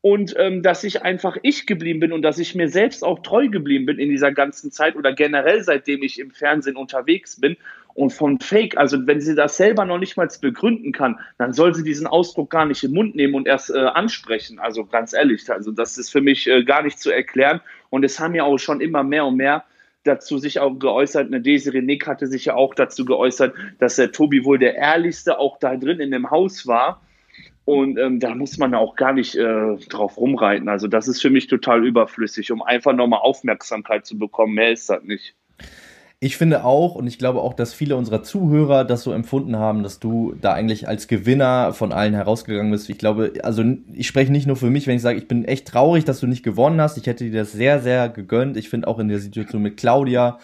und 0.00 0.34
ähm, 0.38 0.62
dass 0.62 0.84
ich 0.84 1.02
einfach 1.02 1.36
ich 1.42 1.66
geblieben 1.66 2.00
bin 2.00 2.12
und 2.12 2.22
dass 2.22 2.38
ich 2.38 2.54
mir 2.54 2.68
selbst 2.68 3.04
auch 3.04 3.20
treu 3.20 3.48
geblieben 3.48 3.86
bin 3.86 3.98
in 3.98 4.08
dieser 4.08 4.32
ganzen 4.32 4.72
Zeit 4.72 4.96
oder 4.96 5.12
generell 5.12 5.62
seitdem 5.62 6.02
ich 6.02 6.18
im 6.18 6.30
Fernsehen 6.30 6.76
unterwegs 6.76 7.40
bin 7.40 7.56
und 7.98 8.12
von 8.12 8.38
Fake, 8.38 8.76
also 8.76 9.08
wenn 9.08 9.20
sie 9.20 9.34
das 9.34 9.56
selber 9.56 9.84
noch 9.84 9.98
nicht 9.98 10.16
mal 10.16 10.28
begründen 10.40 10.92
kann, 10.92 11.18
dann 11.36 11.52
soll 11.52 11.74
sie 11.74 11.82
diesen 11.82 12.06
Ausdruck 12.06 12.48
gar 12.48 12.64
nicht 12.64 12.84
im 12.84 12.92
Mund 12.92 13.16
nehmen 13.16 13.34
und 13.34 13.48
erst 13.48 13.70
äh, 13.70 13.76
ansprechen. 13.76 14.60
Also 14.60 14.86
ganz 14.86 15.12
ehrlich, 15.12 15.50
also 15.50 15.72
das 15.72 15.98
ist 15.98 16.10
für 16.10 16.20
mich 16.20 16.46
äh, 16.46 16.62
gar 16.62 16.84
nicht 16.84 17.00
zu 17.00 17.10
erklären. 17.10 17.60
Und 17.90 18.04
es 18.04 18.20
haben 18.20 18.36
ja 18.36 18.44
auch 18.44 18.58
schon 18.58 18.80
immer 18.80 19.02
mehr 19.02 19.26
und 19.26 19.34
mehr 19.34 19.64
dazu 20.04 20.38
sich 20.38 20.60
auch 20.60 20.78
geäußert, 20.78 21.26
eine 21.26 21.40
Desiree 21.40 21.82
Nick 21.82 22.06
hatte 22.06 22.28
sich 22.28 22.44
ja 22.44 22.54
auch 22.54 22.72
dazu 22.76 23.04
geäußert, 23.04 23.52
dass 23.80 23.96
der 23.96 24.12
Tobi 24.12 24.44
wohl 24.44 24.60
der 24.60 24.76
ehrlichste 24.76 25.36
auch 25.40 25.58
da 25.58 25.76
drin 25.76 25.98
in 25.98 26.12
dem 26.12 26.30
Haus 26.30 26.68
war. 26.68 27.02
Und 27.64 27.98
ähm, 27.98 28.20
da 28.20 28.32
muss 28.36 28.58
man 28.58 28.74
auch 28.74 28.94
gar 28.94 29.12
nicht 29.12 29.34
äh, 29.34 29.76
drauf 29.88 30.18
rumreiten. 30.18 30.68
Also 30.68 30.86
das 30.86 31.08
ist 31.08 31.20
für 31.20 31.30
mich 31.30 31.48
total 31.48 31.84
überflüssig, 31.84 32.52
um 32.52 32.62
einfach 32.62 32.92
nochmal 32.92 33.22
Aufmerksamkeit 33.22 34.06
zu 34.06 34.16
bekommen. 34.16 34.54
Mehr 34.54 34.70
ist 34.70 34.88
das 34.88 35.02
nicht. 35.02 35.34
Ich 36.20 36.36
finde 36.36 36.64
auch, 36.64 36.96
und 36.96 37.06
ich 37.06 37.16
glaube 37.16 37.40
auch, 37.42 37.54
dass 37.54 37.74
viele 37.74 37.94
unserer 37.94 38.24
Zuhörer 38.24 38.84
das 38.84 39.04
so 39.04 39.12
empfunden 39.12 39.56
haben, 39.56 39.84
dass 39.84 40.00
du 40.00 40.34
da 40.40 40.52
eigentlich 40.52 40.88
als 40.88 41.06
Gewinner 41.06 41.72
von 41.72 41.92
allen 41.92 42.12
herausgegangen 42.12 42.72
bist. 42.72 42.90
Ich 42.90 42.98
glaube, 42.98 43.34
also 43.44 43.62
ich 43.92 44.08
spreche 44.08 44.32
nicht 44.32 44.48
nur 44.48 44.56
für 44.56 44.68
mich, 44.68 44.88
wenn 44.88 44.96
ich 44.96 45.02
sage, 45.02 45.18
ich 45.18 45.28
bin 45.28 45.44
echt 45.44 45.68
traurig, 45.68 46.04
dass 46.04 46.18
du 46.18 46.26
nicht 46.26 46.42
gewonnen 46.42 46.80
hast. 46.80 46.98
Ich 46.98 47.06
hätte 47.06 47.22
dir 47.22 47.38
das 47.38 47.52
sehr, 47.52 47.80
sehr 47.80 48.08
gegönnt. 48.08 48.56
Ich 48.56 48.68
finde 48.68 48.88
auch 48.88 48.98
in 48.98 49.06
der 49.06 49.20
Situation 49.20 49.62
mit 49.62 49.76
Claudia 49.76 50.38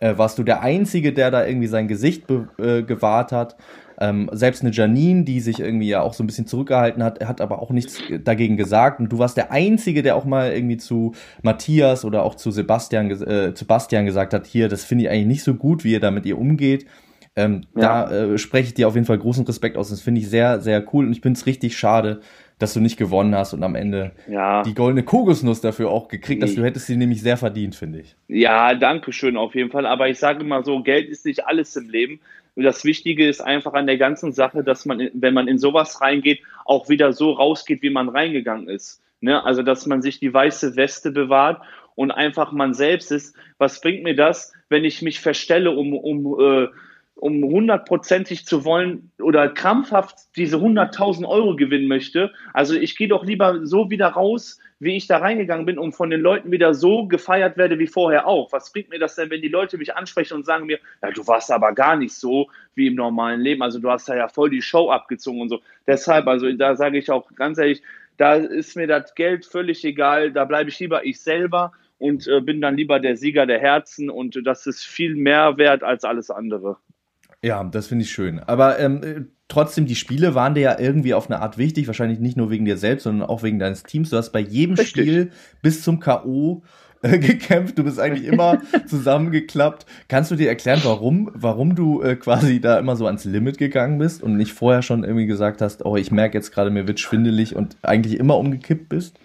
äh, 0.00 0.18
warst 0.18 0.38
du 0.38 0.42
der 0.42 0.62
Einzige, 0.62 1.12
der 1.12 1.30
da 1.30 1.46
irgendwie 1.46 1.68
sein 1.68 1.86
Gesicht 1.86 2.24
äh, 2.58 2.82
gewahrt 2.82 3.30
hat. 3.30 3.56
Ähm, 4.00 4.30
selbst 4.32 4.62
eine 4.62 4.72
Janine, 4.72 5.24
die 5.24 5.40
sich 5.40 5.60
irgendwie 5.60 5.88
ja 5.88 6.02
auch 6.02 6.14
so 6.14 6.22
ein 6.22 6.26
bisschen 6.26 6.46
zurückgehalten 6.46 7.02
hat, 7.02 7.24
hat 7.24 7.40
aber 7.40 7.60
auch 7.60 7.70
nichts 7.70 8.02
dagegen 8.24 8.56
gesagt. 8.56 9.00
Und 9.00 9.10
du 9.10 9.18
warst 9.18 9.36
der 9.36 9.52
Einzige, 9.52 10.02
der 10.02 10.16
auch 10.16 10.24
mal 10.24 10.52
irgendwie 10.52 10.76
zu 10.76 11.14
Matthias 11.42 12.04
oder 12.04 12.22
auch 12.22 12.34
zu 12.34 12.50
Sebastian, 12.50 13.10
äh, 13.10 13.54
zu 13.54 13.66
Bastian 13.66 14.06
gesagt 14.06 14.34
hat, 14.34 14.46
hier, 14.46 14.68
das 14.68 14.84
finde 14.84 15.04
ich 15.04 15.10
eigentlich 15.10 15.26
nicht 15.26 15.44
so 15.44 15.54
gut, 15.54 15.84
wie 15.84 15.92
ihr 15.92 16.00
da 16.00 16.10
mit 16.10 16.26
ihr 16.26 16.38
umgeht. 16.38 16.86
Ähm, 17.34 17.62
ja. 17.74 18.06
Da 18.06 18.12
äh, 18.12 18.38
spreche 18.38 18.68
ich 18.68 18.74
dir 18.74 18.88
auf 18.88 18.94
jeden 18.94 19.06
Fall 19.06 19.18
großen 19.18 19.46
Respekt 19.46 19.76
aus. 19.76 19.88
Das 19.88 20.02
finde 20.02 20.20
ich 20.20 20.28
sehr, 20.28 20.60
sehr 20.60 20.84
cool. 20.92 21.06
Und 21.06 21.12
ich 21.12 21.20
finde 21.20 21.38
es 21.38 21.46
richtig 21.46 21.76
schade, 21.76 22.20
dass 22.58 22.74
du 22.74 22.80
nicht 22.80 22.96
gewonnen 22.96 23.34
hast 23.34 23.54
und 23.54 23.62
am 23.62 23.74
Ende 23.74 24.12
ja. 24.28 24.62
die 24.62 24.74
goldene 24.74 25.02
Kokosnuss 25.02 25.60
dafür 25.60 25.90
auch 25.90 26.08
gekriegt 26.08 26.42
hast. 26.42 26.56
Du 26.56 26.62
hättest 26.62 26.86
sie 26.86 26.96
nämlich 26.96 27.22
sehr 27.22 27.36
verdient, 27.36 27.74
finde 27.74 28.00
ich. 28.00 28.14
Ja, 28.28 28.74
danke 28.74 29.12
schön 29.12 29.36
auf 29.36 29.54
jeden 29.54 29.70
Fall. 29.70 29.86
Aber 29.86 30.08
ich 30.08 30.18
sage 30.18 30.42
immer 30.44 30.62
so, 30.62 30.82
Geld 30.82 31.08
ist 31.08 31.24
nicht 31.24 31.46
alles 31.46 31.74
im 31.74 31.88
Leben. 31.88 32.20
Das 32.56 32.84
Wichtige 32.84 33.26
ist 33.26 33.40
einfach 33.40 33.72
an 33.72 33.86
der 33.86 33.96
ganzen 33.96 34.32
Sache, 34.32 34.62
dass 34.62 34.84
man, 34.84 35.10
wenn 35.14 35.34
man 35.34 35.48
in 35.48 35.58
sowas 35.58 36.00
reingeht, 36.00 36.42
auch 36.64 36.88
wieder 36.88 37.12
so 37.12 37.32
rausgeht, 37.32 37.82
wie 37.82 37.90
man 37.90 38.08
reingegangen 38.08 38.68
ist. 38.68 39.02
Ne? 39.20 39.42
Also, 39.44 39.62
dass 39.62 39.86
man 39.86 40.02
sich 40.02 40.20
die 40.20 40.34
weiße 40.34 40.76
Weste 40.76 41.12
bewahrt 41.12 41.62
und 41.94 42.10
einfach 42.10 42.52
man 42.52 42.74
selbst 42.74 43.10
ist. 43.10 43.36
Was 43.58 43.80
bringt 43.80 44.02
mir 44.02 44.16
das, 44.16 44.52
wenn 44.68 44.84
ich 44.84 45.00
mich 45.00 45.20
verstelle, 45.20 45.70
um, 45.70 45.94
um, 45.94 46.40
äh, 46.40 46.68
um 47.14 47.42
hundertprozentig 47.42 48.46
zu 48.46 48.64
wollen 48.64 49.12
oder 49.20 49.48
krampfhaft 49.48 50.16
diese 50.36 50.56
100.000 50.56 51.26
Euro 51.26 51.56
gewinnen 51.56 51.88
möchte? 51.88 52.32
Also, 52.52 52.74
ich 52.74 52.96
gehe 52.96 53.08
doch 53.08 53.24
lieber 53.24 53.64
so 53.64 53.90
wieder 53.90 54.08
raus, 54.08 54.58
wie 54.82 54.96
ich 54.96 55.06
da 55.06 55.18
reingegangen 55.18 55.64
bin 55.64 55.78
und 55.78 55.92
von 55.92 56.10
den 56.10 56.20
Leuten 56.20 56.50
wieder 56.50 56.74
so 56.74 57.06
gefeiert 57.06 57.56
werde 57.56 57.78
wie 57.78 57.86
vorher 57.86 58.26
auch. 58.26 58.50
Was 58.50 58.72
bringt 58.72 58.90
mir 58.90 58.98
das 58.98 59.14
denn, 59.14 59.30
wenn 59.30 59.40
die 59.40 59.48
Leute 59.48 59.78
mich 59.78 59.94
ansprechen 59.94 60.34
und 60.34 60.44
sagen 60.44 60.66
mir, 60.66 60.80
ja, 61.00 61.12
du 61.12 61.24
warst 61.28 61.52
aber 61.52 61.72
gar 61.72 61.94
nicht 61.94 62.14
so 62.14 62.50
wie 62.74 62.88
im 62.88 62.96
normalen 62.96 63.40
Leben. 63.40 63.62
Also 63.62 63.78
du 63.78 63.88
hast 63.88 64.08
da 64.08 64.16
ja 64.16 64.26
voll 64.26 64.50
die 64.50 64.60
Show 64.60 64.90
abgezogen 64.90 65.40
und 65.40 65.50
so. 65.50 65.60
Deshalb, 65.86 66.26
also 66.26 66.50
da 66.52 66.74
sage 66.74 66.98
ich 66.98 67.12
auch 67.12 67.32
ganz 67.36 67.58
ehrlich, 67.58 67.80
da 68.16 68.34
ist 68.34 68.74
mir 68.74 68.88
das 68.88 69.14
Geld 69.14 69.46
völlig 69.46 69.84
egal. 69.84 70.32
Da 70.32 70.44
bleibe 70.44 70.68
ich 70.68 70.80
lieber 70.80 71.06
ich 71.06 71.20
selber 71.20 71.72
und 71.98 72.26
äh, 72.26 72.40
bin 72.40 72.60
dann 72.60 72.76
lieber 72.76 72.98
der 72.98 73.16
Sieger 73.16 73.46
der 73.46 73.60
Herzen 73.60 74.10
und 74.10 74.36
das 74.44 74.66
ist 74.66 74.84
viel 74.84 75.14
mehr 75.14 75.58
wert 75.58 75.84
als 75.84 76.02
alles 76.02 76.28
andere. 76.28 76.76
Ja, 77.40 77.62
das 77.62 77.86
finde 77.86 78.02
ich 78.02 78.10
schön. 78.10 78.40
Aber 78.40 78.80
ähm, 78.80 79.30
trotzdem, 79.52 79.86
die 79.86 79.94
Spiele 79.94 80.34
waren 80.34 80.54
dir 80.54 80.60
ja 80.62 80.78
irgendwie 80.78 81.14
auf 81.14 81.30
eine 81.30 81.40
Art 81.40 81.58
wichtig, 81.58 81.86
wahrscheinlich 81.86 82.18
nicht 82.18 82.36
nur 82.36 82.50
wegen 82.50 82.64
dir 82.64 82.76
selbst, 82.76 83.04
sondern 83.04 83.28
auch 83.28 83.42
wegen 83.42 83.58
deines 83.58 83.82
Teams. 83.82 84.10
Du 84.10 84.16
hast 84.16 84.30
bei 84.30 84.40
jedem 84.40 84.76
Richtig. 84.76 85.02
Spiel 85.02 85.30
bis 85.60 85.82
zum 85.82 86.00
K.O. 86.00 86.62
Äh, 87.02 87.18
gekämpft, 87.18 87.78
du 87.78 87.84
bist 87.84 88.00
eigentlich 88.00 88.26
immer 88.26 88.62
zusammengeklappt. 88.86 89.86
Kannst 90.08 90.30
du 90.30 90.36
dir 90.36 90.48
erklären, 90.48 90.80
warum, 90.84 91.30
warum 91.34 91.74
du 91.74 92.02
äh, 92.02 92.16
quasi 92.16 92.60
da 92.60 92.78
immer 92.78 92.96
so 92.96 93.06
ans 93.06 93.24
Limit 93.24 93.58
gegangen 93.58 93.98
bist 93.98 94.22
und 94.22 94.36
nicht 94.36 94.52
vorher 94.52 94.82
schon 94.82 95.04
irgendwie 95.04 95.26
gesagt 95.26 95.60
hast, 95.60 95.84
oh, 95.84 95.96
ich 95.96 96.10
merke 96.10 96.38
jetzt 96.38 96.52
gerade, 96.52 96.70
mir 96.70 96.86
wird 96.86 97.00
schwindelig 97.00 97.54
und 97.54 97.76
eigentlich 97.82 98.18
immer 98.18 98.38
umgekippt 98.38 98.88
bist? 98.88 99.18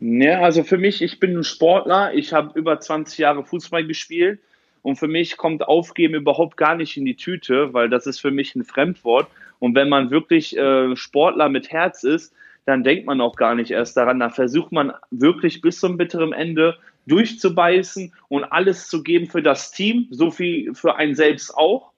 Ja, 0.00 0.40
also 0.40 0.62
für 0.62 0.78
mich, 0.78 1.00
ich 1.02 1.20
bin 1.20 1.38
ein 1.38 1.44
Sportler, 1.44 2.12
ich 2.14 2.32
habe 2.32 2.58
über 2.58 2.78
20 2.78 3.18
Jahre 3.18 3.44
Fußball 3.44 3.86
gespielt 3.86 4.40
und 4.82 4.96
für 4.96 5.08
mich 5.08 5.36
kommt 5.36 5.62
Aufgeben 5.62 6.14
überhaupt 6.14 6.56
gar 6.56 6.74
nicht 6.74 6.96
in 6.96 7.04
die 7.04 7.16
Tüte, 7.16 7.72
weil 7.72 7.88
das 7.88 8.06
ist 8.06 8.20
für 8.20 8.32
mich 8.32 8.54
ein 8.56 8.64
Fremdwort. 8.64 9.28
Und 9.62 9.76
wenn 9.76 9.88
man 9.88 10.10
wirklich 10.10 10.56
äh, 10.56 10.96
Sportler 10.96 11.48
mit 11.48 11.70
Herz 11.70 12.02
ist, 12.02 12.34
dann 12.64 12.82
denkt 12.82 13.06
man 13.06 13.20
auch 13.20 13.36
gar 13.36 13.54
nicht 13.54 13.70
erst 13.70 13.96
daran. 13.96 14.18
Da 14.18 14.28
versucht 14.28 14.72
man 14.72 14.92
wirklich 15.12 15.60
bis 15.60 15.78
zum 15.78 15.96
bitteren 15.96 16.32
Ende 16.32 16.78
durchzubeißen 17.06 18.12
und 18.26 18.42
alles 18.42 18.88
zu 18.88 19.04
geben 19.04 19.28
für 19.28 19.40
das 19.40 19.70
Team, 19.70 20.08
so 20.10 20.32
viel 20.32 20.74
für 20.74 20.96
einen 20.96 21.14
selbst 21.14 21.56
auch. 21.56 21.92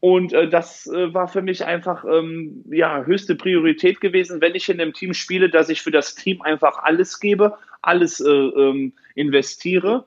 Und 0.00 0.34
äh, 0.34 0.50
das 0.50 0.86
äh, 0.86 1.14
war 1.14 1.28
für 1.28 1.40
mich 1.40 1.64
einfach 1.64 2.04
ähm, 2.04 2.62
ja 2.70 3.02
höchste 3.06 3.36
Priorität 3.36 4.02
gewesen, 4.02 4.42
wenn 4.42 4.54
ich 4.54 4.68
in 4.68 4.78
einem 4.78 4.92
Team 4.92 5.14
spiele, 5.14 5.48
dass 5.48 5.70
ich 5.70 5.80
für 5.80 5.92
das 5.92 6.14
Team 6.14 6.42
einfach 6.42 6.76
alles 6.82 7.20
gebe, 7.20 7.56
alles 7.80 8.20
äh, 8.20 8.28
ähm, 8.28 8.92
investiere. 9.14 10.04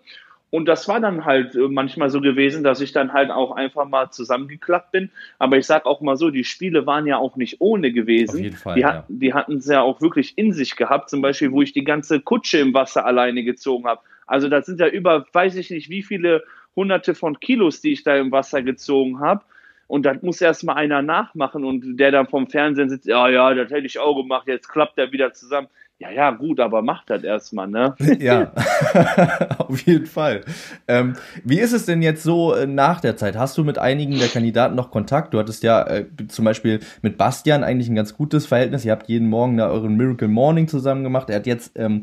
Und 0.55 0.67
das 0.67 0.87
war 0.87 1.01
dann 1.01 1.25
halt 1.25 1.53
äh, 1.55 1.67
manchmal 1.67 2.09
so 2.09 2.21
gewesen, 2.21 2.63
dass 2.63 2.79
ich 2.79 2.93
dann 2.93 3.11
halt 3.11 3.29
auch 3.29 3.51
einfach 3.51 3.89
mal 3.89 4.09
zusammengeklappt 4.11 4.93
bin. 4.93 5.11
Aber 5.37 5.57
ich 5.57 5.65
sag 5.65 5.85
auch 5.85 5.99
mal 5.99 6.15
so, 6.15 6.29
die 6.29 6.45
Spiele 6.45 6.85
waren 6.85 7.05
ja 7.05 7.17
auch 7.17 7.35
nicht 7.35 7.57
ohne 7.59 7.91
gewesen. 7.91 8.37
Auf 8.37 8.41
jeden 8.41 8.55
Fall, 8.55 8.75
die, 8.75 8.81
ja. 8.81 9.03
die 9.09 9.33
hatten 9.33 9.57
es 9.57 9.67
ja 9.67 9.81
auch 9.81 9.99
wirklich 9.99 10.37
in 10.37 10.53
sich 10.53 10.77
gehabt. 10.77 11.09
Zum 11.09 11.21
Beispiel, 11.21 11.51
wo 11.51 11.61
ich 11.61 11.73
die 11.73 11.83
ganze 11.83 12.21
Kutsche 12.21 12.59
im 12.59 12.73
Wasser 12.73 13.05
alleine 13.05 13.43
gezogen 13.43 13.85
habe. 13.85 13.99
Also 14.27 14.47
das 14.47 14.65
sind 14.65 14.79
ja 14.79 14.87
über, 14.87 15.25
weiß 15.33 15.57
ich 15.57 15.71
nicht, 15.71 15.89
wie 15.89 16.03
viele 16.03 16.45
hunderte 16.73 17.15
von 17.15 17.37
Kilos, 17.41 17.81
die 17.81 17.91
ich 17.91 18.03
da 18.03 18.15
im 18.15 18.31
Wasser 18.31 18.61
gezogen 18.61 19.19
habe. 19.19 19.43
Und 19.87 20.05
das 20.05 20.21
muss 20.21 20.39
erstmal 20.39 20.77
einer 20.77 21.01
nachmachen 21.01 21.65
und 21.65 21.97
der 21.97 22.11
dann 22.11 22.27
vom 22.27 22.47
Fernsehen 22.47 22.89
sitzt, 22.89 23.07
ja, 23.07 23.27
ja, 23.27 23.53
das 23.53 23.71
hätte 23.71 23.87
ich 23.87 23.99
auch 23.99 24.15
gemacht, 24.15 24.47
jetzt 24.47 24.69
klappt 24.69 24.97
er 24.97 25.11
wieder 25.11 25.33
zusammen. 25.33 25.67
Ja, 25.97 26.11
ja, 26.11 26.31
gut, 26.31 26.59
aber 26.59 26.81
mach 26.81 27.05
das 27.05 27.23
erstmal, 27.23 27.69
ne? 27.69 27.95
ja, 28.19 28.51
auf 29.59 29.79
jeden 29.83 30.07
Fall. 30.07 30.41
Ähm, 30.89 31.15
wie 31.45 31.57
ist 31.57 31.71
es 31.71 31.85
denn 31.85 32.01
jetzt 32.01 32.21
so 32.21 32.53
äh, 32.53 32.67
nach 32.67 32.99
der 32.99 33.15
Zeit? 33.15 33.37
Hast 33.37 33.57
du 33.57 33.63
mit 33.63 33.77
einigen 33.77 34.19
der 34.19 34.27
Kandidaten 34.27 34.75
noch 34.75 34.91
Kontakt? 34.91 35.33
Du 35.33 35.39
hattest 35.39 35.63
ja 35.63 35.87
äh, 35.87 36.05
zum 36.27 36.43
Beispiel 36.43 36.81
mit 37.01 37.17
Bastian 37.17 37.63
eigentlich 37.63 37.87
ein 37.87 37.95
ganz 37.95 38.13
gutes 38.13 38.45
Verhältnis. 38.45 38.83
Ihr 38.83 38.91
habt 38.91 39.07
jeden 39.07 39.29
Morgen 39.29 39.55
da 39.55 39.69
euren 39.69 39.95
Miracle 39.95 40.27
Morning 40.27 40.67
zusammen 40.67 41.05
gemacht. 41.05 41.29
Er 41.29 41.37
hat 41.37 41.47
jetzt, 41.47 41.79
ähm, 41.79 42.01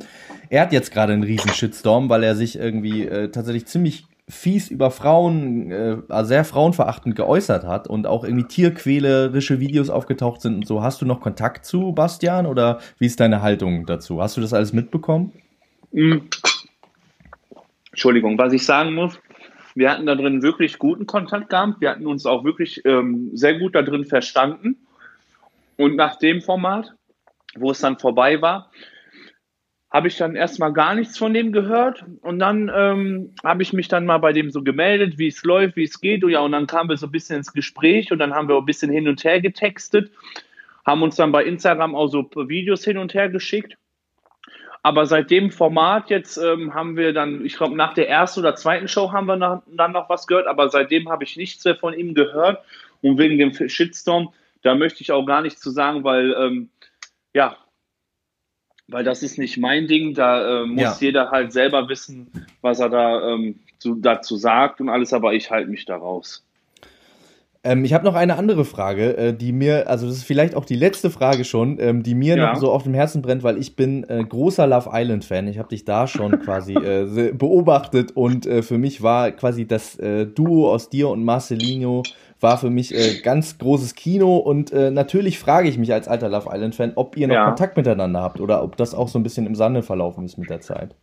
er 0.49 0.63
hat 0.63 0.73
jetzt 0.73 0.91
gerade 0.91 1.13
einen 1.13 1.23
riesen 1.23 1.51
Shitstorm, 1.51 2.09
weil 2.09 2.23
er 2.23 2.35
sich 2.35 2.59
irgendwie 2.59 3.07
äh, 3.07 3.29
tatsächlich 3.29 3.67
ziemlich 3.67 4.07
fies 4.33 4.71
über 4.71 4.91
Frauen, 4.91 5.71
äh, 5.71 6.25
sehr 6.25 6.45
frauenverachtend 6.45 7.15
geäußert 7.15 7.65
hat 7.65 7.87
und 7.87 8.07
auch 8.07 8.25
irgendwie 8.25 8.47
tierquälerische 8.47 9.61
Videos 9.61 9.91
aufgetaucht 9.91 10.41
sind 10.41 10.55
und 10.55 10.67
so. 10.67 10.83
Hast 10.83 11.03
du 11.03 11.07
noch 11.07 11.21
Kontakt 11.21 11.67
zu 11.67 11.93
Bastian 11.93 12.47
oder 12.47 12.81
wie 12.99 13.07
ist 13.07 13.21
deine 13.21 13.43
Haltung 13.43 13.85
dazu? 13.85 14.23
Hast 14.23 14.37
du 14.37 14.41
das 14.41 14.55
alles 14.55 14.73
mitbekommen? 14.73 15.33
Mhm. 15.93 16.29
Entschuldigung, 17.91 18.39
was 18.39 18.55
ich 18.55 18.65
sagen 18.65 18.95
muss, 18.95 19.21
wir 19.75 19.91
hatten 19.91 20.07
da 20.07 20.15
drin 20.15 20.43
wirklich 20.43 20.79
guten 20.79 21.07
Kontakt 21.07 21.51
gehabt. 21.51 21.81
Wir 21.81 21.91
hatten 21.91 22.07
uns 22.07 22.25
auch 22.25 22.43
wirklich 22.43 22.85
ähm, 22.87 23.31
sehr 23.35 23.59
gut 23.59 23.75
da 23.75 23.83
drin 23.83 24.05
verstanden. 24.05 24.77
Und 25.77 25.97
nach 25.97 26.17
dem 26.17 26.41
Format, 26.41 26.95
wo 27.55 27.71
es 27.71 27.81
dann 27.81 27.99
vorbei 27.99 28.41
war, 28.41 28.71
habe 29.93 30.09
ich 30.09 30.17
dann 30.17 30.35
erstmal 30.35 30.73
gar 30.73 30.95
nichts 30.95 31.19
von 31.19 31.35
dem 31.35 31.53
gehört 31.53 32.03
und 32.23 32.39
dann 32.39 32.73
ähm, 32.75 33.35
habe 33.45 33.63
ich 33.63 33.75
mich 33.75 33.89
dann 33.89 34.07
mal 34.07 34.19
bei 34.19 34.33
dem 34.33 34.51
so 34.51 34.63
gemeldet, 34.63 35.19
wie 35.19 35.27
es 35.27 35.45
läuft, 35.45 35.77
wie 35.77 35.85
es 35.85 36.01
geht 36.01 36.25
und 36.25 36.31
ja 36.31 36.41
und 36.41 36.53
dann 36.53 36.67
kamen 36.67 36.89
wir 36.89 36.97
so 36.97 37.07
ein 37.07 37.13
bisschen 37.13 37.37
ins 37.37 37.53
Gespräch 37.53 38.11
und 38.11 38.19
dann 38.19 38.35
haben 38.35 38.49
wir 38.49 38.57
ein 38.57 38.65
bisschen 38.65 38.91
hin 38.91 39.07
und 39.07 39.23
her 39.23 39.41
getextet, 39.43 40.11
haben 40.87 41.03
uns 41.03 41.17
dann 41.17 41.31
bei 41.31 41.45
Instagram 41.45 41.95
auch 41.95 42.09
so 42.09 42.29
Videos 42.49 42.85
hin 42.85 42.97
und 42.97 43.13
her 43.13 43.29
geschickt. 43.29 43.77
Aber 44.85 45.07
seit 45.07 45.31
dem 45.31 45.53
Format 45.53 46.11
jetzt 46.11 46.39
ähm, 46.39 46.75
haben 46.75 46.97
wir 46.97 47.13
dann, 47.13 47.45
ich 47.45 47.57
glaube, 47.57 47.77
nach 47.77 47.95
der 47.95 48.09
ersten 48.09 48.41
oder 48.41 48.57
zweiten 48.57 48.89
Show 48.89 49.13
haben 49.13 49.27
wir 49.27 49.37
nach, 49.37 49.63
dann 49.69 49.93
noch 49.93 50.09
was 50.09 50.27
gehört, 50.27 50.49
aber 50.49 50.71
seitdem 50.71 51.09
habe 51.09 51.23
ich 51.23 51.37
nichts 51.37 51.65
mehr 51.65 51.77
von 51.77 51.95
ihm 51.95 52.15
gehört. 52.15 52.65
Und 53.01 53.17
wegen 53.17 53.39
dem 53.39 53.53
Shitstorm, 53.69 54.33
da 54.63 54.75
möchte 54.75 55.03
ich 55.03 55.13
auch 55.13 55.25
gar 55.25 55.43
nichts 55.43 55.61
zu 55.61 55.71
sagen, 55.71 56.03
weil 56.03 56.35
ähm, 56.37 56.71
ja, 57.33 57.57
weil 58.93 59.05
das 59.05 59.23
ist 59.23 59.39
nicht 59.39 59.59
mein 59.59 59.87
Ding. 59.87 60.15
Da 60.15 60.63
äh, 60.63 60.67
muss 60.67 60.83
ja. 60.83 60.97
jeder 61.01 61.31
halt 61.31 61.53
selber 61.53 61.89
wissen, 61.89 62.29
was 62.61 62.81
er 62.81 62.89
da 62.89 63.33
ähm, 63.33 63.57
zu, 63.79 63.97
dazu 63.97 64.37
sagt 64.37 64.81
und 64.81 64.89
alles, 64.89 65.13
aber 65.13 65.35
ich 65.35 65.51
halte 65.51 65.71
mich 65.71 65.85
da 65.85 65.97
raus. 65.97 66.45
Ähm, 67.65 67.85
ich 67.85 67.95
habe 67.95 68.05
noch 68.05 68.15
eine 68.15 68.37
andere 68.37 68.65
Frage, 68.65 69.17
äh, 69.17 69.35
die 69.35 69.53
mir, 69.53 69.89
also 69.89 70.07
das 70.07 70.17
ist 70.17 70.25
vielleicht 70.25 70.57
auch 70.57 70.65
die 70.65 70.75
letzte 70.75 71.11
Frage 71.11 71.45
schon, 71.45 71.79
ähm, 71.79 72.03
die 72.03 72.17
mir 72.17 72.37
ja. 72.37 72.53
noch 72.53 72.61
so 72.61 72.73
auf 72.73 72.83
dem 72.83 72.95
Herzen 72.95 73.23
brennt, 73.23 73.45
weil 73.45 73.57
ich 73.57 73.77
bin 73.77 74.03
äh, 74.09 74.25
großer 74.25 74.67
Love 74.67 74.91
Island 74.93 75.25
Fan. 75.25 75.47
Ich 75.47 75.59
habe 75.59 75.69
dich 75.69 75.85
da 75.85 76.09
schon 76.09 76.41
quasi 76.45 76.75
äh, 76.75 77.33
beobachtet 77.33 78.11
und 78.17 78.47
äh, 78.47 78.63
für 78.63 78.79
mich 78.79 79.03
war 79.03 79.31
quasi 79.31 79.65
das 79.65 79.97
äh, 79.99 80.27
Duo 80.27 80.73
aus 80.73 80.91
dir 80.91 81.09
und 81.09 81.25
Marcelino 81.25 82.03
war 82.43 82.59
für 82.59 82.71
mich 82.71 82.95
äh, 82.95 83.21
ganz 83.23 83.59
großes 83.59 83.95
Kino 83.95 84.37
und 84.37 84.73
äh, 84.73 84.91
natürlich 84.91 85.39
frage 85.39 85.69
ich 85.69 85.79
mich 85.79 85.93
als 85.93 86.09
alter 86.09 86.29
Love 86.29 86.49
Island 86.53 86.75
Fan, 86.75 86.93
ob 86.97 87.17
ihr 87.17 87.29
noch 87.29 87.35
ja. 87.35 87.47
Kontakt 87.47 87.77
miteinander 87.77 88.21
habt 88.21 88.41
oder 88.41 88.63
ob 88.63 88.77
das 88.77 88.95
auch 88.95 89.09
so 89.09 89.19
ein 89.19 89.23
bisschen 89.23 89.47
im 89.47 89.55
Sande 89.55 89.83
verlaufen 89.83 90.25
ist 90.25 90.39
mit 90.39 90.51
der 90.51 90.61
Zeit. 90.61 90.95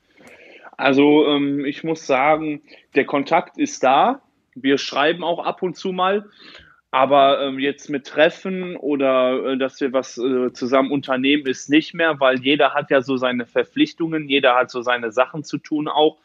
Also 0.78 1.26
ähm, 1.28 1.66
ich 1.66 1.84
muss 1.84 2.08
sagen, 2.08 2.62
der 2.96 3.06
Kontakt 3.06 3.58
ist 3.58 3.84
da. 3.84 4.22
Wir 4.56 4.78
schreiben 4.78 5.24
auch 5.24 5.46
ab 5.46 5.62
und 5.62 5.76
zu 5.76 5.92
mal. 5.92 6.26
Aber 6.92 7.42
ähm, 7.42 7.60
jetzt 7.60 7.90
mit 7.90 8.08
Treffen 8.08 8.76
oder 8.76 9.46
äh, 9.46 9.58
dass 9.58 9.80
wir 9.80 9.94
was 9.94 10.18
äh, 10.18 10.52
zusammen 10.54 10.92
unternehmen, 10.92 11.46
ist 11.46 11.70
nicht 11.70 11.94
mehr, 11.94 12.20
weil 12.20 12.40
jeder 12.40 12.74
hat 12.74 12.90
ja 12.90 13.02
so 13.02 13.16
seine 13.18 13.46
Verpflichtungen, 13.46 14.28
jeder 14.28 14.56
hat 14.56 14.72
so 14.72 14.82
seine 14.82 15.12
Sachen 15.12 15.44
zu 15.44 15.60
tun 15.60 15.88
auch. 15.88 16.18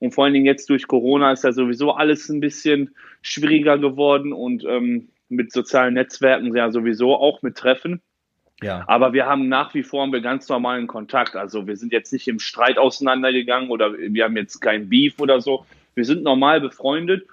Und 0.00 0.12
vor 0.12 0.24
allen 0.24 0.34
Dingen 0.34 0.46
jetzt 0.46 0.68
durch 0.70 0.88
Corona 0.88 1.32
ist 1.32 1.44
ja 1.44 1.52
sowieso 1.52 1.92
alles 1.92 2.28
ein 2.28 2.40
bisschen 2.40 2.94
schwieriger 3.22 3.78
geworden 3.78 4.32
und 4.32 4.64
ähm, 4.64 5.08
mit 5.28 5.52
sozialen 5.52 5.94
Netzwerken 5.94 6.54
ja 6.56 6.70
sowieso 6.70 7.14
auch 7.14 7.42
mit 7.42 7.56
Treffen. 7.56 8.02
Ja. 8.62 8.84
Aber 8.86 9.12
wir 9.12 9.26
haben 9.26 9.48
nach 9.48 9.74
wie 9.74 9.82
vor 9.82 10.02
einen 10.02 10.22
ganz 10.22 10.48
normalen 10.48 10.86
Kontakt. 10.86 11.36
Also 11.36 11.66
wir 11.66 11.76
sind 11.76 11.92
jetzt 11.92 12.12
nicht 12.12 12.28
im 12.28 12.38
Streit 12.38 12.78
auseinandergegangen 12.78 13.70
oder 13.70 13.94
wir 13.96 14.24
haben 14.24 14.36
jetzt 14.36 14.60
kein 14.60 14.88
Beef 14.88 15.18
oder 15.18 15.40
so. 15.40 15.64
Wir 15.94 16.04
sind 16.04 16.22
normal 16.22 16.60
befreundet. 16.60 17.26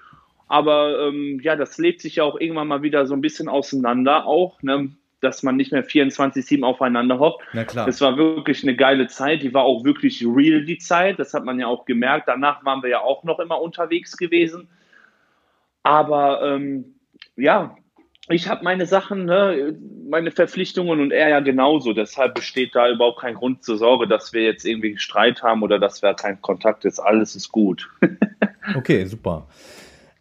Aber 0.46 1.08
ähm, 1.08 1.40
ja, 1.42 1.56
das 1.56 1.76
lebt 1.76 2.00
sich 2.00 2.16
ja 2.16 2.24
auch 2.24 2.40
irgendwann 2.40 2.68
mal 2.68 2.82
wieder 2.82 3.06
so 3.06 3.14
ein 3.14 3.20
bisschen 3.20 3.48
auseinander 3.48 4.26
auch. 4.26 4.62
Ne? 4.62 4.90
Dass 5.20 5.42
man 5.42 5.56
nicht 5.56 5.72
mehr 5.72 5.84
24-7 5.84 6.62
aufeinander 6.62 7.18
hockt. 7.18 7.44
Na 7.52 7.64
klar. 7.64 7.86
Das 7.86 8.00
war 8.00 8.16
wirklich 8.16 8.62
eine 8.62 8.76
geile 8.76 9.06
Zeit. 9.08 9.42
Die 9.42 9.54
war 9.54 9.64
auch 9.64 9.84
wirklich 9.84 10.24
real, 10.24 10.64
die 10.64 10.78
Zeit. 10.78 11.18
Das 11.18 11.34
hat 11.34 11.44
man 11.44 11.58
ja 11.58 11.66
auch 11.66 11.84
gemerkt. 11.84 12.28
Danach 12.28 12.64
waren 12.64 12.82
wir 12.82 12.90
ja 12.90 13.00
auch 13.00 13.24
noch 13.24 13.38
immer 13.38 13.60
unterwegs 13.60 14.16
gewesen. 14.16 14.68
Aber 15.82 16.42
ähm, 16.42 16.94
ja, 17.36 17.76
ich 18.30 18.48
habe 18.48 18.62
meine 18.62 18.86
Sachen, 18.86 19.24
ne, 19.24 19.74
meine 20.08 20.30
Verpflichtungen 20.30 21.00
und 21.00 21.12
er 21.12 21.30
ja 21.30 21.40
genauso. 21.40 21.92
Deshalb 21.92 22.34
besteht 22.34 22.74
da 22.74 22.90
überhaupt 22.90 23.20
kein 23.20 23.34
Grund 23.34 23.64
zur 23.64 23.78
Sorge, 23.78 24.06
dass 24.06 24.32
wir 24.32 24.42
jetzt 24.42 24.64
irgendwie 24.64 24.98
Streit 24.98 25.42
haben 25.42 25.62
oder 25.62 25.78
dass 25.78 26.02
wir 26.02 26.14
keinen 26.14 26.42
Kontakt 26.42 26.84
ist. 26.84 26.98
Alles 26.98 27.34
ist 27.36 27.50
gut. 27.50 27.88
okay, 28.76 29.04
super. 29.06 29.46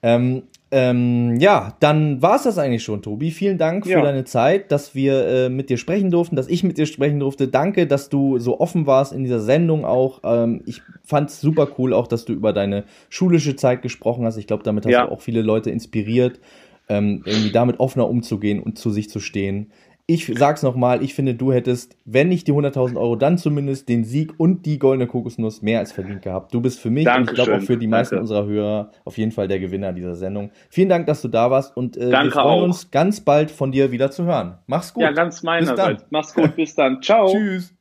Ähm, 0.02 0.44
Ähm, 0.70 1.38
ja, 1.40 1.76
dann 1.80 2.22
war's 2.22 2.44
das 2.44 2.58
eigentlich 2.58 2.84
schon, 2.84 3.02
Tobi. 3.02 3.32
Vielen 3.32 3.58
Dank 3.58 3.86
für 3.86 3.92
Ja. 3.92 4.02
deine 4.02 4.26
Zeit, 4.26 4.70
dass 4.72 4.94
wir 4.96 5.26
äh, 5.28 5.50
mit 5.50 5.70
dir 5.70 5.78
sprechen 5.78 6.12
durften, 6.12 6.36
dass 6.36 6.50
ich 6.50 6.64
mit 6.64 6.78
dir 6.78 6.86
sprechen 6.86 7.20
durfte. 7.22 7.48
Danke, 7.48 7.88
dass 7.88 8.10
du 8.10 8.38
so 8.38 8.60
offen 8.60 8.86
warst 8.86 9.14
in 9.14 9.24
dieser 9.24 9.40
Sendung 9.40 9.86
auch. 9.86 10.20
Ähm, 10.26 10.62
ich 10.66 10.82
fand's 11.06 11.40
super 11.40 11.70
cool 11.78 11.94
auch, 11.94 12.08
dass 12.08 12.26
du 12.26 12.34
über 12.34 12.52
deine 12.52 12.84
schulische 13.10 13.56
Zeit 13.56 13.82
gesprochen 13.82 14.26
hast. 14.26 14.36
Ich 14.36 14.46
glaube, 14.48 14.64
damit 14.64 14.86
hast 14.86 14.92
Ja. 14.92 15.06
du 15.06 15.12
auch 15.12 15.22
viele 15.22 15.42
Leute 15.42 15.72
inspiriert, 15.72 16.42
ähm, 16.90 17.22
irgendwie 17.24 17.52
damit 17.52 17.80
offener 17.80 18.10
umzugehen 18.10 18.62
und 18.62 18.78
zu 18.78 18.90
sich 18.90 19.10
zu 19.10 19.22
stehen. 19.22 19.72
Ich 20.10 20.32
sag's 20.38 20.64
nochmal, 20.64 21.04
ich 21.04 21.14
finde, 21.14 21.36
du 21.36 21.52
hättest, 21.52 21.98
wenn 22.06 22.30
nicht 22.30 22.48
die 22.48 22.54
100.000 22.54 22.96
Euro, 22.96 23.18
dann 23.18 23.38
zumindest 23.38 23.90
den 23.90 24.06
Sieg 24.06 24.34
und 24.38 24.66
die 24.66 24.80
goldene 24.80 25.06
Kokosnuss 25.06 25.62
mehr 25.62 25.80
als 25.80 25.92
verdient 25.92 26.22
gehabt. 26.22 26.54
Du 26.54 26.62
bist 26.62 26.80
für 26.80 26.90
mich 26.90 27.06
und 27.06 27.24
ich 27.24 27.36
glaube 27.36 27.42
auch 27.42 27.46
Dankeschön. 27.56 27.68
für 27.68 27.78
die 27.78 27.88
meisten 27.88 28.16
Danke. 28.16 28.22
unserer 28.22 28.46
Hörer 28.46 28.92
auf 29.04 29.18
jeden 29.18 29.34
Fall 29.34 29.50
der 29.50 29.60
Gewinner 29.60 29.92
dieser 29.92 30.16
Sendung. 30.16 30.52
Vielen 30.70 30.88
Dank, 30.88 31.08
dass 31.08 31.22
du 31.22 31.28
da 31.28 31.52
warst 31.52 31.76
und 31.76 31.98
äh, 31.98 32.10
wir 32.10 32.32
freuen 32.32 32.46
auch. 32.46 32.64
uns 32.64 32.90
ganz 32.90 33.20
bald 33.20 33.52
von 33.52 33.74
dir 33.74 33.92
wieder 33.92 34.10
zu 34.10 34.24
hören. 34.24 34.60
Mach's 34.66 34.94
gut. 34.94 35.04
Ja, 35.04 35.12
ganz 35.12 35.44
meinerseits. 35.44 36.06
Mach's 36.10 36.34
gut, 36.34 36.56
bis 36.56 36.74
dann. 36.74 37.02
Ciao. 37.02 37.28
Tschüss. 37.28 37.74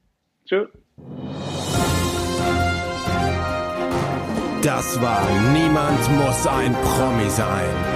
Tschö. 0.47 0.67
Das 4.63 5.01
war 5.01 5.23
Niemand 5.53 6.01
muss 6.19 6.45
ein 6.49 6.73
Promi 6.73 7.31
sein. 7.31 7.96